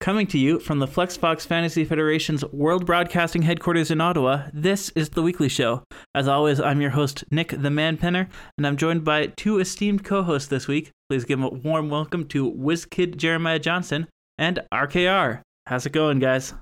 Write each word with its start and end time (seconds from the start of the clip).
Coming 0.00 0.28
to 0.28 0.38
you 0.38 0.60
from 0.60 0.78
the 0.78 0.86
FlexFox 0.86 1.44
Fantasy 1.44 1.84
Federation's 1.84 2.44
World 2.52 2.86
Broadcasting 2.86 3.42
headquarters 3.42 3.90
in 3.90 4.00
Ottawa, 4.00 4.44
this 4.54 4.90
is 4.90 5.08
The 5.08 5.22
Weekly 5.22 5.48
Show. 5.48 5.82
As 6.14 6.28
always, 6.28 6.60
I'm 6.60 6.80
your 6.80 6.90
host, 6.90 7.24
Nick 7.32 7.48
the 7.48 7.68
Man 7.68 7.96
Penner, 7.96 8.28
and 8.56 8.64
I'm 8.64 8.76
joined 8.76 9.02
by 9.02 9.26
two 9.36 9.58
esteemed 9.58 10.04
co 10.04 10.22
hosts 10.22 10.48
this 10.48 10.68
week. 10.68 10.92
Please 11.10 11.24
give 11.24 11.42
a 11.42 11.48
warm 11.48 11.90
welcome 11.90 12.28
to 12.28 12.48
WizKid 12.48 13.16
Jeremiah 13.16 13.58
Johnson 13.58 14.06
and 14.38 14.60
RKR. 14.72 15.40
How's 15.66 15.84
it 15.84 15.90
going, 15.90 16.20
guys? 16.20 16.54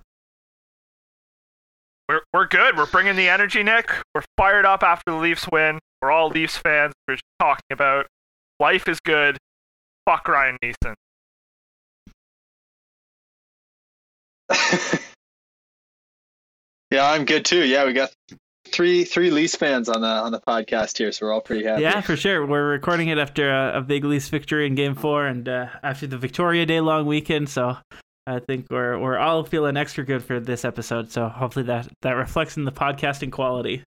We're, 2.08 2.22
we're 2.32 2.46
good. 2.48 2.74
We're 2.78 2.86
bringing 2.86 3.16
the 3.16 3.28
energy, 3.28 3.62
Nick. 3.62 3.92
We're 4.14 4.24
fired 4.38 4.64
up 4.64 4.82
after 4.82 5.10
the 5.10 5.18
Leafs 5.18 5.46
win. 5.52 5.78
We're 6.00 6.10
all 6.10 6.30
Leafs 6.30 6.56
fans. 6.56 6.94
We're 7.06 7.16
just 7.16 7.24
talking 7.38 7.70
about 7.70 8.06
life 8.58 8.88
is 8.88 8.98
good. 9.04 9.36
Fuck 10.06 10.26
Ryan 10.26 10.56
Neeson. 10.64 10.94
yeah, 16.90 17.10
I'm 17.10 17.24
good 17.24 17.44
too. 17.44 17.64
Yeah, 17.64 17.84
we 17.84 17.92
got 17.92 18.12
three 18.66 19.04
three 19.04 19.30
Leafs 19.30 19.54
fans 19.56 19.88
on 19.88 20.02
the 20.02 20.08
on 20.08 20.32
the 20.32 20.40
podcast 20.40 20.98
here, 20.98 21.12
so 21.12 21.26
we're 21.26 21.32
all 21.32 21.40
pretty 21.40 21.64
happy. 21.64 21.82
Yeah, 21.82 22.00
for 22.00 22.16
sure. 22.16 22.46
We're 22.46 22.68
recording 22.68 23.08
it 23.08 23.18
after 23.18 23.50
a, 23.50 23.78
a 23.78 23.80
big 23.80 24.04
Leafs 24.04 24.28
victory 24.28 24.66
in 24.66 24.74
Game 24.74 24.94
Four, 24.94 25.26
and 25.26 25.48
uh, 25.48 25.66
after 25.82 26.06
the 26.06 26.18
Victoria 26.18 26.66
Day 26.66 26.80
long 26.80 27.06
weekend. 27.06 27.48
So 27.48 27.76
I 28.26 28.38
think 28.40 28.66
we're 28.70 28.98
we're 28.98 29.18
all 29.18 29.44
feeling 29.44 29.76
extra 29.76 30.04
good 30.04 30.22
for 30.24 30.40
this 30.40 30.64
episode. 30.64 31.10
So 31.10 31.28
hopefully 31.28 31.64
that 31.66 31.88
that 32.02 32.12
reflects 32.12 32.56
in 32.56 32.64
the 32.64 32.72
podcasting 32.72 33.32
quality. 33.32 33.82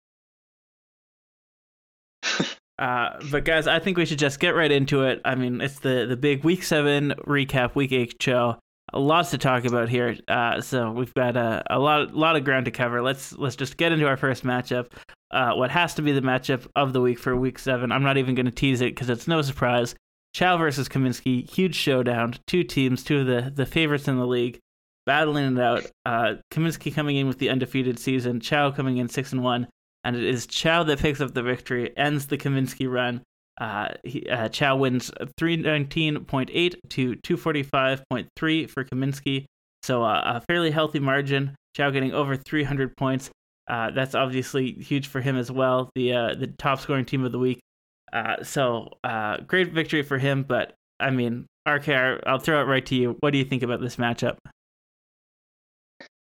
Uh, 2.78 3.18
but 3.32 3.44
guys, 3.44 3.66
I 3.66 3.80
think 3.80 3.96
we 3.96 4.06
should 4.06 4.20
just 4.20 4.38
get 4.38 4.50
right 4.50 4.70
into 4.70 5.02
it. 5.02 5.20
I 5.24 5.34
mean, 5.34 5.60
it's 5.60 5.80
the 5.80 6.06
the 6.08 6.16
big 6.16 6.44
week 6.44 6.62
seven 6.62 7.12
recap, 7.26 7.74
week 7.74 7.90
eight 7.90 8.22
show 8.22 8.58
lots 8.92 9.30
to 9.30 9.38
talk 9.38 9.64
about 9.64 9.88
here. 9.88 10.16
Uh, 10.28 10.60
so 10.60 10.90
we've 10.90 11.14
got 11.14 11.36
a, 11.36 11.62
a 11.70 11.78
lot 11.78 12.14
lot 12.14 12.36
of 12.36 12.44
ground 12.44 12.64
to 12.66 12.70
cover. 12.70 13.02
Let's 13.02 13.32
let's 13.32 13.56
just 13.56 13.76
get 13.76 13.92
into 13.92 14.06
our 14.06 14.16
first 14.16 14.44
matchup. 14.44 14.92
Uh, 15.30 15.52
what 15.54 15.70
has 15.70 15.94
to 15.94 16.02
be 16.02 16.12
the 16.12 16.22
matchup 16.22 16.66
of 16.74 16.92
the 16.92 17.00
week 17.00 17.18
for 17.18 17.36
week 17.36 17.58
seven. 17.58 17.92
I'm 17.92 18.02
not 18.02 18.16
even 18.16 18.34
going 18.34 18.46
to 18.46 18.52
tease 18.52 18.80
it 18.80 18.94
because 18.94 19.10
it's 19.10 19.28
no 19.28 19.42
surprise. 19.42 19.94
Chow 20.34 20.56
versus 20.56 20.88
Kaminsky, 20.88 21.48
huge 21.48 21.74
showdown. 21.74 22.34
Two 22.46 22.62
teams, 22.62 23.02
two 23.02 23.20
of 23.20 23.26
the, 23.26 23.50
the 23.54 23.66
favorites 23.66 24.08
in 24.08 24.18
the 24.18 24.26
league, 24.26 24.58
battling 25.06 25.56
it 25.56 25.60
out. 25.60 25.84
Uh, 26.06 26.34
Kaminsky 26.50 26.94
coming 26.94 27.16
in 27.16 27.26
with 27.26 27.38
the 27.38 27.50
undefeated 27.50 27.98
season, 27.98 28.40
Chow 28.40 28.70
coming 28.70 28.98
in 28.98 29.08
six 29.08 29.32
and 29.32 29.42
one, 29.42 29.68
and 30.04 30.16
it 30.16 30.24
is 30.24 30.46
Chow 30.46 30.82
that 30.84 31.00
picks 31.00 31.20
up 31.20 31.34
the 31.34 31.42
victory, 31.42 31.96
ends 31.96 32.26
the 32.26 32.38
Kaminsky 32.38 32.90
run. 32.90 33.22
Uh, 33.60 33.88
he, 34.04 34.28
uh, 34.28 34.48
Chow 34.48 34.76
wins 34.76 35.10
319.8 35.40 36.74
to 36.90 37.16
245.3 37.16 38.70
for 38.70 38.84
Kaminsky. 38.84 39.46
So 39.82 40.02
uh, 40.04 40.22
a 40.24 40.40
fairly 40.42 40.70
healthy 40.70 41.00
margin. 41.00 41.56
Chow 41.76 41.90
getting 41.90 42.12
over 42.12 42.36
300 42.36 42.96
points. 42.96 43.30
Uh, 43.68 43.90
that's 43.90 44.14
obviously 44.14 44.72
huge 44.72 45.08
for 45.08 45.20
him 45.20 45.36
as 45.36 45.50
well. 45.50 45.90
The 45.94 46.12
uh, 46.12 46.34
the 46.34 46.46
top 46.46 46.80
scoring 46.80 47.04
team 47.04 47.24
of 47.24 47.32
the 47.32 47.38
week. 47.38 47.60
Uh, 48.12 48.42
so 48.42 48.94
great 49.46 49.72
victory 49.72 50.02
for 50.02 50.18
him. 50.18 50.42
But 50.42 50.72
I 50.98 51.10
mean, 51.10 51.46
RKR, 51.66 52.22
I'll 52.26 52.38
throw 52.38 52.60
it 52.62 52.64
right 52.64 52.84
to 52.86 52.94
you. 52.94 53.16
What 53.20 53.32
do 53.32 53.38
you 53.38 53.44
think 53.44 53.62
about 53.62 53.80
this 53.80 53.96
matchup? 53.96 54.38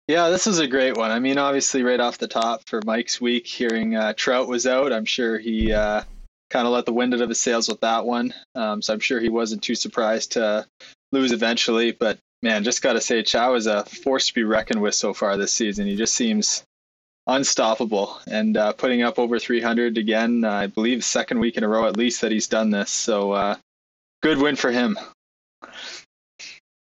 Yeah, 0.08 0.30
this 0.30 0.48
is 0.48 0.60
a 0.60 0.68
great 0.68 0.98
one. 0.98 1.12
I 1.12 1.20
mean, 1.20 1.38
obviously, 1.38 1.82
right 1.82 2.00
off 2.00 2.18
the 2.18 2.28
top 2.28 2.68
for 2.68 2.82
Mike's 2.86 3.22
week, 3.22 3.48
hearing 3.48 3.98
Trout 4.16 4.48
was 4.48 4.68
out, 4.68 4.92
I'm 4.92 5.06
sure 5.06 5.40
he 5.40 5.74
kind 6.54 6.68
of 6.68 6.74
let 6.74 6.86
the 6.86 6.94
wind 6.94 7.16
out 7.16 7.22
of 7.22 7.30
his 7.30 7.42
sails 7.42 7.68
with 7.68 7.82
that 7.82 8.06
one. 8.06 8.32
Um, 8.54 8.82
so 8.82 8.94
I'm 8.94 9.00
sure 9.00 9.20
he 9.20 9.30
wasn't 9.30 9.64
too 9.64 9.74
surprised 9.74 10.34
to 10.34 10.68
lose 11.12 11.32
eventually. 11.32 11.92
But 11.92 12.20
man, 12.44 12.64
just 12.64 12.84
got 12.84 12.94
to 12.94 13.02
say, 13.02 13.24
Chow 13.24 13.56
is 13.56 13.66
a 13.66 13.84
force 13.86 14.28
to 14.28 14.34
be 14.36 14.44
reckoned 14.44 14.80
with 14.80 14.94
so 14.94 15.16
far 15.16 15.36
this 15.36 15.52
season. 15.52 15.88
He 15.88 15.96
just 15.96 16.14
seems 16.14 16.64
unstoppable 17.26 18.20
and 18.28 18.56
uh, 18.56 18.74
putting 18.74 19.02
up 19.02 19.18
over 19.18 19.40
300 19.40 19.98
again. 19.98 20.44
Uh, 20.46 20.52
I 20.52 20.68
believe 20.68 21.04
second 21.04 21.40
week 21.40 21.58
in 21.58 21.64
a 21.64 21.68
row 21.68 21.88
at 21.88 21.98
least 21.98 22.22
that 22.22 22.32
he's 22.32 22.48
done 22.48 22.70
this. 22.70 22.92
So 22.92 23.32
uh, 23.32 23.56
good 24.22 24.38
win 24.38 24.56
for 24.56 24.72
him. 24.72 25.00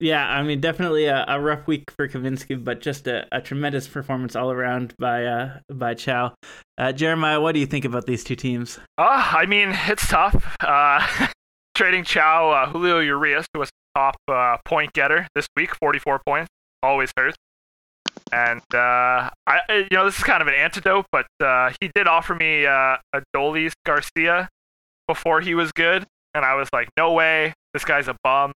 Yeah, 0.01 0.27
I 0.27 0.41
mean, 0.41 0.59
definitely 0.59 1.05
a, 1.05 1.23
a 1.27 1.39
rough 1.39 1.67
week 1.67 1.83
for 1.95 2.07
Kaminsky, 2.07 2.61
but 2.61 2.81
just 2.81 3.05
a, 3.05 3.27
a, 3.31 3.39
tremendous 3.39 3.87
performance 3.87 4.35
all 4.35 4.51
around 4.51 4.95
by 4.97 5.25
uh, 5.25 5.59
by 5.69 5.93
Chow. 5.93 6.33
Uh, 6.75 6.91
Jeremiah, 6.91 7.39
what 7.39 7.51
do 7.51 7.59
you 7.59 7.67
think 7.67 7.85
about 7.85 8.07
these 8.07 8.23
two 8.23 8.35
teams? 8.35 8.79
Uh, 8.97 9.29
I 9.33 9.45
mean, 9.45 9.77
it's 9.87 10.07
tough. 10.07 10.55
Uh, 10.59 11.27
trading 11.75 12.03
Chow, 12.03 12.49
uh, 12.49 12.69
Julio 12.71 12.97
Urias, 12.97 13.45
was 13.53 13.69
top 13.95 14.15
uh, 14.27 14.57
point 14.65 14.91
getter 14.93 15.27
this 15.35 15.45
week, 15.55 15.75
44 15.75 16.19
points, 16.25 16.49
always 16.81 17.11
hurts. 17.15 17.37
And 18.31 18.63
uh, 18.73 19.29
I, 19.45 19.59
you 19.69 19.95
know, 19.95 20.05
this 20.05 20.17
is 20.17 20.23
kind 20.23 20.41
of 20.41 20.47
an 20.47 20.55
antidote, 20.55 21.05
but 21.11 21.27
uh, 21.39 21.73
he 21.79 21.91
did 21.93 22.07
offer 22.07 22.33
me 22.33 22.65
uh, 22.65 22.97
Adolis 23.15 23.73
Garcia 23.85 24.49
before 25.07 25.41
he 25.41 25.53
was 25.53 25.71
good, 25.71 26.07
and 26.33 26.43
I 26.43 26.55
was 26.55 26.69
like, 26.73 26.89
no 26.97 27.13
way, 27.13 27.53
this 27.75 27.85
guy's 27.85 28.07
a 28.07 28.15
bum. 28.23 28.51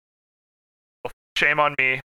Shame 1.37 1.61
on 1.61 1.75
me. 1.78 2.00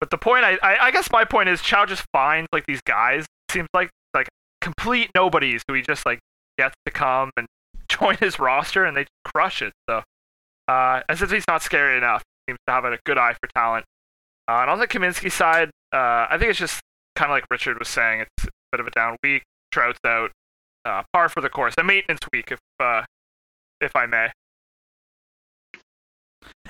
But 0.00 0.10
the 0.10 0.18
point, 0.18 0.44
I, 0.44 0.58
I, 0.62 0.86
I 0.86 0.90
guess 0.90 1.10
my 1.10 1.24
point 1.24 1.48
is, 1.48 1.62
Chow 1.62 1.86
just 1.86 2.04
finds 2.12 2.48
like 2.52 2.66
these 2.66 2.82
guys. 2.82 3.26
Seems 3.50 3.68
like 3.72 3.90
like 4.12 4.28
complete 4.60 5.10
nobodies 5.14 5.62
who 5.66 5.74
he 5.74 5.82
just 5.82 6.04
like 6.04 6.18
gets 6.58 6.74
to 6.86 6.92
come 6.92 7.30
and 7.36 7.46
join 7.88 8.16
his 8.16 8.38
roster, 8.38 8.84
and 8.84 8.96
they 8.96 9.06
crush 9.24 9.62
it. 9.62 9.72
So, 9.88 10.02
uh, 10.68 11.00
since 11.14 11.30
he's 11.30 11.46
not 11.48 11.62
scary 11.62 11.96
enough, 11.96 12.22
seems 12.48 12.58
to 12.66 12.72
have 12.72 12.84
a 12.84 12.98
good 13.04 13.18
eye 13.18 13.34
for 13.34 13.48
talent. 13.54 13.84
Uh, 14.48 14.58
and 14.60 14.70
on 14.70 14.78
the 14.78 14.86
Kaminsky 14.86 15.32
side, 15.32 15.70
uh, 15.92 16.26
I 16.28 16.36
think 16.38 16.50
it's 16.50 16.58
just 16.58 16.80
kind 17.16 17.30
of 17.30 17.36
like 17.36 17.44
Richard 17.50 17.78
was 17.78 17.88
saying, 17.88 18.20
it's 18.20 18.44
a 18.46 18.50
bit 18.72 18.80
of 18.80 18.86
a 18.86 18.90
down 18.90 19.16
week. 19.22 19.42
Trout's 19.72 19.98
out, 20.06 20.30
uh, 20.84 21.02
par 21.12 21.28
for 21.28 21.40
the 21.40 21.48
course, 21.48 21.74
a 21.78 21.84
maintenance 21.84 22.20
week, 22.32 22.52
if 22.52 22.58
uh, 22.78 23.02
if 23.80 23.96
I 23.96 24.06
may. 24.06 24.28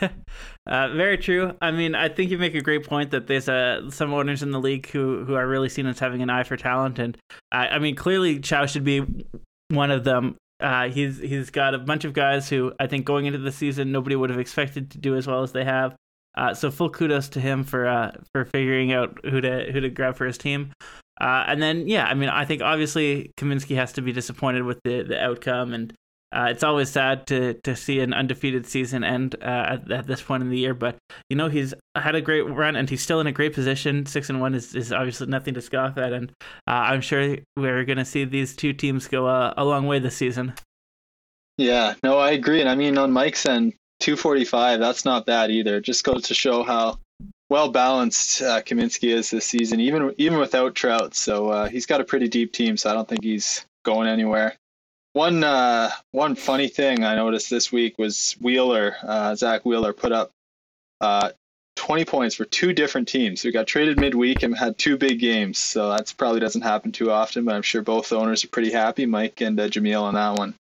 uh, 0.67 0.89
very 0.89 1.19
true. 1.19 1.53
I 1.61 1.71
mean, 1.71 1.95
I 1.95 2.09
think 2.09 2.31
you 2.31 2.39
make 2.39 2.55
a 2.55 2.61
great 2.61 2.87
point 2.87 3.11
that 3.11 3.27
there's 3.27 3.49
uh, 3.49 3.91
some 3.91 4.13
owners 4.13 4.43
in 4.43 4.51
the 4.51 4.61
league 4.61 4.89
who, 4.91 5.25
who 5.25 5.35
are 5.35 5.47
really 5.47 5.69
seen 5.69 5.87
as 5.87 5.99
having 5.99 6.23
an 6.23 6.31
eye 6.31 6.45
for 6.45 6.57
talent, 6.57 6.99
and 6.99 7.17
I, 7.53 7.69
I 7.69 7.79
mean, 7.79 7.95
clearly 7.97 8.41
Chow 8.41 8.67
should 8.67 8.85
be 8.85 9.05
one 9.69 9.91
of 9.91 10.05
them. 10.05 10.37
Uh, 10.61 10.89
he's 10.89 11.19
he's 11.19 11.51
got 11.51 11.75
a 11.75 11.79
bunch 11.79 12.05
of 12.05 12.13
guys 12.13 12.49
who 12.49 12.73
I 12.79 12.87
think 12.87 13.05
going 13.05 13.27
into 13.27 13.39
the 13.39 13.53
season 13.53 13.93
nobody 13.93 14.17
would 14.17 14.31
have 14.31 14.39
expected 14.39 14.91
to 14.93 14.99
do 14.99 15.17
as 15.17 15.27
well 15.27 15.43
as 15.43 15.53
they 15.53 15.65
have. 15.65 15.97
Uh, 16.37 16.53
so 16.53 16.71
full 16.71 16.91
kudos 16.91 17.29
to 17.31 17.41
him 17.41 17.65
for 17.65 17.87
uh, 17.87 18.13
for 18.33 18.45
figuring 18.45 18.93
out 18.93 19.19
who 19.25 19.41
to 19.41 19.71
who 19.73 19.81
to 19.81 19.91
grab 19.91 20.17
for 20.17 20.27
his 20.27 20.39
team. 20.39 20.73
Uh, 21.21 21.45
and 21.47 21.63
then 21.63 21.87
yeah, 21.87 22.07
I 22.07 22.15
mean 22.15 22.29
I 22.29 22.45
think 22.45 22.63
obviously 22.63 23.33
Kaminsky 23.37 23.77
has 23.77 23.93
to 23.95 24.03
be 24.03 24.13
disappointed 24.13 24.63
with 24.63 24.81
the 24.85 25.03
the 25.03 25.23
outcome, 25.23 25.73
and 25.73 25.93
uh, 26.35 26.49
it's 26.51 26.65
always 26.65 26.91
sad 26.91 27.27
to 27.29 27.55
to 27.63 27.77
see 27.77 28.01
an 28.01 28.13
undefeated 28.13 28.67
season 28.67 29.05
end 29.05 29.37
uh, 29.41 29.45
at, 29.45 29.91
at, 29.91 30.07
this 30.07 30.21
point 30.21 30.43
in 30.43 30.51
the 30.51 30.59
year, 30.59 30.75
but 30.75 30.97
you 31.31 31.37
know 31.37 31.49
he's 31.49 31.73
had 31.95 32.17
a 32.17 32.21
great 32.21 32.43
run 32.43 32.75
and 32.75 32.91
he's 32.91 33.03
still 33.03 33.21
in 33.21 33.27
a 33.27 33.33
great 33.33 33.55
position. 33.55 34.05
Six 34.05 34.29
and 34.29 34.41
one 34.41 34.55
is, 34.55 34.75
is 34.75 34.93
obviously 34.93 35.29
nothing 35.29 35.55
to 35.55 35.61
scoff 35.61 35.97
at, 35.97 36.13
and 36.13 36.31
uh, 36.67 36.91
I'm 36.91 37.01
sure 37.01 37.37
we're 37.57 37.85
going 37.85 37.99
to 37.99 38.05
see 38.05 38.25
these 38.25 38.57
two 38.57 38.73
teams 38.73 39.07
go 39.07 39.27
uh, 39.27 39.55
a 39.57 39.65
long 39.65 39.87
way 39.87 40.01
this 40.01 40.17
season. 40.17 40.55
Yeah, 41.57 41.95
no, 42.03 42.19
I 42.19 42.33
agree, 42.33 42.61
and 42.61 42.69
I 42.69 42.75
mean 42.75 42.99
on 42.99 43.13
Mike's 43.13 43.47
end, 43.47 43.75
245, 44.01 44.81
that's 44.81 45.05
not 45.05 45.27
bad 45.27 45.53
either. 45.53 45.77
It 45.77 45.85
just 45.85 46.03
goes 46.03 46.25
to 46.25 46.35
show 46.35 46.65
how 46.65 46.99
well 47.49 47.71
balanced 47.71 48.43
uh, 48.43 48.61
Kaminsky 48.63 49.15
is 49.15 49.31
this 49.31 49.47
season, 49.47 49.79
even 49.79 50.13
even 50.19 50.39
without 50.39 50.75
Trout. 50.75 51.15
So 51.15 51.51
uh, 51.51 51.69
he's 51.69 51.87
got 51.87 52.01
a 52.01 52.05
pretty 52.05 52.27
deep 52.27 52.53
team, 52.53 52.77
so 52.77 52.91
I 52.91 52.95
don't 52.95 53.09
think 53.09 53.23
he's 53.23 53.65
going 53.85 54.09
anywhere. 54.09 54.57
One 55.15 55.45
uh, 55.45 55.91
one 56.11 56.35
funny 56.35 56.67
thing 56.67 57.05
I 57.05 57.15
noticed 57.15 57.49
this 57.49 57.71
week 57.71 57.99
was 57.99 58.37
Wheeler, 58.41 58.97
uh, 59.01 59.37
Zack 59.37 59.65
Wheeler, 59.65 59.93
put 59.93 60.11
up 60.11 60.33
uh, 61.01 61.31
20 61.77 62.05
points 62.05 62.35
for 62.35 62.45
two 62.45 62.73
different 62.73 63.07
teams. 63.07 63.45
We 63.45 63.53
got 63.53 63.69
traded 63.69 63.99
midweek 63.99 64.43
and 64.43 64.59
had 64.59 64.77
two 64.77 64.97
big 64.97 65.21
games, 65.21 65.59
so 65.59 65.89
that's 65.91 66.13
probably 66.13 66.41
doesn't 66.41 66.63
happen 66.63 66.91
too 66.91 67.13
often. 67.13 67.45
But 67.45 67.55
I'm 67.55 67.63
sure 67.63 67.81
both 67.81 68.13
owners 68.13 68.43
are 68.43 68.49
pretty 68.49 68.73
happy, 68.73 69.07
Mike 69.07 69.41
and 69.41 69.59
uh, 69.61 69.69
Jameel, 69.69 70.03
on 70.03 70.15
that 70.15 70.37
one. 70.37 70.55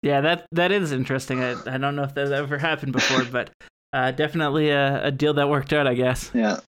Yeah, 0.00 0.22
that 0.22 0.46
that 0.52 0.72
is 0.72 0.90
interesting. 0.92 1.42
I, 1.42 1.56
I 1.66 1.76
don't 1.76 1.96
know 1.96 2.04
if 2.04 2.14
that 2.14 2.32
ever 2.32 2.56
happened 2.56 2.92
before, 2.92 3.24
but 3.24 3.50
uh, 3.92 4.10
definitely 4.10 4.70
a, 4.70 5.04
a 5.04 5.10
deal 5.10 5.34
that 5.34 5.50
worked 5.50 5.74
out, 5.74 5.86
I 5.86 5.92
guess. 5.92 6.30
Yeah. 6.32 6.60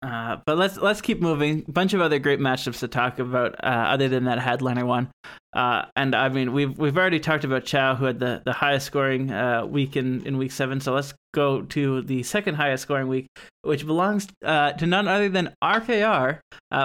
Uh, 0.00 0.36
but 0.46 0.56
let's 0.56 0.76
let's 0.76 1.00
keep 1.00 1.20
moving. 1.20 1.64
A 1.66 1.72
bunch 1.72 1.92
of 1.92 2.00
other 2.00 2.20
great 2.20 2.38
matchups 2.38 2.78
to 2.80 2.88
talk 2.88 3.18
about, 3.18 3.56
uh, 3.64 3.66
other 3.66 4.08
than 4.08 4.24
that 4.24 4.38
headliner 4.38 4.86
one. 4.86 5.08
Uh, 5.52 5.86
and 5.96 6.14
I 6.14 6.28
mean, 6.28 6.52
we've 6.52 6.78
we've 6.78 6.96
already 6.96 7.18
talked 7.18 7.42
about 7.42 7.64
Chow, 7.64 7.96
who 7.96 8.04
had 8.04 8.20
the, 8.20 8.40
the 8.44 8.52
highest 8.52 8.86
scoring 8.86 9.32
uh, 9.32 9.66
week 9.66 9.96
in, 9.96 10.24
in 10.24 10.38
week 10.38 10.52
seven. 10.52 10.80
So 10.80 10.92
let's 10.92 11.14
go 11.34 11.62
to 11.62 12.02
the 12.02 12.22
second 12.22 12.54
highest 12.54 12.84
scoring 12.84 13.08
week, 13.08 13.26
which 13.62 13.86
belongs 13.86 14.28
uh, 14.44 14.72
to 14.72 14.86
none 14.86 15.08
other 15.08 15.28
than 15.28 15.52
RKR, 15.64 16.38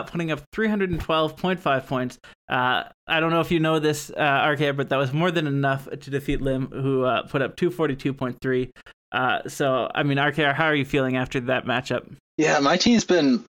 putting 0.07 0.31
up 0.31 0.41
312.5 0.55 1.85
points. 1.87 2.17
I 2.49 2.89
don't 3.07 3.31
know 3.31 3.41
if 3.41 3.51
you 3.51 3.59
know 3.59 3.79
this, 3.79 4.09
RKR, 4.09 4.75
but 4.75 4.89
that 4.89 4.97
was 4.97 5.13
more 5.13 5.29
than 5.29 5.45
enough 5.45 5.87
to 5.87 6.09
defeat 6.09 6.41
Lim, 6.41 6.67
who 6.67 7.03
put 7.29 7.43
up 7.43 7.57
242.3. 7.57 8.69
Uh, 9.13 9.47
so, 9.47 9.89
I 9.93 10.01
mean, 10.03 10.17
RKR, 10.17 10.53
how 10.53 10.65
are 10.65 10.75
you 10.75 10.85
feeling 10.85 11.15
after 11.15 11.39
that 11.41 11.65
matchup? 11.65 12.15
Yeah, 12.37 12.59
my 12.59 12.77
team's 12.77 13.05
been 13.05 13.45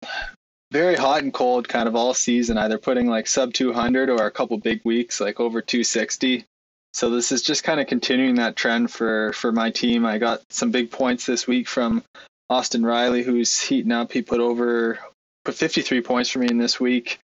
very 0.71 0.97
hot 0.97 1.23
and 1.23 1.33
cold 1.33 1.69
kind 1.69 1.89
of 1.89 1.97
all 1.97 2.15
season, 2.15 2.59
either 2.59 2.79
putting 2.79 3.07
like 3.07 3.27
sub 3.27 3.55
200 3.55 4.11
or 4.11 4.27
a 4.27 4.31
couple 4.31 4.59
big 4.59 4.81
weeks 4.85 5.21
like 5.21 5.41
over 5.41 5.63
260. 5.63 6.45
So 6.93 7.11
this 7.11 7.33
is 7.33 7.43
just 7.43 7.65
kind 7.65 7.81
of 7.81 7.87
continuing 7.87 8.37
that 8.37 8.57
trend 8.57 8.91
for 8.91 9.33
for 9.33 9.53
my 9.53 9.71
team. 9.71 10.05
I 10.05 10.19
got 10.19 10.43
some 10.51 10.71
big 10.71 10.91
points 10.91 11.27
this 11.27 11.47
week 11.47 11.67
from 11.67 12.03
Austin 12.51 12.85
Riley, 12.85 13.23
who's 13.23 13.59
heating 13.61 13.93
up. 13.93 14.13
He 14.13 14.23
put 14.23 14.41
over 14.41 14.99
put 15.45 15.55
53 15.55 16.01
points 16.03 16.31
for 16.31 16.39
me 16.39 16.49
in 16.49 16.59
this 16.59 16.79
week. 16.79 17.19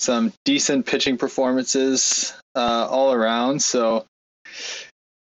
Some 0.00 0.32
decent 0.44 0.86
pitching 0.86 1.18
performances 1.18 2.34
uh, 2.54 2.88
all 2.90 3.12
around. 3.12 3.62
So 3.62 4.06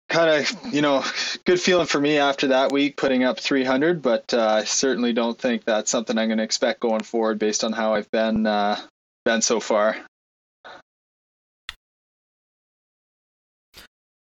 kind 0.08 0.30
of, 0.30 0.74
you 0.74 0.82
know, 0.82 1.04
good 1.44 1.60
feeling 1.60 1.86
for 1.86 2.00
me 2.00 2.18
after 2.18 2.48
that 2.48 2.72
week 2.72 2.96
putting 2.96 3.24
up 3.24 3.40
300, 3.40 4.02
but 4.02 4.32
uh, 4.34 4.46
I 4.46 4.64
certainly 4.64 5.12
don't 5.12 5.38
think 5.38 5.64
that's 5.64 5.90
something 5.90 6.16
I'm 6.18 6.28
going 6.28 6.38
to 6.38 6.44
expect 6.44 6.80
going 6.80 7.02
forward 7.02 7.38
based 7.38 7.64
on 7.64 7.72
how 7.72 7.94
I've 7.94 8.10
been 8.10 8.46
uh, 8.46 8.80
been 9.24 9.42
so 9.42 9.60
far. 9.60 9.96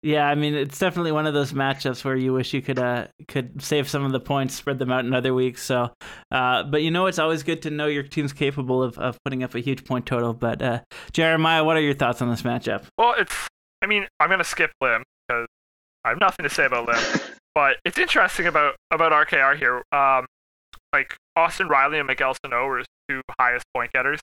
Yeah, 0.04 0.28
I 0.28 0.34
mean 0.34 0.52
it's 0.52 0.78
definitely 0.78 1.12
one 1.12 1.26
of 1.26 1.32
those 1.32 1.54
matchups 1.54 2.04
where 2.04 2.14
you 2.14 2.34
wish 2.34 2.52
you 2.52 2.60
could 2.60 2.78
uh 2.78 3.06
could 3.26 3.62
save 3.62 3.88
some 3.88 4.04
of 4.04 4.12
the 4.12 4.20
points, 4.20 4.54
spread 4.54 4.78
them 4.78 4.92
out 4.92 5.06
in 5.06 5.14
other 5.14 5.32
weeks. 5.32 5.62
So, 5.62 5.92
uh, 6.30 6.62
but 6.64 6.82
you 6.82 6.90
know 6.90 7.06
it's 7.06 7.18
always 7.18 7.42
good 7.42 7.62
to 7.62 7.70
know 7.70 7.86
your 7.86 8.02
team's 8.02 8.34
capable 8.34 8.82
of, 8.82 8.98
of 8.98 9.16
putting 9.24 9.42
up 9.42 9.54
a 9.54 9.60
huge 9.60 9.86
point 9.86 10.04
total. 10.04 10.34
But 10.34 10.60
uh, 10.60 10.80
Jeremiah, 11.14 11.64
what 11.64 11.78
are 11.78 11.80
your 11.80 11.94
thoughts 11.94 12.20
on 12.20 12.28
this 12.28 12.42
matchup? 12.42 12.84
Well, 12.98 13.14
it's 13.16 13.48
I 13.80 13.86
mean 13.86 14.06
I'm 14.20 14.28
gonna 14.28 14.44
skip 14.44 14.72
Lim 14.82 15.04
because 15.04 15.13
I 16.04 16.10
have 16.10 16.20
nothing 16.20 16.44
to 16.44 16.50
say 16.50 16.66
about 16.66 16.86
Lim, 16.86 17.20
but 17.54 17.76
it's 17.84 17.98
interesting 17.98 18.46
about 18.46 18.76
about 18.90 19.12
RKR 19.12 19.56
here. 19.56 19.82
Um, 19.92 20.26
like 20.92 21.16
Austin 21.36 21.68
Riley 21.68 21.98
and 21.98 22.06
Miguel 22.06 22.34
Sano 22.44 22.66
were 22.66 22.78
his 22.78 22.86
two 23.08 23.20
highest 23.38 23.64
point 23.74 23.92
getters, 23.92 24.20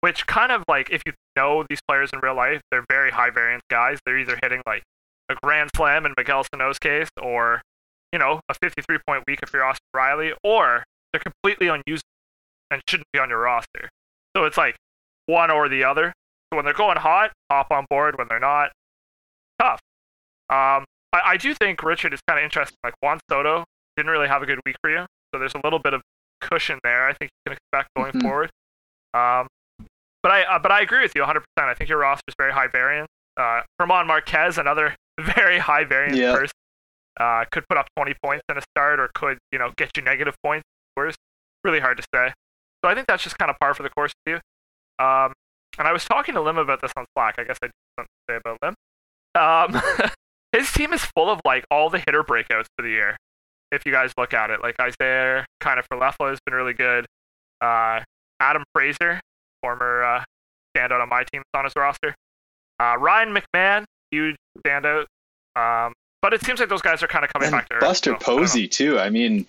which 0.00 0.26
kind 0.26 0.52
of 0.52 0.62
like 0.68 0.90
if 0.90 1.02
you 1.06 1.12
know 1.36 1.64
these 1.68 1.80
players 1.88 2.10
in 2.12 2.20
real 2.20 2.34
life, 2.34 2.60
they're 2.70 2.84
very 2.90 3.10
high 3.10 3.30
variance 3.30 3.62
guys. 3.70 3.98
They're 4.04 4.18
either 4.18 4.38
hitting 4.42 4.62
like 4.66 4.82
a 5.28 5.34
grand 5.42 5.70
slam 5.74 6.04
in 6.06 6.14
Miguel 6.16 6.44
Sano's 6.52 6.78
case, 6.78 7.08
or 7.22 7.62
you 8.12 8.18
know 8.18 8.40
a 8.48 8.54
53 8.54 8.98
point 9.06 9.24
week 9.26 9.40
if 9.42 9.52
you're 9.52 9.64
Austin 9.64 9.86
Riley, 9.94 10.32
or 10.42 10.84
they're 11.12 11.22
completely 11.22 11.68
unusable 11.68 12.02
and 12.70 12.82
shouldn't 12.88 13.08
be 13.12 13.18
on 13.18 13.30
your 13.30 13.40
roster. 13.40 13.88
So 14.36 14.44
it's 14.44 14.56
like 14.56 14.76
one 15.26 15.50
or 15.50 15.68
the 15.68 15.84
other. 15.84 16.12
So 16.52 16.56
when 16.56 16.64
they're 16.64 16.74
going 16.74 16.98
hot, 16.98 17.32
hop 17.50 17.70
on 17.70 17.86
board. 17.88 18.18
When 18.18 18.28
they're 18.28 18.40
not, 18.40 18.70
tough. 19.60 19.80
Um, 20.48 20.84
I, 21.12 21.20
I 21.26 21.36
do 21.36 21.54
think 21.54 21.82
Richard 21.82 22.14
is 22.14 22.20
kind 22.26 22.38
of 22.38 22.44
interesting. 22.44 22.76
Like 22.84 22.94
Juan 23.02 23.20
Soto 23.30 23.64
didn't 23.96 24.10
really 24.10 24.28
have 24.28 24.42
a 24.42 24.46
good 24.46 24.60
week 24.64 24.76
for 24.82 24.90
you, 24.90 25.06
so 25.32 25.38
there's 25.38 25.54
a 25.54 25.60
little 25.64 25.78
bit 25.78 25.94
of 25.94 26.02
cushion 26.40 26.78
there. 26.82 27.06
I 27.06 27.12
think 27.12 27.30
you 27.30 27.50
can 27.50 27.56
expect 27.56 27.90
going 27.96 28.12
mm-hmm. 28.12 28.26
forward. 28.26 28.50
Um, 29.14 29.48
but 30.22 30.32
I 30.32 30.42
uh, 30.42 30.58
but 30.58 30.70
I 30.70 30.80
agree 30.80 31.02
with 31.02 31.12
you 31.14 31.22
100. 31.22 31.40
percent 31.40 31.70
I 31.70 31.74
think 31.74 31.88
your 31.88 31.98
roster 31.98 32.22
is 32.28 32.34
very 32.38 32.52
high 32.52 32.68
variance. 32.68 33.08
Uh, 33.36 33.62
German 33.80 34.06
Marquez, 34.06 34.58
another 34.58 34.94
very 35.20 35.58
high 35.58 35.84
variance 35.84 36.18
yep. 36.18 36.36
person, 36.36 36.56
uh, 37.18 37.44
could 37.50 37.64
put 37.68 37.78
up 37.78 37.86
20 37.96 38.14
points 38.22 38.44
in 38.48 38.58
a 38.58 38.62
start, 38.74 39.00
or 39.00 39.10
could 39.14 39.38
you 39.52 39.58
know 39.58 39.72
get 39.76 39.90
you 39.96 40.02
negative 40.02 40.34
points. 40.44 40.64
Worse, 40.96 41.16
really 41.64 41.80
hard 41.80 41.96
to 41.96 42.02
say. 42.14 42.32
So 42.84 42.90
I 42.90 42.94
think 42.94 43.06
that's 43.06 43.22
just 43.22 43.38
kind 43.38 43.50
of 43.50 43.58
par 43.58 43.74
for 43.74 43.82
the 43.82 43.90
course 43.90 44.12
for 44.24 44.32
you. 44.32 44.36
Um, 45.04 45.32
and 45.78 45.86
I 45.86 45.92
was 45.92 46.04
talking 46.04 46.34
to 46.34 46.40
Lim 46.40 46.58
about 46.58 46.80
this 46.80 46.92
on 46.96 47.06
Slack. 47.16 47.36
I 47.38 47.44
guess 47.44 47.58
I 47.62 47.66
did 47.66 47.72
something 47.98 48.08
to 48.26 48.32
say 48.32 48.36
about 48.36 48.58
Lim. 48.62 48.74
Um, 49.34 50.10
his 50.52 50.70
team 50.72 50.92
is 50.92 51.04
full 51.16 51.30
of 51.30 51.40
like 51.44 51.64
all 51.70 51.90
the 51.90 51.98
hitter 51.98 52.22
breakouts 52.22 52.66
for 52.76 52.82
the 52.82 52.90
year. 52.90 53.16
If 53.72 53.86
you 53.86 53.92
guys 53.92 54.12
look 54.18 54.34
at 54.34 54.50
it, 54.50 54.60
like 54.62 54.76
Isaiah 54.80 55.46
kind 55.60 55.78
of 55.78 55.86
for 55.86 55.96
Leflo 55.96 56.30
has 56.30 56.38
been 56.44 56.54
really 56.54 56.72
good. 56.72 57.06
Uh, 57.60 58.00
Adam 58.40 58.64
Frazier, 58.74 59.20
former 59.62 60.02
uh, 60.02 60.24
standout 60.76 61.00
on 61.00 61.08
my 61.08 61.24
team, 61.32 61.42
is 61.42 61.58
on 61.58 61.64
his 61.64 61.72
roster. 61.76 62.14
Uh, 62.80 62.96
Ryan 62.98 63.34
McMahon, 63.36 63.84
huge 64.10 64.36
standout. 64.58 65.04
Um, 65.54 65.92
but 66.22 66.34
it 66.34 66.44
seems 66.44 66.58
like 66.58 66.68
those 66.68 66.82
guys 66.82 67.02
are 67.02 67.08
kind 67.08 67.24
of 67.24 67.32
coming 67.32 67.46
and 67.46 67.56
back 67.56 67.68
to 67.68 67.78
Buster 67.78 68.14
earth, 68.14 68.20
Posey 68.20 68.66
too. 68.66 68.98
I 68.98 69.10
mean, 69.10 69.46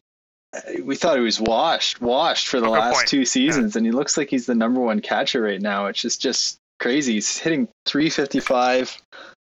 we 0.83 0.95
thought 0.95 1.17
he 1.17 1.23
was 1.23 1.39
washed, 1.39 2.01
washed 2.01 2.47
for 2.47 2.59
the 2.59 2.67
oh, 2.67 2.71
last 2.71 2.95
point. 2.95 3.07
two 3.07 3.25
seasons, 3.25 3.73
yeah. 3.75 3.79
and 3.79 3.85
he 3.85 3.91
looks 3.91 4.17
like 4.17 4.29
he's 4.29 4.45
the 4.45 4.55
number 4.55 4.79
one 4.79 4.99
catcher 4.99 5.41
right 5.41 5.61
now. 5.61 5.87
It's 5.87 6.01
just 6.01 6.21
just 6.21 6.57
crazy. 6.79 7.13
He's 7.13 7.37
hitting 7.37 7.67
355 7.85 9.01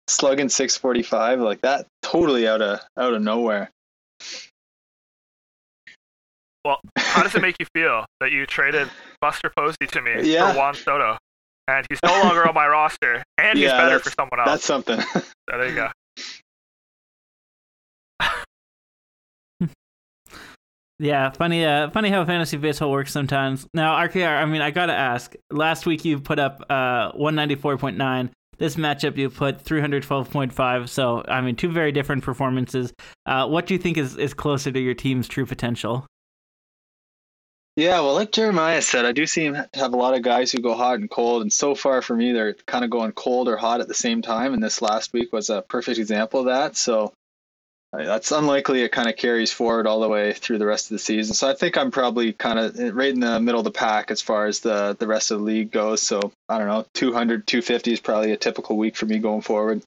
slugging 0.09 0.49
645 0.49 1.41
like 1.41 1.61
that 1.61 1.87
totally 2.03 2.49
out 2.49 2.63
of 2.63 2.81
out 2.97 3.13
of 3.13 3.23
nowhere 3.23 3.71
well 6.65 6.81
how 6.97 7.23
does 7.23 7.35
it 7.35 7.43
make 7.43 7.57
you 7.61 7.67
feel 7.75 8.05
that 8.21 8.33
you 8.33 8.47
traded 8.47 8.89
buster 9.21 9.51
posey 9.57 9.87
to 9.87 10.01
me 10.01 10.13
yeah. 10.23 10.53
for 10.53 10.59
juan 10.59 10.75
soto 10.75 11.17
and 11.69 11.87
he's 11.91 11.99
no 12.05 12.13
longer 12.23 12.49
on 12.49 12.55
my 12.55 12.67
roster 12.69 13.23
and 13.37 13.59
yeah, 13.59 13.69
he's 13.69 13.73
better 13.73 13.99
for 13.99 14.11
someone 14.11 14.41
else 14.41 14.49
that's 14.49 14.65
something 14.65 15.01
so 15.01 15.23
there 15.47 15.69
you 15.69 15.75
go 15.75 15.89
Yeah, 21.01 21.31
funny, 21.31 21.65
uh, 21.65 21.91
funny 21.91 22.11
how 22.11 22.25
fantasy 22.25 22.57
baseball 22.57 22.91
works 22.91 23.13
sometimes. 23.13 23.69
Now, 23.73 23.95
RKR, 24.05 24.37
I 24.37 24.45
mean, 24.47 24.61
I 24.61 24.73
gotta 24.73 24.95
ask. 24.95 25.35
Last 25.49 25.87
week 25.87 26.05
you 26.05 26.19
put 26.19 26.41
up 26.41 26.65
uh, 26.69 27.13
194.9. 27.13 28.31
This 28.59 28.75
matchup, 28.77 29.17
you 29.17 29.31
put 29.31 29.65
312.5. 29.65 30.89
So, 30.89 31.25
I 31.29 31.41
mean, 31.41 31.57
two 31.57 31.71
very 31.71 31.93
different 31.93 32.25
performances. 32.25 32.93
Uh, 33.25 33.47
what 33.47 33.67
do 33.67 33.75
you 33.75 33.81
think 33.81 33.97
is, 33.97 34.17
is 34.17 34.35
closer 34.35 34.71
to 34.73 34.81
your 34.81 34.95
team's 34.95 35.29
true 35.29 35.47
potential? 35.47 36.07
Yeah, 37.77 38.01
well, 38.01 38.15
like 38.15 38.33
Jeremiah 38.33 38.83
said, 38.83 39.05
I 39.05 39.13
do 39.13 39.25
seem 39.25 39.55
to 39.55 39.69
have 39.75 39.93
a 39.93 39.97
lot 39.97 40.15
of 40.15 40.23
guys 40.23 40.51
who 40.51 40.59
go 40.59 40.75
hot 40.75 40.99
and 40.99 41.09
cold. 41.09 41.43
And 41.43 41.53
so 41.53 41.77
far 41.77 42.03
for 42.03 42.17
me, 42.17 42.33
they're 42.33 42.55
kind 42.67 42.85
of 42.85 42.91
going 42.91 43.13
cold 43.13 43.49
or 43.49 43.57
hot 43.57 43.81
at 43.81 43.87
the 43.87 43.95
same 43.95 44.21
time. 44.21 44.53
And 44.53 44.61
this 44.61 44.83
last 44.83 45.13
week 45.13 45.33
was 45.33 45.49
a 45.49 45.63
perfect 45.63 45.99
example 45.99 46.41
of 46.41 46.47
that. 46.47 46.77
So 46.77 47.13
that's 47.93 48.33
unlikely 48.33 48.83
it 48.83 48.93
kind 48.93 49.09
of 49.09 49.17
carries 49.17 49.51
forward 49.51 49.87
all 49.87 50.01
the 50.01 50.09
way 50.09 50.33
through 50.35 50.59
the 50.59 50.67
rest 50.67 50.87
of 50.87 50.91
the 50.91 50.99
season. 50.99 51.35
So 51.35 51.49
I 51.49 51.55
think 51.55 51.79
I'm 51.79 51.91
probably 51.91 52.33
kind 52.33 52.59
of 52.59 52.79
right 52.95 53.13
in 53.13 53.21
the 53.21 53.41
middle 53.41 53.61
of 53.61 53.65
the 53.65 53.71
pack 53.71 54.11
as 54.11 54.21
far 54.21 54.47
as 54.47 54.61
the 54.61 54.97
the 54.99 55.07
rest 55.07 55.31
of 55.31 55.39
the 55.39 55.45
league 55.45 55.71
goes. 55.71 56.03
So 56.03 56.33
I 56.49 56.59
don't 56.59 56.69
know, 56.69 56.87
200, 56.95 57.47
250 57.47 57.93
is 57.93 58.01
probably 58.01 58.33
a 58.33 58.37
typical 58.37 58.77
week 58.77 58.97
for 58.97 59.07
me 59.07 59.19
going 59.19 59.41
forward. 59.41 59.83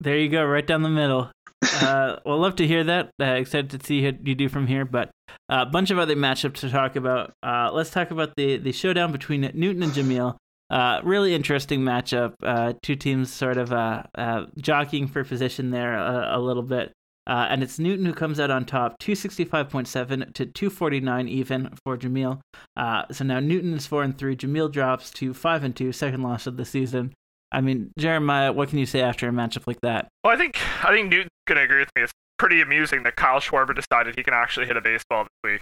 There 0.00 0.18
you 0.18 0.28
go, 0.28 0.44
right 0.44 0.66
down 0.66 0.82
the 0.82 0.90
middle. 0.90 1.30
uh, 1.62 2.16
well, 2.24 2.38
love 2.38 2.56
to 2.56 2.66
hear 2.66 2.84
that. 2.84 3.10
Uh, 3.20 3.24
excited 3.32 3.70
to 3.70 3.84
see 3.84 4.04
what 4.04 4.26
you 4.26 4.34
do 4.34 4.48
from 4.48 4.66
here. 4.66 4.84
But 4.84 5.10
a 5.48 5.54
uh, 5.54 5.64
bunch 5.64 5.90
of 5.90 5.98
other 5.98 6.14
matchups 6.14 6.60
to 6.60 6.70
talk 6.70 6.94
about. 6.94 7.32
Uh, 7.42 7.70
let's 7.72 7.90
talk 7.90 8.10
about 8.10 8.34
the 8.36 8.58
the 8.58 8.72
showdown 8.72 9.12
between 9.12 9.40
Newton 9.54 9.82
and 9.82 9.92
Jamil. 9.92 10.36
Uh, 10.70 11.00
really 11.02 11.34
interesting 11.34 11.80
matchup. 11.80 12.34
Uh, 12.42 12.74
two 12.82 12.94
teams 12.96 13.32
sort 13.32 13.56
of 13.56 13.72
uh, 13.72 14.02
uh 14.16 14.46
jockeying 14.58 15.08
for 15.08 15.24
position 15.24 15.70
there 15.70 15.94
a, 15.94 16.38
a 16.38 16.40
little 16.40 16.62
bit. 16.62 16.92
Uh, 17.26 17.46
and 17.50 17.62
it's 17.62 17.78
Newton 17.78 18.06
who 18.06 18.14
comes 18.14 18.40
out 18.40 18.50
on 18.50 18.64
top, 18.64 18.98
265.7 19.00 20.32
to 20.32 20.46
249 20.46 21.28
even 21.28 21.68
for 21.84 21.98
Jamil. 21.98 22.40
Uh, 22.74 23.04
so 23.12 23.22
now 23.22 23.38
Newton 23.38 23.74
is 23.74 23.86
4 23.86 24.02
and 24.02 24.16
3. 24.16 24.34
Jamil 24.34 24.72
drops 24.72 25.10
to 25.10 25.34
5 25.34 25.64
and 25.64 25.76
2, 25.76 25.92
second 25.92 26.22
loss 26.22 26.46
of 26.46 26.56
the 26.56 26.64
season. 26.64 27.12
I 27.52 27.60
mean, 27.60 27.92
Jeremiah, 27.98 28.50
what 28.50 28.70
can 28.70 28.78
you 28.78 28.86
say 28.86 29.02
after 29.02 29.28
a 29.28 29.32
matchup 29.32 29.66
like 29.66 29.80
that? 29.82 30.08
Well, 30.24 30.32
I 30.32 30.36
think 30.36 30.58
I 30.84 30.92
think 30.92 31.10
Newton's 31.10 31.30
gonna 31.46 31.62
agree 31.62 31.80
with 31.80 31.90
me. 31.96 32.02
It's 32.02 32.12
pretty 32.38 32.60
amusing 32.60 33.02
that 33.02 33.16
Kyle 33.16 33.40
Schwarber 33.40 33.74
decided 33.74 34.16
he 34.16 34.22
can 34.22 34.34
actually 34.34 34.66
hit 34.66 34.76
a 34.76 34.82
baseball 34.82 35.24
this 35.24 35.52
week. 35.52 35.60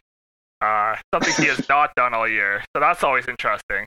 something 1.15 1.45
he 1.45 1.49
has 1.49 1.69
not 1.69 1.95
done 1.97 2.13
all 2.15 2.29
year. 2.29 2.65
So 2.75 2.81
that's 2.81 3.05
always 3.05 3.27
interesting. 3.29 3.87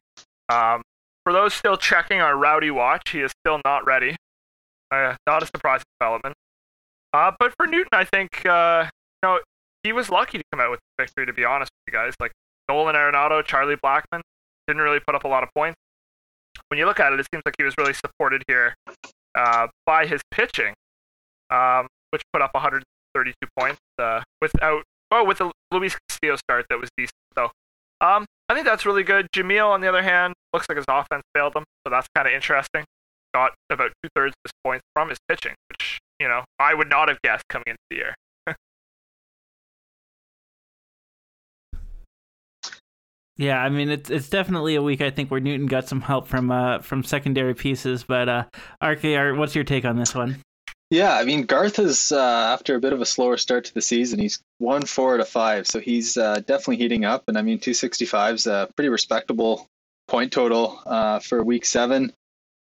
Um, 0.50 0.82
for 1.30 1.34
those 1.34 1.54
still 1.54 1.78
checking 1.78 2.22
our 2.22 2.36
Rowdy 2.36 2.72
watch, 2.72 3.12
he 3.12 3.20
is 3.20 3.32
still 3.46 3.62
not 3.64 3.86
ready. 3.86 4.16
Uh, 4.90 5.14
not 5.28 5.44
a 5.44 5.46
surprising 5.46 5.86
development. 6.00 6.36
Uh, 7.14 7.32
but 7.38 7.54
for 7.56 7.68
Newton, 7.68 7.90
I 7.92 8.04
think 8.04 8.44
uh, 8.48 8.86
you 9.22 9.30
know 9.30 9.40
he 9.84 9.94
was 9.94 10.10
lucky 10.10 10.40
to 10.40 10.44
come 10.52 10.60
out 10.60 10.72
with 10.72 10.80
the 10.80 11.04
victory. 11.04 11.28
To 11.28 11.34
be 11.34 11.46
honest 11.46 11.70
with 11.70 11.94
you 11.94 12.00
guys, 12.00 12.16
like 12.20 12.32
Nolan 12.68 12.96
Arenado, 12.96 13.46
Charlie 13.46 13.76
Blackmon 13.76 14.22
didn't 14.68 14.82
really 14.82 15.00
put 15.06 15.14
up 15.14 15.24
a 15.24 15.28
lot 15.28 15.44
of 15.44 15.50
points. 15.56 15.76
When 16.70 16.80
you 16.80 16.88
look 16.88 17.00
at 17.00 17.14
it, 17.14 17.20
it 17.20 17.28
seems 17.32 17.44
like 17.46 17.54
he 17.60 17.64
was 17.64 17.76
really 17.78 17.94
supported 17.94 18.42
here 18.48 18.74
uh, 19.36 19.68
by 19.86 20.08
his 20.08 20.22
pitching, 20.32 20.74
um, 21.52 21.86
which 22.10 22.24
put 22.34 22.42
up 22.42 22.56
132 22.56 23.36
points 23.56 23.80
uh, 24.00 24.22
without 24.42 24.82
oh, 25.12 25.24
with 25.24 25.38
the 25.38 25.52
Luis 25.72 25.96
Castillo 26.08 26.38
start 26.38 26.66
that 26.72 26.80
was 26.80 26.90
decent. 26.98 27.14
So, 27.36 27.52
um, 28.02 28.26
I 28.50 28.56
think 28.56 28.66
that's 28.66 28.84
really 28.86 29.04
good. 29.04 29.28
Jameel, 29.32 29.70
on 29.70 29.80
the 29.80 29.88
other 29.88 30.02
hand, 30.02 30.34
looks 30.54 30.68
like 30.68 30.78
his 30.78 30.86
offense 30.90 31.22
failed 31.36 31.56
him, 31.56 31.64
so 31.86 31.92
that's 31.92 32.08
kind 32.16 32.28
of 32.28 32.34
interesting. 32.34 32.84
Got 33.34 33.52
about 33.70 33.92
two 34.02 34.10
thirds 34.16 34.32
of 34.32 34.50
his 34.50 34.52
points 34.64 34.84
from 34.96 35.10
his 35.10 35.20
pitching, 35.30 35.54
which 35.70 36.00
you 36.20 36.28
know 36.28 36.44
I 36.58 36.74
would 36.74 36.90
not 36.90 37.10
have 37.10 37.22
guessed 37.22 37.44
coming 37.48 37.66
into 37.68 37.80
the 37.92 37.96
year. 37.96 38.16
Yeah, 43.38 43.62
I 43.64 43.70
mean 43.70 43.90
it's 43.90 44.10
it's 44.10 44.28
definitely 44.28 44.76
a 44.76 44.82
week 44.82 45.00
I 45.00 45.12
think 45.12 45.32
where 45.32 45.40
Newton 45.40 45.68
got 45.68 45.88
some 45.88 46.02
help 46.02 46.28
from 46.28 46.52
uh 46.52 46.80
from 46.80 47.06
secondary 47.06 47.54
pieces, 47.54 48.04
but 48.04 48.28
uh 48.28 48.44
what's 48.82 49.56
your 49.56 49.64
take 49.64 49.86
on 49.86 49.96
this 49.96 50.14
one? 50.14 50.42
Yeah, 50.90 51.14
I 51.16 51.24
mean 51.24 51.44
Garth 51.44 51.78
is 51.78 52.12
uh, 52.12 52.20
after 52.54 52.76
a 52.76 52.80
bit 52.80 52.94
of 52.94 53.02
a 53.02 53.06
slower 53.06 53.38
start 53.38 53.66
to 53.66 53.74
the 53.74 53.82
season. 53.82 54.20
He's 54.20 54.42
one 54.58 54.86
four 54.86 55.14
out 55.14 55.20
of 55.20 55.30
five, 55.30 55.68
so 55.68 55.80
he's 55.80 56.18
uh, 56.18 56.40
definitely 56.40 56.78
heating 56.78 57.06
up. 57.06 57.26
And 57.28 57.38
I 57.38 57.44
mean, 57.44 57.60
two 57.60 57.76
sixty 57.76 58.06
five 58.06 58.36
is 58.36 58.48
a 58.48 58.70
pretty 58.76 58.90
respectable 58.90 59.68
point 60.08 60.32
total 60.32 60.82
uh, 60.86 61.20
for 61.20 61.44
week 61.44 61.66
seven. 61.66 62.12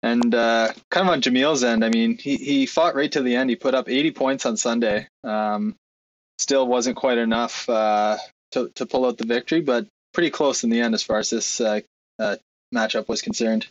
And 0.04 0.34
uh, 0.34 0.72
kind 0.92 1.08
of 1.08 1.14
on 1.14 1.22
Jamil's 1.22 1.64
end, 1.64 1.84
I 1.84 1.90
mean, 1.90 2.18
he, 2.18 2.38
he 2.38 2.66
fought 2.66 2.96
right 2.96 3.12
to 3.12 3.22
the 3.22 3.36
end. 3.36 3.50
He 3.50 3.58
put 3.58 3.74
up 3.76 3.90
80 3.90 4.12
points 4.12 4.46
on 4.46 4.56
Sunday. 4.56 5.08
Um, 5.26 5.76
still 6.38 6.66
wasn't 6.66 6.96
quite 6.96 7.18
enough 7.18 7.68
uh, 7.68 8.18
to 8.52 8.70
to 8.76 8.86
pull 8.86 9.06
out 9.06 9.18
the 9.18 9.26
victory, 9.26 9.62
but 9.62 9.88
pretty 10.14 10.30
close 10.30 10.64
in 10.64 10.70
the 10.70 10.80
end 10.80 10.94
as 10.94 11.04
far 11.04 11.18
as 11.18 11.32
this 11.32 11.60
uh, 11.60 11.82
matchup 12.74 13.08
was 13.10 13.22
concerned. 13.24 13.68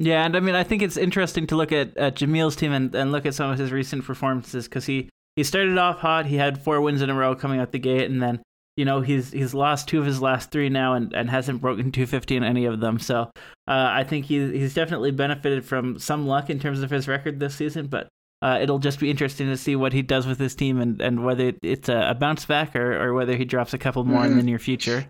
Yeah, 0.00 0.24
and 0.24 0.36
I 0.36 0.40
mean, 0.40 0.54
I 0.54 0.62
think 0.62 0.82
it's 0.82 0.96
interesting 0.96 1.48
to 1.48 1.56
look 1.56 1.72
at, 1.72 1.96
at 1.96 2.14
Jamil's 2.14 2.54
team 2.54 2.70
and, 2.70 2.94
and 2.94 3.10
look 3.10 3.26
at 3.26 3.34
some 3.34 3.50
of 3.50 3.58
his 3.58 3.72
recent 3.72 4.04
performances 4.04 4.68
because 4.68 4.86
he, 4.86 5.10
he 5.34 5.42
started 5.42 5.76
off 5.76 5.98
hot. 5.98 6.26
He 6.26 6.36
had 6.36 6.62
four 6.62 6.80
wins 6.80 7.02
in 7.02 7.10
a 7.10 7.14
row 7.14 7.34
coming 7.34 7.58
out 7.58 7.72
the 7.72 7.80
gate, 7.80 8.08
and 8.08 8.22
then 8.22 8.40
you 8.76 8.84
know 8.84 9.00
he's 9.00 9.32
he's 9.32 9.54
lost 9.54 9.88
two 9.88 9.98
of 9.98 10.06
his 10.06 10.22
last 10.22 10.52
three 10.52 10.68
now 10.68 10.94
and, 10.94 11.12
and 11.12 11.28
hasn't 11.28 11.60
broken 11.60 11.90
250 11.92 12.36
in 12.36 12.44
any 12.44 12.64
of 12.64 12.78
them. 12.78 13.00
So 13.00 13.22
uh, 13.22 13.26
I 13.66 14.04
think 14.04 14.26
he, 14.26 14.52
he's 14.52 14.72
definitely 14.72 15.10
benefited 15.10 15.64
from 15.64 15.98
some 15.98 16.28
luck 16.28 16.48
in 16.48 16.60
terms 16.60 16.80
of 16.80 16.90
his 16.90 17.08
record 17.08 17.40
this 17.40 17.56
season. 17.56 17.88
But 17.88 18.06
uh, 18.40 18.60
it'll 18.62 18.78
just 18.78 19.00
be 19.00 19.10
interesting 19.10 19.48
to 19.48 19.56
see 19.56 19.74
what 19.74 19.92
he 19.92 20.02
does 20.02 20.28
with 20.28 20.38
his 20.38 20.54
team 20.54 20.80
and, 20.80 21.00
and 21.00 21.24
whether 21.24 21.54
it's 21.60 21.88
a, 21.88 22.10
a 22.10 22.14
bounce 22.14 22.44
back 22.44 22.76
or, 22.76 23.02
or 23.02 23.14
whether 23.14 23.34
he 23.34 23.44
drops 23.44 23.74
a 23.74 23.78
couple 23.78 24.04
more 24.04 24.22
mm-hmm. 24.22 24.30
in 24.30 24.36
the 24.36 24.44
near 24.44 24.60
future. 24.60 25.08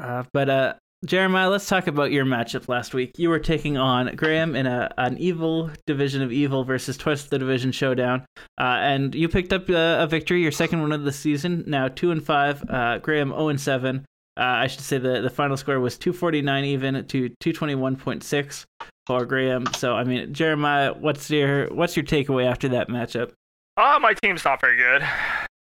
Uh, 0.00 0.24
but 0.32 0.48
uh, 0.48 0.74
Jeremiah, 1.04 1.48
let's 1.48 1.66
talk 1.66 1.86
about 1.86 2.12
your 2.12 2.24
matchup 2.24 2.68
last 2.68 2.92
week. 2.92 3.12
You 3.16 3.30
were 3.30 3.38
taking 3.38 3.78
on 3.78 4.14
Graham 4.16 4.54
in 4.54 4.66
a 4.66 4.92
an 4.98 5.16
evil 5.18 5.70
division 5.86 6.22
of 6.22 6.30
evil 6.30 6.62
versus 6.64 6.96
Twist 6.96 7.30
the 7.30 7.38
division 7.38 7.72
showdown, 7.72 8.26
uh, 8.58 8.78
and 8.80 9.14
you 9.14 9.28
picked 9.28 9.52
up 9.52 9.68
a, 9.70 10.02
a, 10.02 10.06
victory, 10.06 10.42
your 10.42 10.52
second 10.52 10.82
one 10.82 10.92
of 10.92 11.04
the 11.04 11.12
season. 11.12 11.64
Now 11.66 11.88
two 11.88 12.10
and 12.10 12.24
five. 12.24 12.62
Uh, 12.68 12.98
Graham 12.98 13.30
zero 13.30 13.48
and 13.48 13.60
seven. 13.60 14.04
Uh, 14.36 14.42
I 14.42 14.66
should 14.68 14.80
say 14.80 14.98
the, 14.98 15.20
the 15.20 15.30
final 15.30 15.56
score 15.56 15.80
was 15.80 15.98
249 15.98 16.64
even 16.64 17.04
to 17.06 17.30
221.6 17.44 18.64
for 19.06 19.24
Graham. 19.24 19.66
So 19.74 19.94
I 19.94 20.04
mean, 20.04 20.32
Jeremiah, 20.32 20.92
what's 20.92 21.30
your 21.30 21.72
what's 21.74 21.96
your 21.96 22.04
takeaway 22.04 22.46
after 22.46 22.68
that 22.68 22.88
matchup? 22.88 23.32
Uh, 23.76 23.98
my 24.00 24.14
team's 24.22 24.44
not 24.44 24.60
very 24.60 24.76
good. 24.76 25.02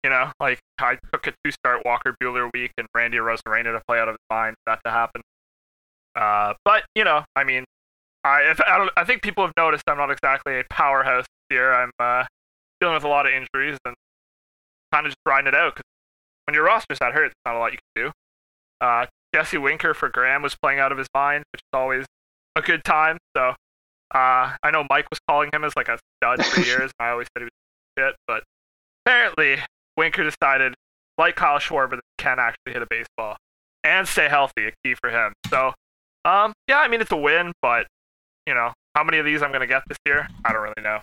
You 0.04 0.10
know, 0.10 0.32
like 0.40 0.60
I 0.80 0.98
took 1.12 1.28
a 1.28 1.34
two 1.44 1.52
start 1.52 1.84
Walker 1.86 2.16
Buehler 2.22 2.50
week 2.54 2.72
and 2.78 2.88
Randy 2.96 3.18
Arozarena 3.18 3.78
to 3.78 3.82
play 3.88 4.00
out 4.00 4.08
of 4.08 4.14
his 4.14 4.26
mind 4.30 4.56
for 4.56 4.72
that 4.72 4.80
to 4.86 4.92
happen. 4.92 5.22
Uh, 6.16 6.54
but 6.64 6.84
you 6.96 7.04
know, 7.04 7.26
I 7.36 7.44
mean, 7.44 7.66
I 8.24 8.42
if, 8.44 8.62
I, 8.62 8.78
don't, 8.78 8.92
I 8.96 9.04
think 9.04 9.22
people 9.22 9.46
have 9.46 9.54
noticed 9.58 9.84
I'm 9.88 9.98
not 9.98 10.12
exactly 10.12 10.60
a 10.60 10.64
powerhouse 10.70 11.26
here. 11.50 11.74
I'm 11.74 11.92
uh, 12.00 12.26
dealing 12.80 12.96
with 12.96 13.04
a 13.04 13.10
lot 13.10 13.26
of 13.26 13.34
injuries 13.34 13.78
and 13.86 13.96
kind 14.92 15.06
of 15.06 15.12
just 15.12 15.18
grinding 15.26 15.54
it 15.54 15.58
out. 15.58 15.76
Cause 15.76 15.84
when 16.46 16.56
your 16.56 16.64
roster's 16.64 17.00
that 17.00 17.14
hurt, 17.14 17.32
there's 17.32 17.46
not 17.46 17.56
a 17.56 17.60
lot 17.60 17.72
you 17.72 17.80
can 17.96 18.06
do. 18.06 18.12
Uh, 18.82 19.06
Jesse 19.36 19.58
Winker 19.58 19.94
for 19.94 20.10
Graham 20.10 20.42
was 20.42 20.56
playing 20.56 20.80
out 20.80 20.92
of 20.92 20.98
his 20.98 21.08
mind, 21.14 21.44
which 21.54 21.62
is 21.62 21.78
always 21.78 22.06
a 22.56 22.62
good 22.62 22.84
time. 22.84 23.18
So 23.36 23.50
uh, 24.16 24.56
I 24.64 24.72
know 24.72 24.86
Mike 24.90 25.08
was 25.12 25.20
calling 25.28 25.50
him 25.54 25.64
as 25.64 25.74
like 25.76 25.88
a 25.88 26.00
stud 26.18 26.44
for 26.46 26.62
years, 26.66 26.92
and 27.00 27.08
I 27.08 27.10
always 27.12 27.28
said 27.36 27.42
he 27.42 27.46
was 27.46 27.52
shit. 27.98 28.16
But 28.28 28.44
apparently, 29.06 29.58
Winker 30.00 30.24
decided, 30.24 30.76
like 31.18 31.36
Kyle 31.36 31.60
Schwarber, 31.60 31.92
that 31.92 32.02
he 32.18 32.24
can 32.24 32.40
actually 32.40 32.72
hit 32.72 32.82
a 32.82 32.88
baseball 32.90 33.36
and 33.84 34.08
stay 34.08 34.30
healthy, 34.30 34.68
a 34.68 34.72
key 34.84 34.96
for 34.96 35.10
him. 35.10 35.34
So, 35.50 35.74
um, 36.24 36.54
yeah, 36.70 36.80
I 36.80 36.88
mean 36.88 37.02
it's 37.02 37.12
a 37.12 37.18
win, 37.18 37.52
but 37.62 37.86
you 38.48 38.54
know 38.54 38.72
how 38.96 39.04
many 39.04 39.18
of 39.18 39.26
these 39.26 39.42
I'm 39.42 39.52
gonna 39.52 39.68
get 39.68 39.84
this 39.90 39.98
year, 40.06 40.28
I 40.46 40.54
don't 40.54 40.62
really 40.62 40.82
know. 40.82 41.00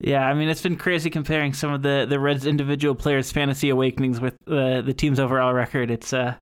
Yeah, 0.00 0.26
I 0.26 0.32
mean 0.32 0.48
it's 0.48 0.62
been 0.62 0.76
crazy 0.76 1.10
comparing 1.10 1.52
some 1.52 1.74
of 1.74 1.82
the 1.82 2.06
the 2.08 2.18
Reds' 2.18 2.46
individual 2.46 2.94
players' 2.94 3.30
fantasy 3.30 3.68
awakenings 3.68 4.18
with 4.18 4.34
uh, 4.48 4.80
the 4.80 4.94
team's 4.94 5.20
overall 5.20 5.52
record. 5.52 5.90
It's 5.90 6.14
uh, 6.14 6.36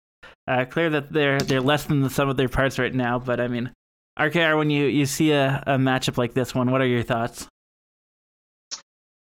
uh, 0.46 0.64
clear 0.64 0.90
that 0.90 1.12
they're 1.12 1.40
they're 1.40 1.60
less 1.60 1.84
than 1.86 2.02
the 2.02 2.10
sum 2.10 2.28
of 2.28 2.36
their 2.36 2.48
parts 2.48 2.78
right 2.78 2.94
now. 2.94 3.18
But 3.18 3.40
I 3.40 3.48
mean, 3.48 3.72
RKR, 4.16 4.56
when 4.56 4.70
you 4.70 4.86
you 4.86 5.06
see 5.06 5.32
a, 5.32 5.62
a 5.66 5.76
matchup 5.76 6.16
like 6.16 6.34
this 6.34 6.54
one, 6.54 6.70
what 6.70 6.80
are 6.80 6.86
your 6.86 7.02
thoughts? 7.02 7.48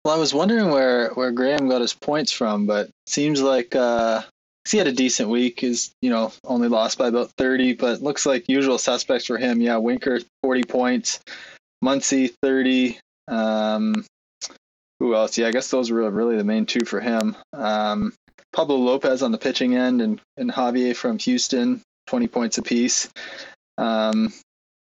Well, 0.06 0.14
I 0.14 0.20
was 0.20 0.32
wondering 0.32 0.70
where 0.70 1.08
where 1.14 1.32
Graham 1.32 1.68
got 1.68 1.80
his 1.80 1.92
points 1.92 2.30
from, 2.30 2.64
but 2.64 2.88
seems 3.08 3.42
like 3.42 3.74
uh, 3.74 4.22
he 4.70 4.78
had 4.78 4.86
a 4.86 4.92
decent 4.92 5.28
week. 5.28 5.64
Is 5.64 5.90
you 6.00 6.10
know 6.10 6.32
only 6.44 6.68
lost 6.68 6.96
by 6.96 7.08
about 7.08 7.32
thirty, 7.32 7.72
but 7.72 8.00
looks 8.00 8.24
like 8.24 8.48
usual 8.48 8.78
suspects 8.78 9.26
for 9.26 9.36
him. 9.36 9.60
Yeah, 9.60 9.78
Winker 9.78 10.20
forty 10.44 10.62
points, 10.62 11.18
Muncy 11.82 12.32
thirty. 12.40 13.00
Um, 13.26 14.06
who 15.00 15.12
else? 15.16 15.36
Yeah, 15.38 15.48
I 15.48 15.50
guess 15.50 15.72
those 15.72 15.90
were 15.90 16.08
really 16.08 16.36
the 16.36 16.44
main 16.44 16.66
two 16.66 16.84
for 16.86 17.00
him. 17.00 17.34
Um, 17.52 18.12
Pablo 18.52 18.76
Lopez 18.76 19.24
on 19.24 19.32
the 19.32 19.38
pitching 19.38 19.74
end 19.74 20.00
and, 20.00 20.20
and 20.36 20.52
Javier 20.52 20.94
from 20.94 21.18
Houston, 21.18 21.82
20 22.06 22.28
points 22.28 22.58
apiece. 22.58 23.10
Um, 23.76 24.32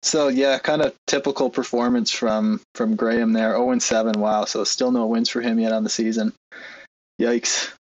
so 0.05 0.29
yeah, 0.29 0.59
kind 0.59 0.83
of 0.83 0.95
typical 1.07 1.51
performance 1.51 2.11
from 2.11 2.61
from 2.75 2.95
Graham 2.95 3.33
there. 3.33 3.53
0 3.53 3.71
and 3.71 3.83
7. 3.83 4.21
Wow. 4.21 4.45
So 4.45 4.63
still 4.65 4.93
no 4.93 5.07
wins 5.07 5.29
for 5.29 5.41
him 5.41 5.59
yet 5.59 5.73
on 5.73 5.83
the 5.83 5.91
season. 5.91 6.33
Yikes. 7.21 7.73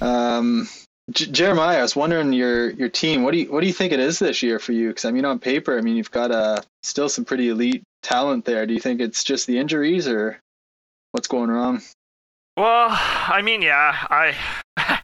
Um, 0.00 0.68
J- 1.10 1.26
Jeremiah, 1.26 1.78
I 1.78 1.82
was 1.82 1.96
wondering 1.96 2.32
your 2.32 2.70
your 2.70 2.88
team. 2.88 3.22
What 3.22 3.32
do 3.32 3.38
you 3.38 3.50
what 3.50 3.60
do 3.60 3.66
you 3.66 3.72
think 3.72 3.92
it 3.92 4.00
is 4.00 4.18
this 4.18 4.42
year 4.42 4.58
for 4.58 4.72
you? 4.72 4.88
Because 4.88 5.04
I 5.04 5.10
mean, 5.10 5.24
on 5.24 5.38
paper, 5.38 5.78
I 5.78 5.80
mean, 5.80 5.96
you've 5.96 6.10
got 6.10 6.30
uh, 6.30 6.60
still 6.82 7.08
some 7.08 7.24
pretty 7.24 7.48
elite 7.48 7.82
talent 8.02 8.44
there. 8.44 8.66
Do 8.66 8.74
you 8.74 8.80
think 8.80 9.00
it's 9.00 9.24
just 9.24 9.46
the 9.46 9.58
injuries, 9.58 10.06
or 10.08 10.38
what's 11.12 11.28
going 11.28 11.50
wrong? 11.50 11.80
Well, 12.56 12.88
I 12.90 13.40
mean, 13.42 13.62
yeah, 13.62 13.96
I 14.10 14.34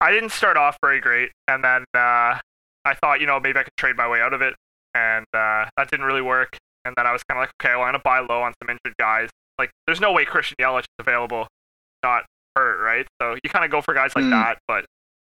I 0.00 0.10
didn't 0.12 0.30
start 0.30 0.56
off 0.56 0.78
very 0.80 1.00
great, 1.00 1.30
and 1.48 1.62
then 1.62 1.84
uh, 1.94 2.38
I 2.84 2.94
thought, 3.00 3.20
you 3.20 3.26
know, 3.26 3.38
maybe 3.40 3.58
I 3.58 3.64
could 3.64 3.76
trade 3.76 3.96
my 3.96 4.08
way 4.08 4.20
out 4.20 4.32
of 4.32 4.42
it, 4.42 4.54
and 4.94 5.26
uh, 5.34 5.66
that 5.76 5.90
didn't 5.90 6.06
really 6.06 6.22
work. 6.22 6.58
And 6.84 6.94
then 6.96 7.06
I 7.06 7.12
was 7.12 7.22
kind 7.22 7.38
of 7.38 7.42
like, 7.42 7.52
okay, 7.60 7.74
well, 7.76 7.84
I'm 7.84 7.92
gonna 7.92 8.02
buy 8.04 8.20
low 8.20 8.42
on 8.42 8.54
some 8.62 8.70
injured 8.70 8.96
guys. 8.98 9.30
Like, 9.58 9.70
there's 9.86 10.00
no 10.00 10.12
way 10.12 10.24
Christian 10.24 10.56
Yelich 10.60 10.80
is 10.80 10.86
available, 10.98 11.46
not 12.02 12.24
hurt, 12.56 12.82
right? 12.82 13.06
So 13.20 13.36
you 13.42 13.50
kind 13.50 13.64
of 13.64 13.70
go 13.70 13.80
for 13.80 13.94
guys 13.94 14.12
like 14.16 14.24
mm. 14.24 14.30
that, 14.30 14.58
but 14.66 14.84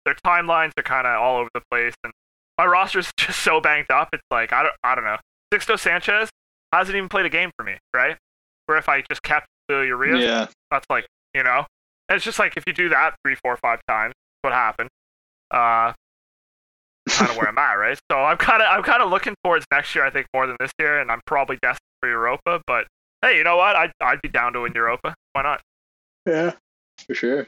their 0.05 0.15
timelines 0.25 0.71
are 0.77 0.83
kind 0.83 1.07
of 1.07 1.19
all 1.19 1.37
over 1.37 1.49
the 1.53 1.61
place, 1.71 1.95
and 2.03 2.13
my 2.57 2.65
roster's 2.65 3.11
just 3.17 3.39
so 3.39 3.59
banged 3.59 3.91
up. 3.91 4.09
It's 4.13 4.23
like 4.29 4.53
I 4.53 4.63
don't, 4.63 4.75
I 4.83 4.95
don't 4.95 5.05
know. 5.05 5.17
Sixto 5.53 5.79
Sanchez 5.79 6.29
hasn't 6.71 6.95
even 6.95 7.09
played 7.09 7.25
a 7.25 7.29
game 7.29 7.51
for 7.57 7.63
me, 7.63 7.77
right? 7.95 8.17
Where 8.67 8.77
if 8.77 8.87
I 8.87 9.01
just 9.09 9.23
kept 9.23 9.47
Urias. 9.69 10.21
Yeah. 10.21 10.47
That's 10.71 10.85
like, 10.89 11.07
you 11.33 11.43
know, 11.43 11.65
and 12.07 12.15
it's 12.15 12.25
just 12.25 12.39
like 12.39 12.57
if 12.57 12.63
you 12.67 12.73
do 12.73 12.89
that 12.89 13.15
three, 13.23 13.35
four, 13.35 13.57
five 13.57 13.79
times, 13.87 14.13
what 14.41 14.53
happened? 14.53 14.89
Uh, 15.51 15.93
kind 17.19 17.31
of 17.31 17.37
where 17.37 17.47
I'm 17.47 17.57
at, 17.57 17.73
right? 17.73 17.99
So 18.11 18.17
I'm 18.17 18.37
kind 18.37 18.61
of 18.61 18.67
I'm 18.69 18.83
kind 18.83 19.03
of 19.03 19.09
looking 19.09 19.35
towards 19.43 19.65
next 19.71 19.93
year. 19.93 20.05
I 20.05 20.09
think 20.09 20.27
more 20.33 20.47
than 20.47 20.57
this 20.59 20.71
year, 20.79 20.99
and 20.99 21.11
I'm 21.11 21.21
probably 21.25 21.57
destined 21.61 21.79
for 22.01 22.09
Europa. 22.09 22.61
But 22.65 22.87
hey, 23.21 23.37
you 23.37 23.43
know 23.43 23.57
what? 23.57 23.75
I'd 23.75 23.91
I'd 24.01 24.21
be 24.21 24.29
down 24.29 24.53
to 24.53 24.61
win 24.61 24.73
Europa. 24.73 25.13
Why 25.33 25.43
not? 25.43 25.61
Yeah, 26.25 26.53
for 27.05 27.13
sure. 27.13 27.47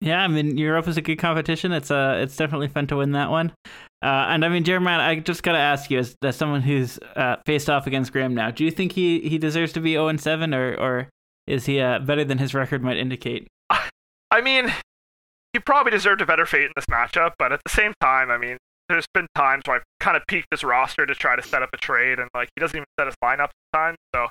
Yeah, 0.00 0.22
I 0.22 0.28
mean 0.28 0.58
Europa 0.58 0.90
is 0.90 0.96
a 0.96 1.02
good 1.02 1.18
competition. 1.18 1.70
It's 1.72 1.90
uh 1.90 2.18
it's 2.22 2.36
definitely 2.36 2.68
fun 2.68 2.86
to 2.88 2.96
win 2.96 3.12
that 3.12 3.30
one. 3.30 3.52
Uh, 4.02 4.26
and 4.30 4.44
I 4.44 4.48
mean 4.48 4.64
Jeremiah, 4.64 4.98
I 4.98 5.20
just 5.20 5.44
gotta 5.44 5.58
ask 5.58 5.90
you, 5.90 6.00
as, 6.00 6.16
as 6.24 6.34
someone 6.34 6.60
who's 6.62 6.98
uh, 7.14 7.36
faced 7.46 7.70
off 7.70 7.86
against 7.86 8.12
Graham 8.12 8.34
now, 8.34 8.50
do 8.50 8.64
you 8.64 8.72
think 8.72 8.92
he, 8.92 9.20
he 9.20 9.38
deserves 9.38 9.72
to 9.74 9.80
be 9.80 9.92
0 9.92 10.16
7 10.16 10.52
or 10.52 10.74
or 10.74 11.08
is 11.46 11.66
he 11.66 11.80
uh, 11.80 12.00
better 12.00 12.24
than 12.24 12.38
his 12.38 12.52
record 12.52 12.82
might 12.82 12.96
indicate? 12.96 13.46
I 14.32 14.40
mean, 14.40 14.72
he 15.52 15.58
probably 15.58 15.90
deserved 15.90 16.20
a 16.20 16.26
better 16.26 16.46
fate 16.46 16.64
in 16.64 16.72
this 16.76 16.86
matchup, 16.86 17.32
but 17.38 17.52
at 17.52 17.60
the 17.64 17.70
same 17.70 17.92
time, 18.00 18.30
I 18.30 18.38
mean, 18.38 18.56
there's 18.88 19.06
been 19.14 19.26
times 19.34 19.62
where 19.66 19.76
I've 19.76 19.82
kind 20.00 20.16
of 20.16 20.22
peeked 20.26 20.48
his 20.50 20.64
roster 20.64 21.06
to 21.06 21.14
try 21.14 21.36
to 21.36 21.42
set 21.42 21.62
up 21.62 21.70
a 21.72 21.76
trade, 21.76 22.18
and 22.18 22.28
like 22.34 22.48
he 22.56 22.60
doesn't 22.60 22.76
even 22.76 22.86
set 22.98 23.06
his 23.06 23.16
lineup 23.24 23.50
sometimes. 23.74 23.96
So 24.14 24.28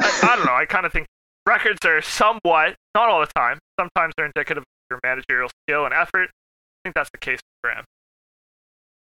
I, 0.00 0.20
I 0.32 0.36
don't 0.36 0.46
know. 0.46 0.54
I 0.54 0.64
kind 0.66 0.86
of 0.86 0.92
think 0.92 1.06
records 1.46 1.84
are 1.84 2.00
somewhat, 2.02 2.74
not 2.94 3.08
all 3.08 3.20
the 3.20 3.30
time. 3.34 3.58
Sometimes 3.78 4.14
they're 4.16 4.26
indicative 4.26 4.62
of 4.62 4.66
your 4.90 5.00
managerial 5.02 5.50
skill 5.66 5.84
and 5.84 5.92
effort. 5.94 6.28
I 6.30 6.78
think 6.84 6.94
that's 6.94 7.10
the 7.10 7.18
case 7.18 7.36
with 7.38 7.62
Graham. 7.64 7.84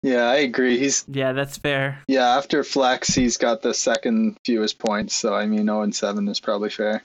Yeah, 0.01 0.25
I 0.29 0.35
agree. 0.37 0.77
He's 0.77 1.05
Yeah, 1.07 1.31
that's 1.31 1.57
fair. 1.57 2.03
yeah 2.07 2.35
after 2.37 2.63
flex, 2.63 3.07
he's 3.07 3.37
got 3.37 3.61
the 3.61 3.73
second 3.73 4.35
fewest 4.45 4.77
points. 4.77 5.15
So 5.15 5.33
I 5.33 5.45
mean, 5.45 5.65
0 5.65 5.81
and 5.81 5.95
seven 5.95 6.27
is 6.27 6.39
probably 6.41 6.69
fair. 6.69 7.01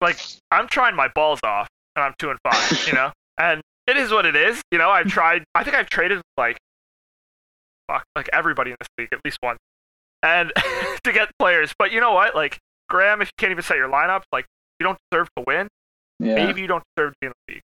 Like 0.00 0.18
I'm 0.50 0.66
trying 0.68 0.96
my 0.96 1.08
balls 1.14 1.40
off, 1.44 1.67
and 1.98 2.06
I'm 2.06 2.14
two 2.18 2.30
and 2.30 2.38
five. 2.42 2.84
you 2.86 2.92
know, 2.92 3.12
and 3.38 3.60
it 3.86 3.96
is 3.96 4.10
what 4.10 4.26
it 4.26 4.36
is. 4.36 4.60
You 4.70 4.78
know, 4.78 4.90
I've 4.90 5.08
tried. 5.08 5.44
I 5.54 5.64
think 5.64 5.76
I've 5.76 5.90
traded 5.90 6.20
like 6.36 6.58
fuck, 7.88 8.04
like 8.14 8.28
everybody 8.32 8.70
in 8.70 8.76
this 8.78 8.88
league 8.98 9.08
at 9.12 9.20
least 9.24 9.38
once, 9.42 9.58
and 10.22 10.52
to 11.04 11.12
get 11.12 11.30
players. 11.38 11.72
But 11.78 11.92
you 11.92 12.00
know 12.00 12.12
what? 12.12 12.34
Like 12.34 12.58
Graham, 12.88 13.22
if 13.22 13.28
you 13.28 13.32
can't 13.38 13.50
even 13.50 13.64
set 13.64 13.76
your 13.76 13.88
lineup, 13.88 14.22
like 14.32 14.46
you 14.78 14.84
don't 14.84 14.98
deserve 15.10 15.28
to 15.36 15.44
win. 15.46 15.68
Yeah. 16.20 16.34
Maybe 16.34 16.60
you 16.60 16.66
don't 16.66 16.82
deserve 16.96 17.12
to 17.12 17.16
be 17.20 17.26
in 17.26 17.32
the 17.46 17.54
league. 17.54 17.62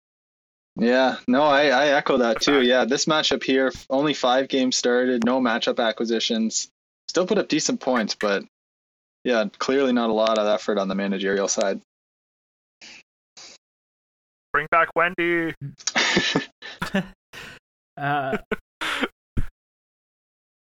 Yeah, 0.76 1.18
no, 1.28 1.42
I, 1.42 1.66
I 1.66 1.86
echo 1.88 2.16
that 2.18 2.40
too. 2.40 2.62
Yeah, 2.62 2.84
this 2.84 3.04
matchup 3.04 3.44
here, 3.44 3.70
only 3.90 4.12
five 4.12 4.48
games 4.48 4.76
started, 4.76 5.24
no 5.24 5.40
matchup 5.40 5.78
acquisitions. 5.78 6.68
Still 7.06 7.26
put 7.26 7.38
up 7.38 7.48
decent 7.48 7.80
points, 7.80 8.16
but 8.16 8.44
yeah, 9.22 9.44
clearly 9.58 9.92
not 9.92 10.10
a 10.10 10.12
lot 10.12 10.38
of 10.38 10.48
effort 10.48 10.78
on 10.78 10.88
the 10.88 10.96
managerial 10.96 11.46
side. 11.46 11.80
Bring 14.54 14.68
back 14.70 14.88
Wendy. 14.96 15.52
Uh, 17.96 18.36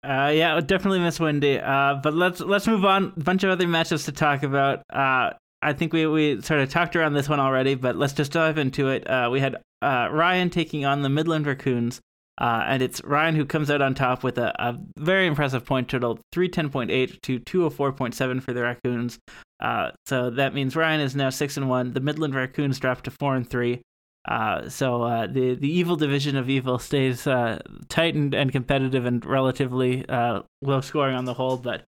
uh, 0.05 0.31
yeah, 0.33 0.55
I 0.55 0.61
definitely 0.61 0.99
miss 0.99 1.19
Wendy. 1.19 1.59
Uh, 1.59 1.95
but 1.95 2.13
let's 2.13 2.39
let's 2.39 2.65
move 2.65 2.85
on. 2.85 3.11
A 3.17 3.19
bunch 3.19 3.43
of 3.43 3.49
other 3.49 3.65
matchups 3.65 4.05
to 4.05 4.13
talk 4.13 4.43
about. 4.43 4.83
Uh, 4.89 5.31
I 5.61 5.73
think 5.73 5.91
we, 5.91 6.07
we 6.07 6.41
sort 6.41 6.61
of 6.61 6.69
talked 6.69 6.95
around 6.95 7.15
this 7.15 7.27
one 7.27 7.41
already, 7.41 7.75
but 7.75 7.97
let's 7.97 8.13
just 8.13 8.31
dive 8.31 8.57
into 8.57 8.87
it. 8.87 9.05
Uh, 9.05 9.27
we 9.29 9.41
had 9.41 9.57
uh, 9.81 10.07
Ryan 10.09 10.49
taking 10.49 10.85
on 10.85 11.01
the 11.01 11.09
Midland 11.09 11.45
Raccoons, 11.45 11.99
uh, 12.39 12.63
and 12.67 12.81
it's 12.81 13.03
Ryan 13.03 13.35
who 13.35 13.45
comes 13.45 13.69
out 13.69 13.81
on 13.81 13.93
top 13.93 14.23
with 14.23 14.37
a, 14.37 14.53
a 14.59 14.77
very 14.97 15.27
impressive 15.27 15.65
point 15.65 15.89
total 15.89 16.19
310.8 16.33 17.21
to 17.21 17.39
204.7 17.39 18.41
for 18.41 18.53
the 18.53 18.63
Raccoons. 18.63 19.19
Uh, 19.59 19.91
so 20.05 20.29
that 20.29 20.53
means 20.53 20.75
Ryan 20.75 21.01
is 21.01 21.15
now 21.15 21.29
6 21.29 21.57
and 21.57 21.69
1. 21.69 21.93
The 21.93 21.99
Midland 21.99 22.33
Raccoons 22.33 22.79
dropped 22.79 23.05
to 23.05 23.11
4 23.11 23.35
and 23.35 23.49
3. 23.49 23.81
Uh, 24.27 24.69
so 24.69 25.01
uh, 25.03 25.27
the 25.27 25.55
the 25.55 25.69
evil 25.69 25.95
division 25.95 26.35
of 26.35 26.49
evil 26.49 26.77
stays 26.77 27.25
uh, 27.25 27.59
tight 27.87 28.15
and, 28.15 28.51
competitive 28.51 29.05
and 29.05 29.25
relatively 29.25 30.07
uh, 30.07 30.41
low 30.61 30.81
scoring 30.81 31.15
on 31.15 31.25
the 31.25 31.33
whole. 31.33 31.57
But 31.57 31.83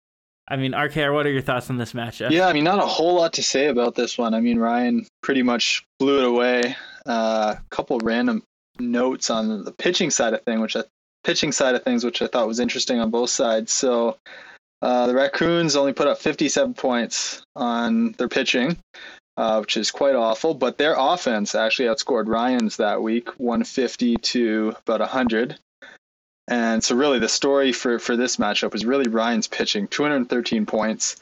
I 0.48 0.55
mean, 0.55 0.72
RKR, 0.72 1.13
what 1.13 1.25
are 1.25 1.31
your 1.31 1.41
thoughts 1.41 1.70
on 1.70 1.77
this 1.77 1.93
matchup? 1.93 2.31
Yeah, 2.31 2.48
I 2.48 2.53
mean, 2.53 2.63
not 2.63 2.79
a 2.79 2.88
whole 2.88 3.15
lot 3.15 3.34
to 3.34 3.43
say 3.43 3.67
about 3.67 3.96
this 3.96 4.17
one. 4.17 4.34
I 4.34 4.39
mean, 4.39 4.60
Ryan 4.60 5.05
pretty 5.22 5.43
much 5.43 5.86
blew 6.00 6.20
it 6.20 6.25
away. 6.25 6.75
A 7.05 7.10
uh, 7.10 7.55
couple 7.70 8.00
random 8.00 8.43
notes 8.81 9.29
on 9.29 9.63
the 9.63 9.71
pitching 9.71 10.09
side 10.09 10.33
of 10.33 10.41
thing, 10.43 10.59
which 10.59 10.75
I, 10.75 10.83
pitching 11.23 11.51
side 11.51 11.75
of 11.75 11.83
things, 11.83 12.03
which 12.03 12.21
I 12.21 12.27
thought 12.27 12.47
was 12.47 12.59
interesting 12.59 13.00
on 13.00 13.11
both 13.11 13.29
sides. 13.29 13.71
So 13.71 14.17
uh, 14.81 15.07
the 15.07 15.15
Raccoons 15.15 15.75
only 15.75 15.93
put 15.93 16.07
up 16.07 16.17
57 16.17 16.73
points 16.73 17.43
on 17.55 18.13
their 18.13 18.27
pitching, 18.27 18.77
uh, 19.38 19.59
which 19.59 19.77
is 19.77 19.91
quite 19.91 20.15
awful. 20.15 20.53
But 20.53 20.77
their 20.77 20.95
offense 20.97 21.55
actually 21.55 21.88
outscored 21.88 22.27
Ryan's 22.27 22.77
that 22.77 23.01
week, 23.01 23.29
150 23.39 24.17
to 24.17 24.75
about 24.85 25.00
100. 25.01 25.57
And 26.47 26.83
so, 26.83 26.95
really, 26.95 27.19
the 27.19 27.29
story 27.29 27.71
for, 27.71 28.00
for 28.00 28.17
this 28.17 28.38
matchup 28.38 28.73
was 28.73 28.85
really 28.85 29.09
Ryan's 29.09 29.47
pitching 29.47 29.88
213 29.88 30.65
points. 30.65 31.17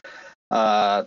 Uh, 0.50 1.04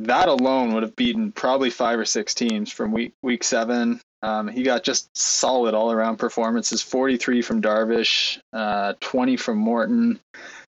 that 0.00 0.28
alone 0.28 0.72
would 0.72 0.82
have 0.82 0.96
beaten 0.96 1.32
probably 1.32 1.70
five 1.70 1.98
or 1.98 2.04
six 2.04 2.34
teams 2.34 2.72
from 2.72 2.92
week 2.92 3.12
week 3.22 3.44
seven. 3.44 4.00
Um, 4.22 4.48
he 4.48 4.62
got 4.62 4.84
just 4.84 5.16
solid 5.16 5.74
all 5.74 5.90
around 5.90 6.16
performances 6.18 6.82
43 6.82 7.42
from 7.42 7.62
Darvish, 7.62 8.38
uh, 8.52 8.94
20 9.00 9.36
from 9.36 9.58
Morton, 9.58 10.20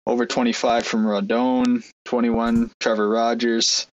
over 0.06 0.26
25 0.26 0.86
from 0.86 1.04
Rodon, 1.04 1.84
21 2.04 2.70
Trevor 2.80 3.08
Rogers. 3.08 3.86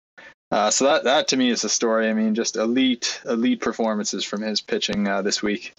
Uh, 0.52 0.70
so 0.70 0.84
that 0.84 1.04
that 1.04 1.28
to 1.28 1.36
me 1.36 1.50
is 1.50 1.62
the 1.62 1.68
story. 1.68 2.08
I 2.08 2.12
mean, 2.12 2.34
just 2.34 2.56
elite 2.56 3.20
elite 3.24 3.60
performances 3.60 4.24
from 4.24 4.42
his 4.42 4.60
pitching 4.60 5.06
uh, 5.06 5.22
this 5.22 5.42
week. 5.42 5.72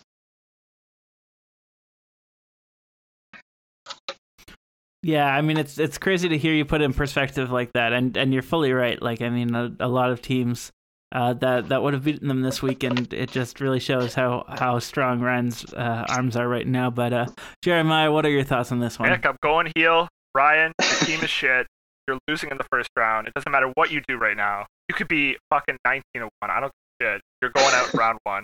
Yeah, 5.04 5.26
I 5.26 5.42
mean 5.42 5.58
it's 5.58 5.78
it's 5.78 5.98
crazy 5.98 6.30
to 6.30 6.38
hear 6.38 6.54
you 6.54 6.64
put 6.64 6.82
it 6.82 6.86
in 6.86 6.94
perspective 6.94 7.52
like 7.52 7.74
that, 7.74 7.92
and 7.92 8.16
and 8.16 8.32
you're 8.34 8.44
fully 8.44 8.72
right. 8.72 9.02
Like 9.02 9.22
I 9.22 9.30
mean, 9.30 9.54
a, 9.56 9.76
a 9.80 9.88
lot 9.88 10.12
of 10.12 10.22
teams 10.22 10.72
uh, 11.12 11.34
that 11.34 11.70
that 11.70 11.82
would 11.84 11.94
have 11.94 12.04
beaten 12.04 12.28
them 12.28 12.42
this 12.42 12.62
week, 12.62 12.84
and 12.84 13.12
It 13.14 13.32
just 13.32 13.60
really 13.60 13.80
shows 13.80 14.14
how 14.14 14.46
how 14.48 14.80
strong 14.80 15.20
Ryan's 15.20 15.66
uh, 15.74 16.06
arms 16.10 16.36
are 16.36 16.48
right 16.48 16.68
now. 16.68 16.90
But 16.90 17.14
uh, 17.14 17.26
Jeremiah, 17.64 18.12
what 18.12 18.26
are 18.26 18.30
your 18.30 18.44
thoughts 18.44 18.72
on 18.72 18.80
this 18.80 18.98
one? 19.00 19.10
Nick, 19.10 19.26
I'm 19.26 19.38
going 19.44 19.72
heel. 19.76 20.08
Ryan, 20.34 20.72
the 20.78 21.06
team 21.06 21.20
is 21.22 21.30
shit. 21.42 21.68
You're 22.08 22.18
losing 22.28 22.50
in 22.50 22.58
the 22.58 22.66
first 22.72 22.90
round. 22.98 23.28
It 23.28 23.34
doesn't 23.34 23.52
matter 23.52 23.68
what 23.76 23.92
you 23.92 24.02
do 24.08 24.18
right 24.18 24.36
now. 24.38 24.66
You 24.90 24.96
could 24.96 25.08
be 25.08 25.38
fucking 25.50 25.78
19 25.86 26.02
1. 26.16 26.30
I 26.42 26.60
don't 26.60 26.72
give 27.00 27.08
a 27.08 27.12
shit. 27.14 27.22
You're 27.42 27.52
going 27.52 27.74
out 27.74 27.94
in 27.94 28.00
round 28.00 28.18
one. 28.24 28.44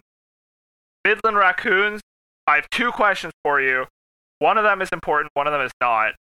Midland 1.06 1.38
Raccoons, 1.38 2.02
I 2.48 2.56
have 2.56 2.70
two 2.70 2.92
questions 2.92 3.34
for 3.44 3.62
you. 3.62 3.86
One 4.40 4.58
of 4.58 4.64
them 4.64 4.82
is 4.82 4.90
important, 4.92 5.32
one 5.34 5.48
of 5.48 5.54
them 5.54 5.62
is 5.62 5.72
not. 5.82 6.14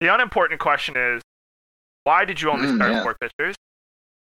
The 0.00 0.12
unimportant 0.14 0.60
question 0.60 0.96
is 0.96 1.22
why 2.04 2.24
did 2.24 2.40
you 2.40 2.50
only 2.50 2.68
Mm, 2.68 2.76
start 2.76 2.92
yeah. 2.92 3.02
four 3.02 3.16
pitchers? 3.20 3.54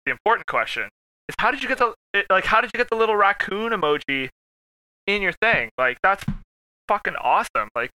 The 0.05 0.11
important 0.11 0.47
question 0.47 0.87
is 1.29 1.35
how 1.39 1.51
did 1.51 1.61
you 1.61 1.69
get 1.69 1.77
the 1.77 1.93
eh, 2.13 2.23
like 2.29 2.45
how 2.45 2.59
did 2.59 2.71
you 2.73 2.77
get 2.77 2.89
the 2.89 2.95
little 2.95 3.15
raccoon 3.15 3.71
emoji 3.71 4.29
in 5.07 5.21
your 5.21 5.33
thing? 5.41 5.69
Like 5.77 5.97
that's 6.03 6.23
fucking 6.87 7.15
awesome. 7.21 7.69
Like 7.75 7.91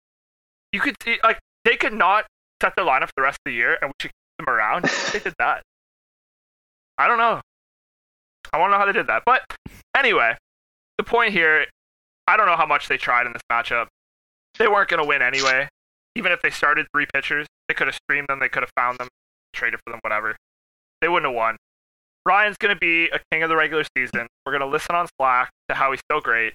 you 0.71 0.81
could 0.81 0.95
see 1.03 1.17
like 1.23 1.39
they 1.65 1.77
could 1.77 1.93
not 1.93 2.25
set 2.61 2.75
their 2.75 2.85
lineup 2.85 3.07
for 3.07 3.13
the 3.17 3.23
rest 3.23 3.37
of 3.45 3.49
the 3.49 3.53
year 3.53 3.77
and 3.81 3.89
we 3.89 3.93
should 4.01 4.11
keep 4.11 4.45
them 4.45 4.53
around. 4.53 4.83
they 5.13 5.19
did 5.19 5.33
that. 5.39 5.63
I 6.97 7.07
don't 7.07 7.17
know. 7.17 7.41
I 8.53 8.59
want 8.59 8.69
to 8.69 8.73
know 8.73 8.79
how 8.79 8.85
they 8.85 8.91
did 8.91 9.07
that. 9.07 9.23
But 9.25 9.41
anyway, 9.95 10.35
the 10.97 11.03
point 11.03 11.31
here, 11.31 11.65
I 12.27 12.37
don't 12.37 12.47
know 12.47 12.57
how 12.57 12.65
much 12.65 12.87
they 12.87 12.97
tried 12.97 13.25
in 13.25 13.33
this 13.33 13.41
matchup. 13.51 13.87
They 14.59 14.67
weren't 14.67 14.89
going 14.89 15.01
to 15.01 15.07
win 15.07 15.21
anyway. 15.21 15.69
Even 16.15 16.33
if 16.33 16.41
they 16.41 16.49
started 16.49 16.85
three 16.93 17.05
pitchers, 17.13 17.47
they 17.67 17.73
could 17.73 17.87
have 17.87 17.95
streamed 17.95 18.27
them, 18.27 18.39
they 18.39 18.49
could 18.49 18.63
have 18.63 18.71
found 18.75 18.97
them, 18.97 19.07
traded 19.53 19.79
for 19.85 19.91
them, 19.91 19.99
whatever. 20.03 20.35
They 20.99 21.07
wouldn't 21.07 21.31
have 21.31 21.35
won. 21.35 21.55
Ryan's 22.25 22.57
going 22.57 22.73
to 22.73 22.79
be 22.79 23.09
a 23.09 23.19
king 23.31 23.43
of 23.43 23.49
the 23.49 23.55
regular 23.55 23.83
season. 23.97 24.27
We're 24.45 24.51
going 24.51 24.61
to 24.61 24.67
listen 24.67 24.95
on 24.95 25.07
Slack 25.19 25.49
to 25.69 25.75
how 25.75 25.91
he's 25.91 26.01
so 26.11 26.19
great 26.19 26.53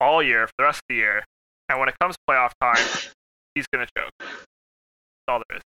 all 0.00 0.22
year 0.22 0.46
for 0.46 0.52
the 0.58 0.64
rest 0.64 0.78
of 0.78 0.84
the 0.88 0.94
year. 0.96 1.24
And 1.68 1.78
when 1.78 1.88
it 1.88 1.94
comes 2.00 2.16
playoff 2.28 2.52
time, 2.60 2.76
he's 3.54 3.66
going 3.72 3.86
to 3.86 3.92
choke. 3.96 4.10
That's 4.18 4.30
all 5.28 5.42
there 5.48 5.58
is. 5.58 5.62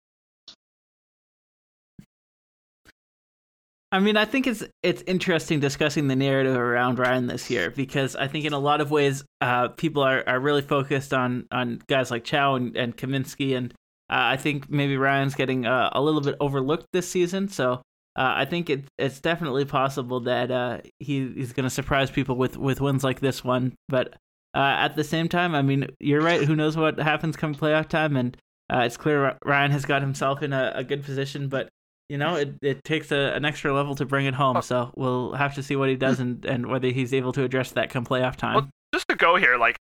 I 3.91 3.99
mean, 3.99 4.17
I 4.17 4.25
think 4.25 4.45
it's 4.45 4.63
it's 4.83 5.01
interesting 5.07 5.59
discussing 5.59 6.07
the 6.07 6.15
narrative 6.15 6.55
around 6.55 6.99
Ryan 6.99 7.25
this 7.25 7.49
year 7.49 7.71
because 7.71 8.15
I 8.15 8.27
think 8.27 8.45
in 8.45 8.53
a 8.53 8.59
lot 8.59 8.81
of 8.81 8.91
ways, 8.91 9.23
uh, 9.41 9.69
people 9.69 10.03
are, 10.03 10.23
are 10.27 10.39
really 10.39 10.61
focused 10.61 11.11
on 11.11 11.47
on 11.51 11.81
guys 11.87 12.11
like 12.11 12.23
Chow 12.23 12.53
and, 12.53 12.77
and 12.77 12.95
Kaminsky, 12.95 13.57
and 13.57 13.73
uh, 14.07 14.29
I 14.29 14.37
think 14.37 14.69
maybe 14.69 14.95
Ryan's 14.95 15.33
getting 15.33 15.65
uh, 15.65 15.89
a 15.91 16.01
little 16.01 16.21
bit 16.21 16.35
overlooked 16.39 16.85
this 16.93 17.09
season. 17.09 17.49
So 17.49 17.81
uh, 18.15 18.33
I 18.37 18.45
think 18.45 18.69
it, 18.69 18.85
it's 18.97 19.19
definitely 19.19 19.65
possible 19.65 20.21
that 20.21 20.51
uh, 20.51 20.79
he 20.99 21.31
he's 21.35 21.53
going 21.53 21.65
to 21.65 21.69
surprise 21.69 22.11
people 22.11 22.35
with 22.35 22.57
with 22.57 22.81
wins 22.81 23.03
like 23.03 23.19
this 23.19 23.43
one. 23.43 23.75
But 23.87 24.15
uh, 24.53 24.75
at 24.77 24.95
the 24.95 25.03
same 25.03 25.29
time, 25.29 25.53
I 25.55 25.61
mean, 25.61 25.87
you're 25.99 26.21
right. 26.21 26.43
Who 26.43 26.55
knows 26.55 26.75
what 26.75 26.99
happens 26.99 27.37
come 27.37 27.55
playoff 27.55 27.87
time? 27.87 28.17
And 28.17 28.35
uh, 28.71 28.79
it's 28.79 28.97
clear 28.97 29.37
Ryan 29.45 29.71
has 29.71 29.85
got 29.85 30.01
himself 30.01 30.41
in 30.43 30.53
a, 30.53 30.71
a 30.75 30.83
good 30.83 31.03
position, 31.03 31.47
but 31.47 31.69
you 32.09 32.17
know, 32.17 32.35
it, 32.35 32.55
it 32.63 32.83
takes 32.83 33.11
a, 33.11 33.33
an 33.35 33.45
extra 33.45 33.71
level 33.71 33.95
to 33.95 34.05
bring 34.05 34.25
it 34.25 34.33
home. 34.33 34.61
So 34.63 34.91
we'll 34.95 35.33
have 35.33 35.53
to 35.55 35.63
see 35.63 35.75
what 35.75 35.89
he 35.89 35.95
does 35.95 36.19
and, 36.19 36.43
and 36.43 36.65
whether 36.65 36.87
he's 36.89 37.13
able 37.13 37.31
to 37.33 37.43
address 37.43 37.71
that 37.71 37.91
come 37.91 38.03
playoff 38.03 38.35
time. 38.35 38.55
Well, 38.55 38.69
just 38.93 39.07
to 39.09 39.15
go 39.15 39.35
here, 39.35 39.57
like 39.57 39.77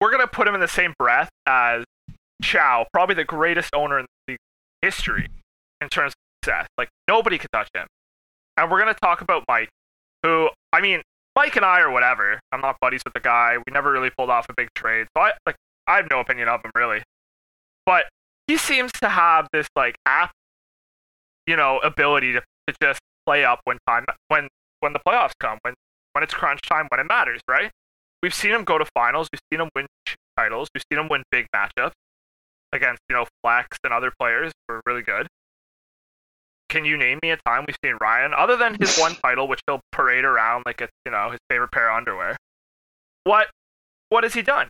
we're 0.00 0.10
gonna 0.10 0.26
put 0.26 0.48
him 0.48 0.54
in 0.54 0.60
the 0.60 0.68
same 0.68 0.94
breath 0.98 1.28
as 1.46 1.84
Chow, 2.42 2.86
probably 2.92 3.14
the 3.14 3.24
greatest 3.24 3.74
owner 3.74 3.98
in 3.98 4.06
the 4.26 4.36
history 4.82 5.28
in 5.80 5.88
terms 5.88 6.12
of 6.12 6.14
Like 6.78 6.88
nobody 7.08 7.38
could 7.38 7.52
touch 7.52 7.68
him. 7.74 7.86
And 8.56 8.70
we're 8.70 8.78
gonna 8.78 8.94
talk 8.94 9.20
about 9.20 9.44
Mike, 9.48 9.68
who 10.22 10.48
I 10.72 10.80
mean, 10.80 11.02
Mike 11.34 11.56
and 11.56 11.64
I 11.64 11.80
are 11.80 11.90
whatever. 11.90 12.40
I'm 12.52 12.60
not 12.60 12.76
buddies 12.80 13.02
with 13.04 13.14
the 13.14 13.20
guy. 13.20 13.56
We 13.58 13.72
never 13.72 13.92
really 13.92 14.10
pulled 14.10 14.30
off 14.30 14.46
a 14.48 14.54
big 14.56 14.68
trade, 14.74 15.06
so 15.16 15.22
I 15.22 15.32
like 15.44 15.56
I 15.86 15.96
have 15.96 16.06
no 16.10 16.20
opinion 16.20 16.48
of 16.48 16.62
him 16.64 16.70
really. 16.74 17.02
But 17.84 18.06
he 18.46 18.56
seems 18.56 18.92
to 19.00 19.08
have 19.08 19.48
this 19.52 19.68
like 19.76 19.96
app, 20.06 20.32
you 21.46 21.56
know, 21.56 21.78
ability 21.78 22.32
to, 22.32 22.40
to 22.40 22.74
just 22.80 23.00
play 23.26 23.44
up 23.44 23.60
when 23.64 23.78
time 23.86 24.06
when 24.28 24.48
when 24.80 24.92
the 24.92 25.00
playoffs 25.06 25.32
come, 25.40 25.58
when 25.62 25.74
when 26.12 26.22
it's 26.22 26.34
crunch 26.34 26.60
time, 26.62 26.86
when 26.90 27.00
it 27.00 27.04
matters, 27.04 27.40
right? 27.48 27.70
We've 28.22 28.34
seen 28.34 28.52
him 28.52 28.64
go 28.64 28.78
to 28.78 28.86
finals. 28.94 29.28
We've 29.32 29.40
seen 29.52 29.60
him 29.60 29.68
win 29.76 29.86
titles. 30.36 30.68
We've 30.74 30.82
seen 30.90 30.98
him 30.98 31.08
win 31.08 31.22
big 31.30 31.46
matchups 31.54 31.92
against, 32.72 33.02
you 33.08 33.16
know, 33.16 33.26
Flex 33.42 33.78
and 33.84 33.92
other 33.92 34.12
players 34.18 34.52
who 34.66 34.74
are 34.74 34.80
really 34.86 35.02
good. 35.02 35.26
Can 36.76 36.84
you 36.84 36.98
name 36.98 37.18
me 37.22 37.30
a 37.30 37.38
time 37.38 37.64
we've 37.66 37.76
seen 37.82 37.96
Ryan, 38.02 38.34
other 38.36 38.54
than 38.54 38.76
his 38.78 38.98
one 38.98 39.14
title, 39.24 39.48
which 39.48 39.60
he'll 39.66 39.80
parade 39.92 40.26
around 40.26 40.64
like 40.66 40.82
it's, 40.82 40.92
you 41.06 41.12
know, 41.12 41.30
his 41.30 41.40
favorite 41.48 41.72
pair 41.72 41.88
of 41.88 41.96
underwear? 41.96 42.36
What 43.24 43.46
what 44.10 44.24
has 44.24 44.34
he 44.34 44.42
done? 44.42 44.68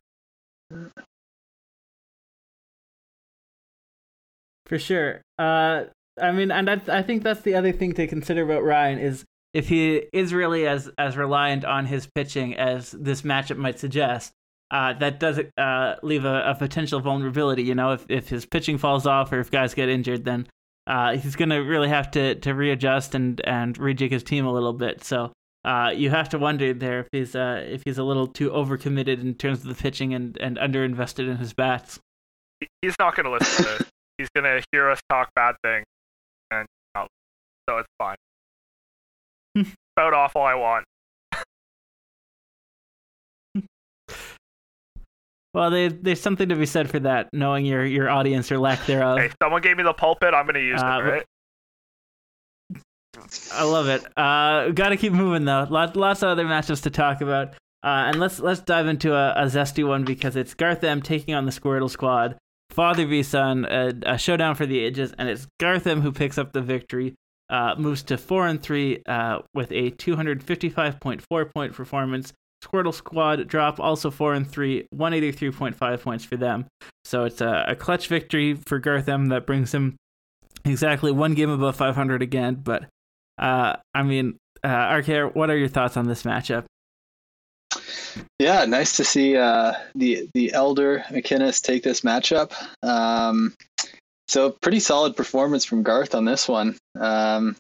For 4.67 4.79
sure. 4.79 5.21
Uh, 5.37 5.87
I 6.21 6.31
mean, 6.31 6.53
and 6.53 6.69
that's, 6.69 6.89
I 6.89 7.03
think 7.03 7.25
that's 7.25 7.41
the 7.41 7.57
other 7.57 7.73
thing 7.73 7.93
to 7.95 8.07
consider 8.07 8.45
about 8.45 8.63
Ryan 8.63 9.01
is 9.01 9.25
if 9.53 9.69
he 9.69 10.05
is 10.13 10.33
really 10.33 10.65
as 10.65 10.89
as 10.99 11.17
reliant 11.17 11.65
on 11.65 11.87
his 11.87 12.07
pitching 12.15 12.57
as 12.57 12.93
this 12.93 13.23
matchup 13.23 13.57
might 13.57 13.81
suggest. 13.81 14.33
Uh, 14.71 14.93
that 14.95 15.21
does 15.21 15.41
uh, 15.59 15.95
leave 16.03 16.25
a, 16.25 16.43
a, 16.51 16.55
potential 16.57 16.99
vulnerability. 16.99 17.63
You 17.63 17.77
know, 17.77 17.93
if, 17.93 18.05
if 18.09 18.29
his 18.29 18.45
pitching 18.45 18.79
falls 18.79 19.07
off 19.07 19.33
or 19.33 19.39
if 19.39 19.49
guys 19.49 19.75
get 19.75 19.89
injured, 19.89 20.25
then 20.25 20.49
uh, 20.87 21.17
he's 21.17 21.37
going 21.37 21.51
to 21.51 21.59
really 21.59 21.89
have 21.89 22.11
to, 22.13 22.37
to 22.37 22.55
readjust 22.55 23.15
and, 23.15 23.41
and 23.45 23.79
rejig 23.79 24.11
his 24.11 24.23
team 24.23 24.47
a 24.47 24.53
little 24.53 24.73
bit. 24.73 25.03
So 25.03 25.33
uh, 25.65 25.93
you 25.95 26.11
have 26.11 26.29
to 26.29 26.39
wonder 26.39 26.73
there 26.73 27.01
if 27.01 27.09
he's 27.11 27.35
uh, 27.35 27.65
if 27.67 27.83
he's 27.85 27.99
a 27.99 28.05
little 28.05 28.29
too 28.29 28.51
overcommitted 28.51 29.21
in 29.21 29.35
terms 29.35 29.61
of 29.61 29.67
the 29.67 29.75
pitching 29.75 30.15
and, 30.15 30.39
and 30.41 30.57
underinvested 30.59 31.29
in 31.29 31.39
his 31.39 31.53
bats. 31.53 31.99
He's 32.83 32.95
not 33.01 33.17
going 33.17 33.25
to 33.25 33.33
listen 33.33 33.65
to 33.65 33.79
this. 33.79 33.89
He's 34.19 34.31
going 34.35 34.45
to 34.45 34.65
hear 34.73 34.89
us 34.89 34.99
talk 35.11 35.29
bad 35.35 35.57
things, 35.63 35.85
and 36.51 36.67
so 37.69 37.77
it's 37.77 37.89
fine. 37.99 38.17
About 39.95 40.15
awful 40.15 40.41
I 40.41 40.55
want. 40.55 40.87
Well, 45.57 45.71
they, 45.71 45.89
there's 45.89 46.21
something 46.21 46.51
to 46.51 46.55
be 46.55 46.67
said 46.67 46.91
for 46.91 46.99
that, 46.99 47.31
knowing 47.33 47.65
your, 47.65 47.83
your 47.83 48.11
audience 48.11 48.53
or 48.53 48.59
lack 48.59 48.85
thereof. 48.85 49.19
Hey, 49.19 49.31
someone 49.43 49.63
gave 49.63 49.79
me 49.79 49.85
the 49.85 49.95
pulpit. 49.95 50.35
I'm 50.35 50.45
going 50.45 50.57
to 50.57 50.61
use 50.61 50.83
uh, 50.83 51.01
it, 51.03 51.09
right? 51.09 51.25
I 53.55 53.65
love 53.65 53.89
it. 53.89 54.05
Uh, 54.19 54.69
Got 54.73 54.91
to 54.91 54.99
keep 54.99 55.15
moving 55.15 55.47
though. 55.47 55.67
Lots, 55.71 55.97
lots 55.97 56.23
of 56.23 56.29
other 56.29 56.45
matches 56.45 56.83
to 56.83 56.91
talk 56.91 57.23
about. 57.23 57.55
Uh, 57.83 58.05
and 58.09 58.21
let's 58.21 58.39
let's 58.39 58.61
dive 58.61 58.87
into 58.87 59.15
a, 59.15 59.33
a, 59.33 59.45
zesty 59.47 59.87
one 59.87 60.05
because 60.05 60.37
it's 60.37 60.53
Garth 60.53 60.85
M 60.85 61.01
taking 61.01 61.33
on 61.35 61.47
the 61.47 61.53
Squirtle 61.53 61.89
Squad, 61.89 62.37
father 62.71 63.07
v 63.07 63.23
son, 63.23 63.65
a, 63.65 63.95
a, 64.05 64.19
showdown 64.19 64.57
for 64.57 64.67
the 64.67 64.79
ages, 64.79 65.15
and 65.19 65.27
it's 65.29 65.47
Garth 65.59 65.87
M 65.87 66.03
who 66.03 66.13
picks 66.13 66.37
up 66.37 66.53
the 66.53 66.61
victory. 66.61 67.15
Uh, 67.49 67.77
moves 67.79 68.03
to 68.03 68.19
four 68.19 68.47
and 68.47 68.61
three 68.61 69.03
uh, 69.07 69.39
with 69.55 69.73
a 69.73 69.93
255.4 69.93 71.55
point 71.55 71.73
performance. 71.73 72.35
Squirtle 72.65 72.95
Squad 72.95 73.49
drop 73.49 73.81
also 73.81 74.11
four 74.11 74.35
and 74.35 74.49
three, 74.49 74.87
183.5 74.95 76.01
points 76.03 76.25
for 76.25 76.37
them. 76.37 76.67
So 77.05 77.25
it's 77.25 77.41
a, 77.41 77.65
a 77.69 77.77
clutch 77.77 78.09
victory 78.09 78.59
for 78.67 78.79
Garth 78.79 79.09
M 79.09 79.27
that 79.27 79.47
brings 79.47 79.73
him 79.73 79.97
exactly 80.65 81.13
one 81.13 81.35
game 81.35 81.51
above 81.51 81.77
500 81.77 82.23
again. 82.23 82.57
But 82.57 82.87
uh, 83.39 83.77
I 83.95 84.03
mean, 84.03 84.37
uh, 84.65 85.01
what 85.35 85.51
are 85.51 85.57
your 85.57 85.69
thoughts 85.69 85.97
on 85.97 86.09
this 86.09 86.23
matchup? 86.25 86.65
Yeah, 88.39 88.65
nice 88.65 88.97
to 88.97 89.05
see 89.05 89.37
uh, 89.37 89.75
the 89.95 90.29
the 90.35 90.53
elder 90.53 91.05
McInnes 91.09 91.63
take 91.63 91.83
this 91.83 92.01
matchup. 92.01 92.53
Um, 92.83 93.55
so 94.29 94.51
pretty 94.51 94.81
solid 94.81 95.17
performance 95.17 95.65
from 95.65 95.83
Garth 95.83 96.15
on 96.15 96.25
this 96.25 96.49
one. 96.49 96.77
Um, 96.99 97.57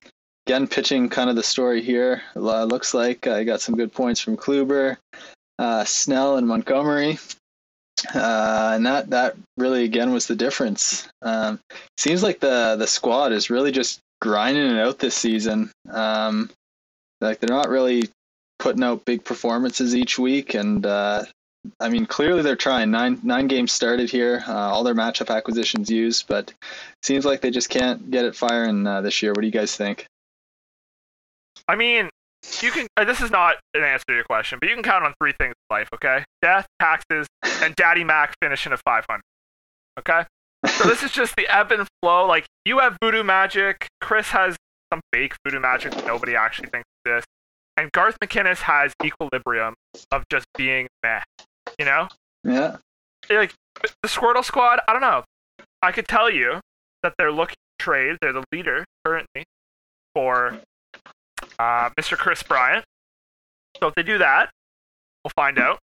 again, 0.46 0.68
pitching 0.68 1.08
kind 1.08 1.28
of 1.28 1.34
the 1.34 1.42
story 1.42 1.82
here. 1.82 2.22
Uh, 2.36 2.64
looks 2.64 2.94
like 2.94 3.26
I 3.26 3.42
got 3.42 3.60
some 3.60 3.74
good 3.74 3.92
points 3.92 4.20
from 4.20 4.36
Kluber, 4.36 4.96
uh, 5.58 5.84
Snell, 5.84 6.36
and 6.36 6.46
Montgomery. 6.46 7.18
Uh, 8.14 8.72
and 8.74 8.86
that 8.86 9.10
that 9.10 9.34
really 9.56 9.84
again 9.84 10.12
was 10.12 10.26
the 10.26 10.36
difference. 10.36 11.08
Um, 11.22 11.58
seems 11.96 12.22
like 12.22 12.40
the 12.40 12.76
the 12.78 12.86
squad 12.86 13.32
is 13.32 13.50
really 13.50 13.72
just 13.72 13.98
grinding 14.20 14.70
it 14.70 14.78
out 14.78 14.98
this 14.98 15.14
season. 15.14 15.70
Um, 15.90 16.50
like 17.20 17.40
they're 17.40 17.56
not 17.56 17.68
really 17.68 18.04
putting 18.58 18.84
out 18.84 19.04
big 19.04 19.24
performances 19.24 19.96
each 19.96 20.18
week, 20.18 20.54
and 20.54 20.84
uh, 20.86 21.24
I 21.80 21.88
mean 21.88 22.06
clearly 22.06 22.42
they're 22.42 22.54
trying. 22.54 22.90
Nine 22.90 23.18
nine 23.22 23.48
games 23.48 23.72
started 23.72 24.10
here, 24.10 24.44
uh, 24.46 24.52
all 24.52 24.84
their 24.84 24.94
matchup 24.94 25.34
acquisitions 25.34 25.90
used, 25.90 26.28
but 26.28 26.52
seems 27.02 27.24
like 27.24 27.40
they 27.40 27.50
just 27.50 27.70
can't 27.70 28.10
get 28.10 28.26
it 28.26 28.36
firing 28.36 28.86
uh, 28.86 29.00
this 29.00 29.22
year. 29.22 29.32
What 29.32 29.40
do 29.40 29.46
you 29.46 29.52
guys 29.52 29.74
think? 29.74 30.06
I 31.68 31.76
mean, 31.76 32.10
you 32.60 32.70
can. 32.70 32.86
Uh, 32.96 33.04
this 33.04 33.20
is 33.20 33.30
not 33.30 33.56
an 33.74 33.82
answer 33.82 34.04
to 34.08 34.14
your 34.14 34.24
question, 34.24 34.58
but 34.60 34.68
you 34.68 34.74
can 34.74 34.84
count 34.84 35.04
on 35.04 35.14
three 35.20 35.32
things 35.32 35.54
in 35.70 35.74
life. 35.74 35.88
Okay, 35.94 36.24
death, 36.42 36.66
taxes, 36.80 37.26
and 37.62 37.74
Daddy 37.74 38.04
Mac 38.04 38.34
finishing 38.40 38.72
at 38.72 38.80
500. 38.84 39.20
Okay, 39.98 40.22
so 40.66 40.88
this 40.88 41.02
is 41.02 41.10
just 41.10 41.36
the 41.36 41.48
ebb 41.48 41.72
and 41.72 41.86
flow. 42.02 42.26
Like 42.26 42.46
you 42.64 42.78
have 42.78 42.96
voodoo 43.02 43.22
magic. 43.22 43.88
Chris 44.00 44.28
has 44.30 44.56
some 44.92 45.00
fake 45.12 45.34
voodoo 45.44 45.60
magic 45.60 45.92
that 45.92 46.06
nobody 46.06 46.36
actually 46.36 46.68
thinks 46.68 46.88
exists. 47.04 47.26
And 47.76 47.92
Garth 47.92 48.18
McInnes 48.20 48.60
has 48.60 48.92
equilibrium 49.04 49.74
of 50.10 50.24
just 50.30 50.46
being 50.56 50.88
meh. 51.02 51.20
You 51.78 51.84
know? 51.84 52.08
Yeah. 52.42 52.76
Like 53.28 53.52
the 54.02 54.08
Squirtle 54.08 54.44
Squad. 54.44 54.80
I 54.88 54.92
don't 54.92 55.02
know. 55.02 55.24
I 55.82 55.92
could 55.92 56.08
tell 56.08 56.30
you 56.30 56.60
that 57.02 57.14
they're 57.18 57.32
looking 57.32 57.56
to 57.78 57.84
trade. 57.84 58.16
They're 58.20 58.32
the 58.32 58.44
leader 58.52 58.84
currently 59.04 59.44
for 60.14 60.60
uh, 61.58 61.90
Mr. 61.98 62.16
Kris 62.16 62.42
Bryant. 62.42 62.84
So 63.80 63.88
if 63.88 63.94
they 63.94 64.02
do 64.02 64.18
that, 64.18 64.50
we'll 65.24 65.32
find 65.36 65.58
out. 65.58 65.78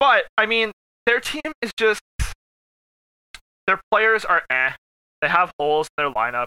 But 0.00 0.24
I 0.36 0.46
mean, 0.46 0.72
their 1.06 1.20
team 1.20 1.52
is 1.62 1.72
just 1.76 2.00
their 3.66 3.80
players 3.90 4.24
are 4.24 4.42
eh. 4.50 4.70
They 5.20 5.28
have 5.28 5.50
holes 5.58 5.88
in 5.98 6.04
their 6.04 6.12
lineup, 6.12 6.46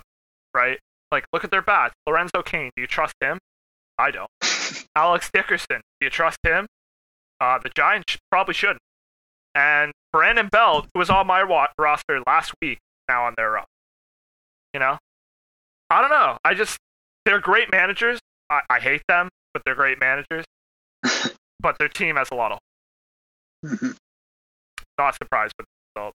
right? 0.55 0.79
Like, 1.11 1.25
look 1.33 1.43
at 1.43 1.51
their 1.51 1.61
bats. 1.61 1.93
Lorenzo 2.07 2.41
Cain, 2.41 2.71
do 2.75 2.81
you 2.81 2.87
trust 2.87 3.13
him? 3.21 3.37
I 3.97 4.11
don't. 4.11 4.29
Alex 4.95 5.29
Dickerson, 5.33 5.81
do 5.99 6.05
you 6.05 6.09
trust 6.09 6.37
him? 6.43 6.67
Uh, 7.39 7.59
the 7.59 7.69
Giants 7.75 8.17
probably 8.31 8.53
shouldn't. 8.53 8.79
And 9.53 9.91
Brandon 10.13 10.47
Belt, 10.47 10.87
who 10.93 10.99
was 10.99 11.09
on 11.09 11.27
my 11.27 11.43
wa- 11.43 11.67
roster 11.77 12.21
last 12.25 12.53
week, 12.61 12.79
now 13.09 13.25
on 13.25 13.33
their 13.35 13.51
roster. 13.51 13.67
You 14.73 14.79
know? 14.79 14.97
I 15.89 16.01
don't 16.01 16.11
know. 16.11 16.37
I 16.45 16.53
just, 16.53 16.77
they're 17.25 17.39
great 17.39 17.71
managers. 17.71 18.19
I, 18.51 18.61
I 18.69 18.79
hate 18.79 19.01
them, 19.07 19.29
but 19.53 19.63
they're 19.65 19.75
great 19.75 19.99
managers. 19.99 20.43
but 21.59 21.79
their 21.79 21.87
team 21.87 22.17
has 22.17 22.27
a 22.31 22.35
lot 22.35 22.51
of. 22.51 22.59
Mm-hmm. 23.65 23.91
Not 24.99 25.15
surprised 25.15 25.53
with 25.57 25.65
the 25.65 25.99
result. 26.01 26.13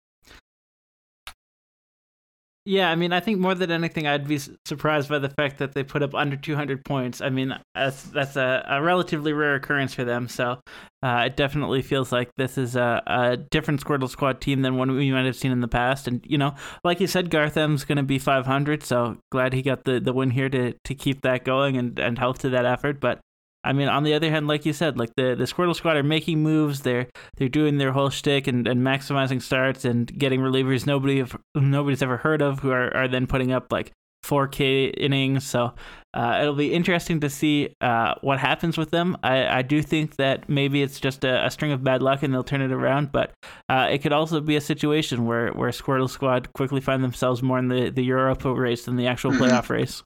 Yeah, 2.68 2.90
I 2.90 2.96
mean, 2.96 3.12
I 3.12 3.20
think 3.20 3.38
more 3.38 3.54
than 3.54 3.70
anything, 3.70 4.08
I'd 4.08 4.26
be 4.26 4.40
surprised 4.64 5.08
by 5.08 5.20
the 5.20 5.28
fact 5.28 5.58
that 5.58 5.72
they 5.72 5.84
put 5.84 6.02
up 6.02 6.16
under 6.16 6.36
200 6.36 6.84
points. 6.84 7.20
I 7.20 7.28
mean, 7.28 7.56
that's 7.76 8.02
that's 8.02 8.34
a, 8.34 8.66
a 8.68 8.82
relatively 8.82 9.32
rare 9.32 9.54
occurrence 9.54 9.94
for 9.94 10.02
them. 10.02 10.26
So 10.26 10.58
uh, 11.00 11.22
it 11.26 11.36
definitely 11.36 11.82
feels 11.82 12.10
like 12.10 12.28
this 12.36 12.58
is 12.58 12.74
a, 12.74 13.00
a, 13.06 13.36
different 13.36 13.84
Squirtle 13.84 14.08
Squad 14.08 14.40
team 14.40 14.62
than 14.62 14.76
one 14.76 14.90
we 14.90 15.12
might 15.12 15.26
have 15.26 15.36
seen 15.36 15.52
in 15.52 15.60
the 15.60 15.68
past. 15.68 16.08
And 16.08 16.26
you 16.26 16.38
know, 16.38 16.56
like 16.82 16.98
you 16.98 17.06
said, 17.06 17.30
Garth 17.30 17.56
M's 17.56 17.84
going 17.84 17.98
to 17.98 18.02
be 18.02 18.18
500. 18.18 18.82
So 18.82 19.18
glad 19.30 19.52
he 19.52 19.62
got 19.62 19.84
the, 19.84 20.00
the 20.00 20.12
win 20.12 20.30
here 20.30 20.48
to 20.48 20.72
to 20.72 20.94
keep 20.96 21.22
that 21.22 21.44
going 21.44 21.76
and 21.76 21.96
and 22.00 22.18
help 22.18 22.38
to 22.38 22.48
that 22.48 22.66
effort. 22.66 22.98
But 22.98 23.20
I 23.66 23.72
mean, 23.72 23.88
on 23.88 24.04
the 24.04 24.14
other 24.14 24.30
hand, 24.30 24.46
like 24.46 24.64
you 24.64 24.72
said, 24.72 24.96
like 24.96 25.10
the, 25.16 25.34
the 25.34 25.44
Squirtle 25.44 25.74
Squad 25.74 25.96
are 25.96 26.02
making 26.02 26.42
moves. 26.42 26.80
They're 26.80 27.08
they're 27.36 27.48
doing 27.48 27.78
their 27.78 27.92
whole 27.92 28.10
shtick 28.10 28.46
and, 28.46 28.66
and 28.66 28.80
maximizing 28.80 29.42
starts 29.42 29.84
and 29.84 30.06
getting 30.16 30.40
relievers 30.40 30.86
nobody 30.86 31.18
have, 31.18 31.36
nobody's 31.54 32.02
ever 32.02 32.16
heard 32.18 32.42
of 32.42 32.60
who 32.60 32.70
are, 32.70 32.94
are 32.96 33.08
then 33.08 33.26
putting 33.26 33.52
up 33.52 33.72
like 33.72 33.92
4K 34.24 34.94
innings. 34.96 35.46
So 35.46 35.74
uh, 36.14 36.38
it'll 36.40 36.54
be 36.54 36.72
interesting 36.72 37.20
to 37.20 37.30
see 37.30 37.74
uh, 37.80 38.14
what 38.20 38.38
happens 38.38 38.76
with 38.78 38.90
them. 38.90 39.16
I, 39.22 39.58
I 39.58 39.62
do 39.62 39.82
think 39.82 40.16
that 40.16 40.48
maybe 40.48 40.82
it's 40.82 41.00
just 41.00 41.24
a, 41.24 41.44
a 41.46 41.50
string 41.50 41.72
of 41.72 41.84
bad 41.84 42.02
luck 42.02 42.22
and 42.22 42.32
they'll 42.32 42.44
turn 42.44 42.62
it 42.62 42.72
around, 42.72 43.12
but 43.12 43.32
uh, 43.68 43.88
it 43.90 43.98
could 43.98 44.12
also 44.12 44.40
be 44.40 44.56
a 44.56 44.60
situation 44.60 45.26
where, 45.26 45.50
where 45.50 45.70
Squirtle 45.70 46.10
Squad 46.10 46.52
quickly 46.54 46.80
find 46.80 47.02
themselves 47.02 47.42
more 47.42 47.58
in 47.58 47.68
the, 47.68 47.90
the 47.90 48.02
Europa 48.02 48.52
race 48.52 48.84
than 48.84 48.96
the 48.96 49.06
actual 49.06 49.32
playoff 49.32 49.68
race. 49.70 50.02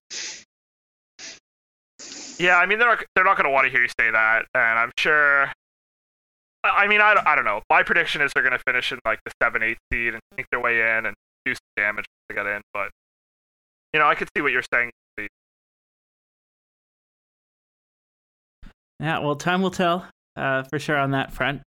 Yeah, 2.41 2.57
I 2.57 2.65
mean 2.65 2.79
they're 2.79 2.89
not, 2.89 3.05
they're 3.15 3.25
not 3.25 3.37
going 3.37 3.45
to 3.45 3.51
want 3.51 3.67
to 3.67 3.71
hear 3.71 3.83
you 3.83 3.89
say 4.01 4.11
that, 4.11 4.47
and 4.55 4.79
I'm 4.79 4.93
sure. 4.99 5.53
I 6.65 6.87
mean, 6.87 7.01
I, 7.01 7.23
I 7.27 7.37
don't 7.37 7.45
know. 7.45 7.61
My 7.69 7.83
prediction 7.83 8.23
is 8.23 8.33
they're 8.35 8.43
going 8.43 8.57
to 8.57 8.63
finish 8.67 8.93
in 8.93 8.99
like 9.05 9.21
the 9.25 9.33
seven, 9.43 9.63
eight 9.63 9.77
seed 9.93 10.15
and 10.15 10.23
sneak 10.35 10.47
their 10.51 10.61
way 10.61 10.81
in 10.81 11.07
and 11.07 11.15
do 11.45 11.55
some 11.55 11.61
damage 11.77 12.07
to 12.29 12.35
get 12.35 12.47
in. 12.47 12.63
But 12.73 12.91
you 13.93 14.01
know, 14.01 14.07
I 14.07 14.15
could 14.15 14.29
see 14.35 14.43
what 14.43 14.53
you're 14.53 14.65
saying. 14.73 14.91
Yeah, 19.01 19.19
well, 19.19 19.37
time 19.37 19.61
will 19.61 19.71
tell 19.71 20.07
uh, 20.37 20.63
for 20.65 20.79
sure 20.79 20.97
on 20.97 21.11
that 21.11 21.33
front. 21.33 21.63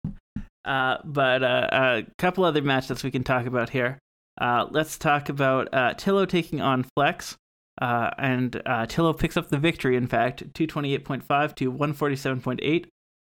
Uh, 0.64 0.98
but 1.04 1.42
uh, 1.42 1.68
a 1.72 2.06
couple 2.16 2.44
other 2.44 2.62
matchups 2.62 3.02
we 3.02 3.10
can 3.10 3.24
talk 3.24 3.44
about 3.46 3.70
here. 3.70 3.98
Uh, 4.40 4.66
let's 4.70 4.96
talk 4.96 5.28
about 5.28 5.68
uh, 5.72 5.92
Tillo 5.94 6.26
taking 6.26 6.62
on 6.62 6.86
Flex. 6.96 7.36
Uh, 7.80 8.10
and 8.18 8.60
uh, 8.66 8.86
Tillo 8.86 9.12
picks 9.12 9.36
up 9.36 9.48
the 9.48 9.58
victory, 9.58 9.96
in 9.96 10.06
fact, 10.06 10.52
228.5 10.52 11.54
to 11.56 11.72
147.8 11.72 12.86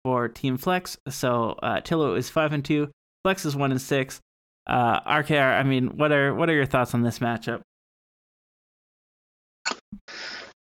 for 0.05 0.29
Team 0.29 0.57
Flex. 0.57 0.97
So 1.09 1.59
uh, 1.63 1.81
Tillo 1.81 2.15
is 2.15 2.31
5 2.31 2.53
and 2.53 2.65
2, 2.65 2.91
Flex 3.25 3.45
is 3.45 3.55
1 3.55 3.71
and 3.71 3.81
6. 3.81 4.21
Uh, 4.67 5.01
RKR, 5.01 5.59
I 5.59 5.63
mean, 5.63 5.97
what 5.97 6.13
are 6.13 6.35
what 6.35 6.49
are 6.49 6.55
your 6.55 6.67
thoughts 6.67 6.95
on 6.95 7.03
this 7.03 7.19
matchup? 7.19 7.63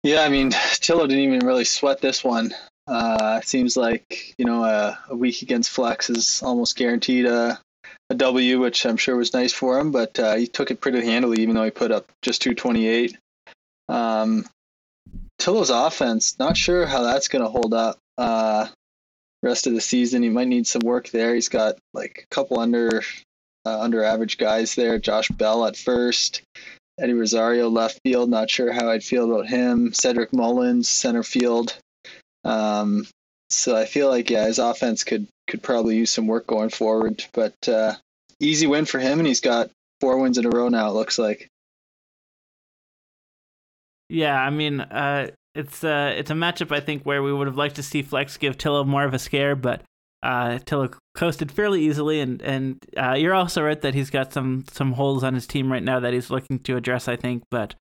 Yeah, 0.02 0.22
I 0.22 0.28
mean, 0.28 0.50
Tillo 0.80 1.08
didn't 1.08 1.24
even 1.24 1.40
really 1.40 1.64
sweat 1.64 2.00
this 2.00 2.22
one. 2.22 2.52
Uh, 2.86 3.40
seems 3.40 3.76
like 3.76 4.34
you 4.38 4.44
know 4.44 4.62
a, 4.62 4.96
a, 5.08 5.16
week 5.16 5.42
against 5.42 5.70
Flex 5.70 6.08
is 6.08 6.40
almost 6.44 6.76
guaranteed 6.76 7.26
a, 7.26 7.58
a 8.10 8.14
W, 8.14 8.60
which 8.60 8.86
I'm 8.86 8.96
sure 8.96 9.16
was 9.16 9.34
nice 9.34 9.52
for 9.52 9.80
him, 9.80 9.90
but 9.90 10.16
uh, 10.20 10.36
he 10.36 10.46
took 10.46 10.70
it 10.70 10.80
pretty 10.80 11.04
handily, 11.04 11.42
even 11.42 11.56
though 11.56 11.64
he 11.64 11.72
put 11.72 11.90
up 11.90 12.06
just 12.22 12.42
228. 12.42 13.18
Um, 13.88 14.46
Tillo's 15.38 15.70
offense, 15.70 16.38
not 16.38 16.56
sure 16.56 16.86
how 16.86 17.02
that's 17.02 17.28
going 17.28 17.44
to 17.44 17.50
hold 17.50 17.74
up 17.74 17.98
uh, 18.18 18.68
rest 19.42 19.66
of 19.66 19.74
the 19.74 19.80
season. 19.80 20.22
He 20.22 20.28
might 20.28 20.48
need 20.48 20.66
some 20.66 20.82
work 20.82 21.08
there. 21.10 21.34
He's 21.34 21.48
got 21.48 21.76
like 21.94 22.26
a 22.30 22.34
couple 22.34 22.58
under 22.58 23.02
uh, 23.64 23.80
under 23.80 24.02
average 24.02 24.38
guys 24.38 24.74
there. 24.74 24.98
Josh 24.98 25.28
Bell 25.28 25.66
at 25.66 25.76
first, 25.76 26.42
Eddie 26.98 27.12
Rosario 27.12 27.68
left 27.68 28.00
field. 28.04 28.30
Not 28.30 28.50
sure 28.50 28.72
how 28.72 28.90
I'd 28.90 29.04
feel 29.04 29.30
about 29.30 29.46
him. 29.46 29.92
Cedric 29.92 30.32
Mullins 30.32 30.88
center 30.88 31.22
field. 31.22 31.76
Um, 32.44 33.06
so 33.50 33.76
I 33.76 33.84
feel 33.84 34.08
like 34.08 34.30
yeah, 34.30 34.46
his 34.46 34.58
offense 34.58 35.04
could 35.04 35.26
could 35.46 35.62
probably 35.62 35.96
use 35.96 36.10
some 36.10 36.26
work 36.26 36.46
going 36.46 36.70
forward. 36.70 37.24
But 37.32 37.54
uh, 37.68 37.94
easy 38.40 38.66
win 38.66 38.86
for 38.86 38.98
him, 38.98 39.18
and 39.18 39.26
he's 39.28 39.40
got 39.40 39.70
four 40.00 40.18
wins 40.18 40.38
in 40.38 40.46
a 40.46 40.50
row 40.50 40.68
now. 40.68 40.88
It 40.88 40.94
looks 40.94 41.18
like. 41.18 41.48
Yeah, 44.08 44.40
I 44.40 44.50
mean, 44.50 44.80
uh, 44.80 45.30
it's 45.54 45.82
uh, 45.82 46.14
it's 46.16 46.30
a 46.30 46.34
matchup 46.34 46.70
I 46.70 46.80
think 46.80 47.02
where 47.04 47.22
we 47.22 47.32
would 47.32 47.46
have 47.46 47.56
liked 47.56 47.76
to 47.76 47.82
see 47.82 48.02
Flex 48.02 48.36
give 48.36 48.58
Tillo 48.58 48.84
more 48.84 49.04
of 49.04 49.14
a 49.14 49.18
scare, 49.18 49.56
but 49.56 49.82
uh, 50.22 50.58
Tillo 50.58 50.92
coasted 51.14 51.50
fairly 51.50 51.82
easily, 51.82 52.20
and 52.20 52.40
and 52.42 52.84
uh, 52.96 53.14
you're 53.14 53.34
also 53.34 53.62
right 53.62 53.80
that 53.80 53.94
he's 53.94 54.10
got 54.10 54.32
some 54.32 54.64
some 54.70 54.92
holes 54.92 55.24
on 55.24 55.34
his 55.34 55.46
team 55.46 55.72
right 55.72 55.82
now 55.82 55.98
that 56.00 56.12
he's 56.12 56.30
looking 56.30 56.58
to 56.60 56.76
address. 56.76 57.08
I 57.08 57.16
think, 57.16 57.42
but 57.50 57.74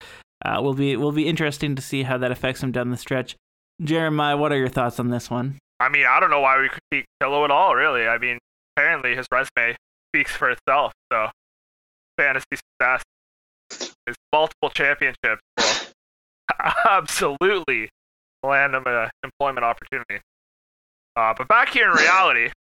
uh, 0.43 0.59
will 0.61 0.73
be 0.73 0.95
will 0.95 1.11
be 1.11 1.27
interesting 1.27 1.75
to 1.75 1.81
see 1.81 2.03
how 2.03 2.17
that 2.17 2.31
affects 2.31 2.63
him 2.63 2.71
down 2.71 2.89
the 2.89 2.97
stretch. 2.97 3.35
Jeremiah, 3.83 4.38
what 4.38 4.51
are 4.51 4.57
your 4.57 4.69
thoughts 4.69 4.99
on 4.99 5.09
this 5.09 5.29
one? 5.29 5.57
I 5.79 5.89
mean, 5.89 6.05
I 6.07 6.19
don't 6.19 6.29
know 6.29 6.39
why 6.39 6.59
we 6.59 6.69
could 6.69 6.79
critique 6.89 7.07
Tillo 7.21 7.43
at 7.43 7.51
all, 7.51 7.75
really. 7.75 8.07
I 8.07 8.17
mean, 8.17 8.39
apparently 8.75 9.15
his 9.15 9.25
resume 9.31 9.75
speaks 10.09 10.31
for 10.31 10.49
itself. 10.49 10.93
So, 11.11 11.29
fantasy 12.17 12.45
success, 12.53 13.03
his 14.05 14.15
multiple 14.31 14.69
championships 14.69 15.41
absolutely 16.89 17.89
land 18.43 18.75
him 18.75 18.84
an 18.86 19.10
employment 19.23 19.65
opportunity. 19.65 20.21
Uh, 21.15 21.34
but 21.38 21.47
back 21.47 21.69
here 21.69 21.89
in 21.89 21.97
reality, 21.97 22.51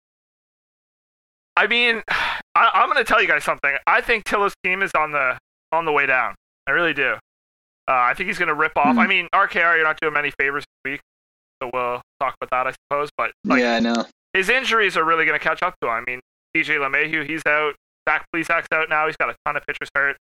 I 1.57 1.67
mean, 1.67 2.03
I, 2.55 2.83
am 2.83 2.91
going 2.91 3.05
to 3.05 3.05
tell 3.05 3.21
you 3.21 3.29
guys 3.29 3.45
something. 3.45 3.75
I 3.87 4.01
think 4.01 4.25
Tillo's 4.25 4.55
team 4.63 4.83
is 4.83 4.93
on 4.97 5.13
the 5.13 5.39
on 5.73 5.85
the 5.85 5.93
way 5.93 6.07
down. 6.07 6.35
I 6.67 6.71
really 6.71 6.95
do. 6.95 7.15
Uh, 7.87 7.93
I 7.93 8.15
think 8.15 8.29
he's 8.29 8.39
going 8.39 8.49
to 8.49 8.55
rip 8.55 8.77
off. 8.77 8.87
Mm-hmm. 8.87 8.99
I 8.99 9.07
mean, 9.07 9.29
RKR, 9.35 9.77
you're 9.77 9.85
not 9.85 10.01
doing 10.01 10.15
many 10.15 10.33
favors 10.39 10.63
this 10.63 10.93
week, 10.93 11.01
so 11.63 11.71
we'll 11.75 12.01
talk 12.21 12.35
about 12.41 12.51
that, 12.51 12.67
I 12.67 12.75
suppose. 12.89 13.11
But 13.19 13.33
like, 13.45 13.61
yeah, 13.61 13.77
I 13.77 13.81
know 13.81 14.07
his 14.35 14.49
injuries 14.49 14.97
are 14.97 15.05
really 15.05 15.25
going 15.25 15.39
to 15.39 15.43
catch 15.43 15.63
up 15.63 15.75
to 15.81 15.89
him. 15.89 15.93
I 15.93 16.11
mean, 16.11 16.21
DJ 16.55 16.79
LeMahieu, 16.79 17.27
he's 17.27 17.43
out. 17.47 17.75
Zach 18.09 18.27
Plesac's 18.33 18.67
out 18.73 18.89
now. 18.89 19.07
He's 19.07 19.17
got 19.17 19.31
a 19.31 19.35
ton 19.47 19.57
of 19.57 19.67
pitchers 19.67 19.89
hurt. 19.95 20.17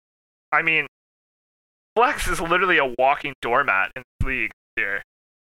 I 0.50 0.62
mean, 0.62 0.86
Flex 1.98 2.28
is 2.28 2.40
literally 2.40 2.78
a 2.78 2.94
walking 2.96 3.34
doormat 3.42 3.90
in 3.96 4.02
this 4.20 4.28
league 4.28 4.52
here. 4.76 5.02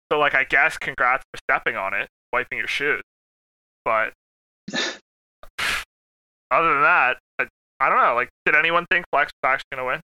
So, 0.10 0.18
like, 0.18 0.34
I 0.36 0.46
guess 0.46 0.78
congrats 0.78 1.22
for 1.34 1.40
stepping 1.50 1.76
on 1.76 1.94
it, 1.94 2.08
wiping 2.32 2.60
your 2.60 2.68
shoes. 2.68 3.02
But 3.84 4.14
other 6.50 6.74
than 6.74 6.82
that, 6.82 7.18
I, 7.40 7.48
I 7.82 7.90
don't 7.90 8.02
know. 8.02 8.16
Like, 8.16 8.30
did 8.46 8.56
anyone 8.56 8.86
think 8.90 9.04
Flex 9.12 9.34
was 9.44 9.50
actually 9.50 9.66
going 9.74 9.84
to 9.84 9.88
win? 9.92 10.02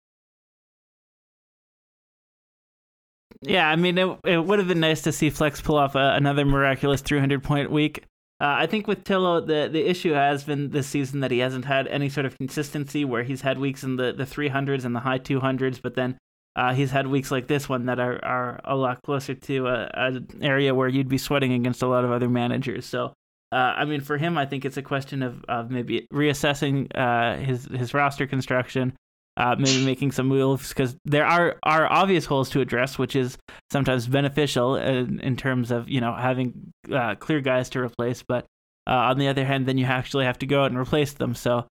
Yeah, 3.44 3.70
I 3.70 3.78
mean, 3.78 3.98
it, 3.98 4.18
it 4.26 4.46
would 4.46 4.60
have 4.60 4.68
been 4.68 4.82
nice 4.82 5.04
to 5.04 5.14
see 5.14 5.30
Flex 5.30 5.62
pull 5.62 5.78
off 5.78 5.96
a, 5.96 6.16
another 6.16 6.44
miraculous 6.44 7.00
300 7.00 7.42
point 7.44 7.72
week. 7.72 8.04
Uh, 8.42 8.56
I 8.60 8.68
think 8.68 8.88
with 8.88 9.06
Tillo, 9.06 9.40
the, 9.40 9.70
the 9.72 9.90
issue 9.90 10.12
has 10.12 10.44
been 10.44 10.72
this 10.72 10.88
season 10.88 11.22
that 11.22 11.32
he 11.32 11.40
hasn't 11.40 11.64
had 11.64 11.88
any 11.88 12.10
sort 12.10 12.26
of 12.26 12.38
consistency 12.38 13.06
where 13.06 13.24
he's 13.24 13.40
had 13.40 13.58
weeks 13.58 13.86
in 13.86 13.96
the, 13.96 14.12
the 14.12 14.26
300s 14.26 14.84
and 14.84 14.94
the 14.94 15.00
high 15.00 15.20
200s, 15.20 15.80
but 15.82 15.96
then 15.96 16.18
uh, 16.56 16.74
he's 16.74 16.92
had 16.92 17.08
weeks 17.08 17.32
like 17.32 17.48
this 17.48 17.70
one 17.70 17.86
that 17.86 18.00
are, 18.00 18.24
are 18.24 18.60
a 18.66 18.76
lot 18.76 19.02
closer 19.04 19.34
to 19.34 19.68
an 19.68 20.28
area 20.42 20.76
where 20.76 20.90
you'd 20.90 21.08
be 21.08 21.18
sweating 21.18 21.54
against 21.54 21.82
a 21.82 21.88
lot 21.88 22.04
of 22.04 22.12
other 22.12 22.28
managers. 22.28 22.86
So, 22.86 23.14
uh, 23.54 23.74
I 23.78 23.86
mean, 23.86 24.02
for 24.02 24.18
him, 24.18 24.38
I 24.38 24.46
think 24.46 24.66
it's 24.66 24.78
a 24.78 24.82
question 24.82 25.24
of, 25.24 25.46
of 25.48 25.72
maybe 25.72 26.08
reassessing 26.12 26.88
uh, 26.96 27.38
his 27.38 27.66
his 27.66 27.94
roster 27.94 28.28
construction, 28.28 28.94
uh, 29.38 29.56
maybe 29.58 29.86
making 29.86 30.12
some 30.12 30.28
moves 30.28 30.70
because 30.70 30.98
there 31.06 31.26
are 31.26 31.56
are 31.64 31.90
obvious 31.92 32.26
holes 32.26 32.50
to 32.50 32.60
address, 32.60 32.98
which 32.98 33.16
is 33.16 33.38
sometimes 33.72 34.08
beneficial 34.08 34.76
in, 34.76 35.22
in 35.22 35.38
terms 35.38 35.72
of 35.72 35.90
you 35.90 36.02
know 36.02 36.14
having 36.14 36.74
uh, 36.92 37.16
clear 37.16 37.40
guys 37.40 37.70
to 37.70 37.80
replace. 37.80 38.24
But 38.24 38.46
uh, 38.88 38.92
on 38.92 39.20
the 39.20 39.30
other 39.30 39.46
hand, 39.46 39.68
then 39.68 39.78
you 39.78 39.86
actually 39.86 40.26
have 40.26 40.40
to 40.40 40.46
go 40.46 40.64
out 40.64 40.72
and 40.72 40.80
replace 40.80 41.14
them. 41.14 41.34
So 41.34 41.66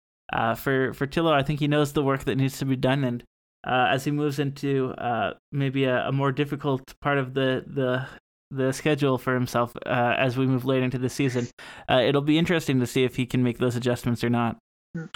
for 0.57 0.93
for 0.93 1.07
Tillo, 1.07 1.33
I 1.33 1.43
think 1.43 1.61
he 1.61 1.69
knows 1.69 1.95
the 1.95 2.03
work 2.03 2.25
that 2.25 2.37
needs 2.37 2.59
to 2.59 2.67
be 2.67 2.77
done, 2.77 3.05
and 3.05 3.25
uh, 3.67 3.89
as 3.91 4.05
he 4.05 4.11
moves 4.11 4.39
into 4.39 4.91
uh, 4.99 5.35
maybe 5.53 5.85
a, 5.85 6.09
a, 6.09 6.13
more 6.13 6.33
difficult 6.33 6.83
part 7.01 7.19
of 7.19 7.35
the 7.35 7.65
the 7.67 8.07
the 8.51 8.73
schedule 8.73 9.19
for 9.19 9.35
himself 9.35 9.77
as 9.85 10.37
we 10.37 10.47
move 10.47 10.65
later 10.65 10.85
into 10.85 10.99
the 10.99 11.09
season, 11.09 11.49
it'll 11.91 12.23
be 12.23 12.39
interesting 12.39 12.79
to 12.79 12.87
see 12.87 13.03
if 13.03 13.17
he 13.17 13.27
can 13.27 13.43
make 13.43 13.59
those 13.59 13.75
adjustments 13.75 14.23
or 14.23 14.31
not. 14.31 14.57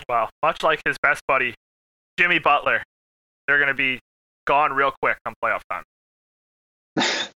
Well, 0.08 0.28
much 0.42 0.64
like 0.64 0.80
his 0.84 0.96
best 1.00 1.22
buddy 1.28 1.54
Jimmy 2.20 2.38
Butler, 2.38 2.82
they're 3.46 3.56
going 3.56 3.68
to 3.68 3.74
be 3.74 3.98
gone 4.46 4.74
real 4.74 4.92
quick 5.02 5.16
come 5.24 5.32
playoff 5.42 5.62
time. 5.70 5.84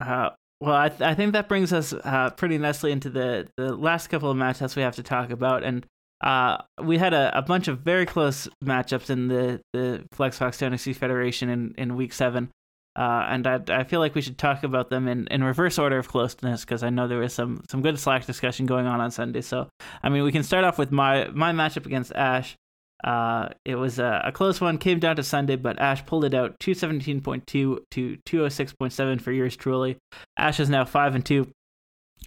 uh, 0.00 0.30
well, 0.62 0.76
I, 0.76 0.88
th- 0.90 1.00
I 1.00 1.14
think 1.16 1.32
that 1.32 1.48
brings 1.48 1.72
us 1.72 1.92
uh, 1.92 2.30
pretty 2.30 2.56
nicely 2.56 2.92
into 2.92 3.10
the, 3.10 3.48
the 3.56 3.74
last 3.74 4.06
couple 4.06 4.30
of 4.30 4.36
matchups 4.36 4.76
we 4.76 4.82
have 4.82 4.94
to 4.94 5.02
talk 5.02 5.30
about. 5.30 5.64
And 5.64 5.84
uh, 6.20 6.58
we 6.80 6.98
had 6.98 7.12
a, 7.12 7.36
a 7.36 7.42
bunch 7.42 7.66
of 7.66 7.80
very 7.80 8.06
close 8.06 8.46
matchups 8.64 9.10
in 9.10 9.26
the, 9.26 9.60
the 9.72 10.04
Flex 10.12 10.38
Fox 10.38 10.58
Fantasy 10.58 10.92
Federation 10.92 11.48
in, 11.48 11.74
in 11.76 11.96
week 11.96 12.12
seven. 12.12 12.48
Uh, 12.94 13.26
and 13.28 13.44
I, 13.48 13.60
I 13.70 13.82
feel 13.82 13.98
like 13.98 14.14
we 14.14 14.20
should 14.20 14.38
talk 14.38 14.62
about 14.62 14.88
them 14.88 15.08
in, 15.08 15.26
in 15.32 15.42
reverse 15.42 15.80
order 15.80 15.98
of 15.98 16.06
closeness 16.06 16.60
because 16.60 16.84
I 16.84 16.90
know 16.90 17.08
there 17.08 17.18
was 17.18 17.34
some 17.34 17.64
some 17.68 17.82
good 17.82 17.98
Slack 17.98 18.26
discussion 18.26 18.66
going 18.66 18.86
on 18.86 19.00
on 19.00 19.10
Sunday. 19.10 19.40
So 19.40 19.68
I 20.02 20.10
mean, 20.10 20.22
we 20.22 20.30
can 20.30 20.42
start 20.42 20.64
off 20.64 20.78
with 20.78 20.92
my 20.92 21.26
my 21.28 21.52
matchup 21.52 21.86
against 21.86 22.12
Ash. 22.12 22.54
Uh, 23.02 23.48
it 23.64 23.74
was 23.74 23.98
a, 23.98 24.22
a, 24.26 24.32
close 24.32 24.60
one, 24.60 24.78
came 24.78 24.98
down 24.98 25.16
to 25.16 25.22
Sunday, 25.22 25.56
but 25.56 25.78
Ash 25.78 26.04
pulled 26.06 26.24
it 26.24 26.34
out 26.34 26.58
217.2 26.60 27.44
to 27.46 27.78
206.7 27.90 29.20
for 29.20 29.32
yours 29.32 29.56
truly. 29.56 29.96
Ash 30.36 30.60
is 30.60 30.70
now 30.70 30.84
5 30.84 31.16
and 31.16 31.26
2. 31.26 31.48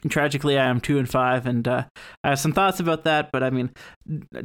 And 0.03 0.11
tragically, 0.11 0.57
I 0.59 0.65
am 0.65 0.81
2 0.81 0.99
and 0.99 1.09
5, 1.09 1.47
and 1.47 1.67
uh, 1.67 1.85
I 2.23 2.29
have 2.29 2.39
some 2.39 2.51
thoughts 2.51 2.81
about 2.81 3.05
that, 3.05 3.31
but 3.31 3.43
I 3.43 3.49
mean, 3.49 3.71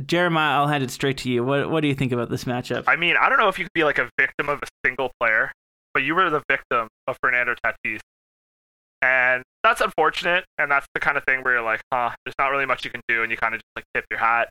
Jeremiah, 0.07 0.61
I'll 0.61 0.69
hand 0.69 0.85
it 0.85 0.93
straight 0.93 1.19
to 1.19 1.31
you. 1.31 1.43
What, 1.43 1.69
what 1.69 1.81
do 1.81 1.89
you 1.89 1.95
think 1.95 2.13
about 2.13 2.31
this 2.31 2.45
matchup? 2.45 2.85
I 2.87 2.95
mean, 2.95 3.17
I 3.21 3.29
don't 3.29 3.39
know 3.39 3.49
if 3.49 3.59
you 3.59 3.65
could 3.65 3.73
be 3.75 3.83
like 3.83 3.99
a 3.99 4.09
victim 4.17 4.49
of 4.49 4.61
a 4.63 4.69
single 4.87 5.11
player 5.19 5.51
but 5.93 6.03
you 6.03 6.15
were 6.15 6.31
the 6.31 6.43
victim 6.49 6.89
of 7.07 7.17
Fernando 7.21 7.55
Tatis. 7.65 8.01
And 9.03 9.43
that's 9.63 9.81
unfortunate, 9.81 10.45
and 10.59 10.71
that's 10.71 10.87
the 10.95 11.01
kind 11.01 11.17
of 11.17 11.25
thing 11.25 11.43
where 11.43 11.55
you're 11.55 11.63
like, 11.63 11.81
huh, 11.93 12.11
there's 12.25 12.35
not 12.39 12.49
really 12.49 12.67
much 12.67 12.85
you 12.85 12.91
can 12.91 13.01
do, 13.09 13.23
and 13.23 13.31
you 13.31 13.37
kind 13.37 13.55
of 13.55 13.61
just 13.61 13.71
like 13.77 13.85
tip 13.95 14.05
your 14.11 14.21
hat. 14.21 14.51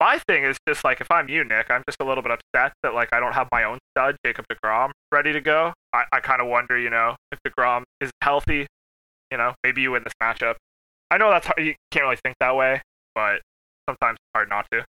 My 0.00 0.20
thing 0.28 0.44
is 0.44 0.56
just 0.68 0.84
like, 0.84 1.00
if 1.00 1.10
I'm 1.10 1.28
you, 1.28 1.42
Nick, 1.42 1.70
I'm 1.70 1.82
just 1.88 2.00
a 2.00 2.04
little 2.04 2.22
bit 2.22 2.30
upset 2.30 2.72
that 2.82 2.94
like 2.94 3.08
I 3.12 3.18
don't 3.18 3.32
have 3.32 3.48
my 3.50 3.64
own 3.64 3.78
stud, 3.92 4.16
Jacob 4.24 4.44
DeGrom, 4.50 4.90
ready 5.10 5.32
to 5.32 5.40
go. 5.40 5.72
I, 5.92 6.04
I 6.12 6.20
kind 6.20 6.40
of 6.40 6.46
wonder, 6.46 6.78
you 6.78 6.90
know, 6.90 7.16
if 7.32 7.38
DeGrom 7.46 7.82
is 8.00 8.10
healthy, 8.22 8.66
you 9.32 9.38
know, 9.38 9.54
maybe 9.64 9.82
you 9.82 9.90
win 9.90 10.04
this 10.04 10.12
matchup. 10.22 10.54
I 11.10 11.18
know 11.18 11.30
that's 11.30 11.46
hard, 11.46 11.64
you 11.64 11.74
can't 11.90 12.04
really 12.04 12.18
think 12.22 12.36
that 12.38 12.54
way, 12.54 12.80
but 13.14 13.40
sometimes 13.88 14.16
it's 14.16 14.30
hard 14.34 14.48
not 14.48 14.66
to. 14.70 14.84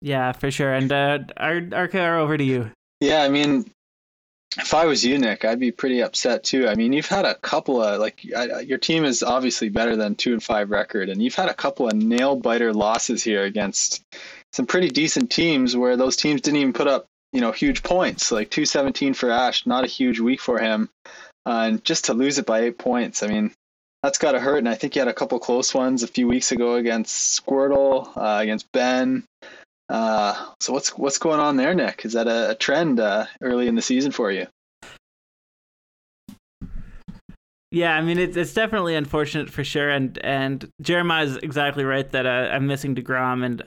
Yeah, 0.00 0.32
for 0.32 0.50
sure. 0.50 0.72
And 0.72 0.92
uh, 0.92 1.20
RKR, 1.38 2.18
over 2.18 2.36
to 2.36 2.44
you. 2.44 2.70
Yeah, 3.00 3.22
I 3.22 3.28
mean, 3.28 3.70
if 4.58 4.74
I 4.74 4.86
was 4.86 5.04
you, 5.04 5.18
Nick, 5.18 5.44
I'd 5.44 5.58
be 5.58 5.70
pretty 5.70 6.02
upset 6.02 6.44
too. 6.44 6.68
I 6.68 6.74
mean, 6.74 6.92
you've 6.92 7.08
had 7.08 7.24
a 7.24 7.34
couple 7.34 7.82
of 7.82 8.00
like 8.00 8.20
I, 8.36 8.60
your 8.60 8.78
team 8.78 9.04
is 9.04 9.22
obviously 9.22 9.68
better 9.68 9.96
than 9.96 10.14
two 10.14 10.32
and 10.32 10.42
five 10.42 10.70
record, 10.70 11.08
and 11.08 11.22
you've 11.22 11.34
had 11.34 11.48
a 11.48 11.54
couple 11.54 11.88
of 11.88 11.94
nail 11.94 12.36
biter 12.36 12.72
losses 12.72 13.22
here 13.22 13.44
against 13.44 14.02
some 14.52 14.66
pretty 14.66 14.88
decent 14.88 15.30
teams 15.30 15.76
where 15.76 15.96
those 15.96 16.16
teams 16.16 16.40
didn't 16.40 16.60
even 16.60 16.72
put 16.72 16.86
up 16.86 17.06
you 17.32 17.40
know 17.40 17.52
huge 17.52 17.82
points. 17.82 18.30
Like 18.30 18.50
two 18.50 18.64
seventeen 18.64 19.14
for 19.14 19.30
Ash, 19.30 19.66
not 19.66 19.84
a 19.84 19.88
huge 19.88 20.20
week 20.20 20.40
for 20.40 20.58
him, 20.58 20.88
uh, 21.46 21.64
and 21.66 21.84
just 21.84 22.06
to 22.06 22.14
lose 22.14 22.38
it 22.38 22.46
by 22.46 22.60
eight 22.60 22.78
points, 22.78 23.22
I 23.22 23.28
mean. 23.28 23.52
That's 24.02 24.18
got 24.18 24.32
to 24.32 24.38
hurt, 24.38 24.58
and 24.58 24.68
I 24.68 24.74
think 24.74 24.94
you 24.94 25.00
had 25.00 25.08
a 25.08 25.14
couple 25.14 25.38
close 25.38 25.72
ones 25.72 26.02
a 26.02 26.06
few 26.06 26.28
weeks 26.28 26.52
ago 26.52 26.74
against 26.74 27.42
Squirtle, 27.42 28.14
uh, 28.14 28.42
against 28.42 28.70
Ben, 28.70 29.24
uh, 29.94 30.34
so 30.58 30.72
what's 30.72 30.88
what's 30.98 31.18
going 31.18 31.38
on 31.38 31.56
there, 31.56 31.72
Nick? 31.72 32.04
Is 32.04 32.14
that 32.14 32.26
a, 32.26 32.50
a 32.50 32.54
trend 32.56 32.98
uh, 32.98 33.26
early 33.40 33.68
in 33.68 33.76
the 33.76 33.82
season 33.82 34.10
for 34.10 34.32
you? 34.32 34.48
Yeah, 37.70 37.94
I 37.94 38.02
mean 38.02 38.18
it, 38.18 38.36
it's 38.36 38.54
definitely 38.54 38.96
unfortunate 38.96 39.50
for 39.50 39.62
sure, 39.62 39.90
and 39.90 40.18
and 40.24 40.68
Jeremiah 40.82 41.26
is 41.26 41.36
exactly 41.36 41.84
right 41.84 42.10
that 42.10 42.26
uh, 42.26 42.50
I'm 42.52 42.66
missing 42.66 42.96
Degrom, 42.96 43.44
and 43.44 43.62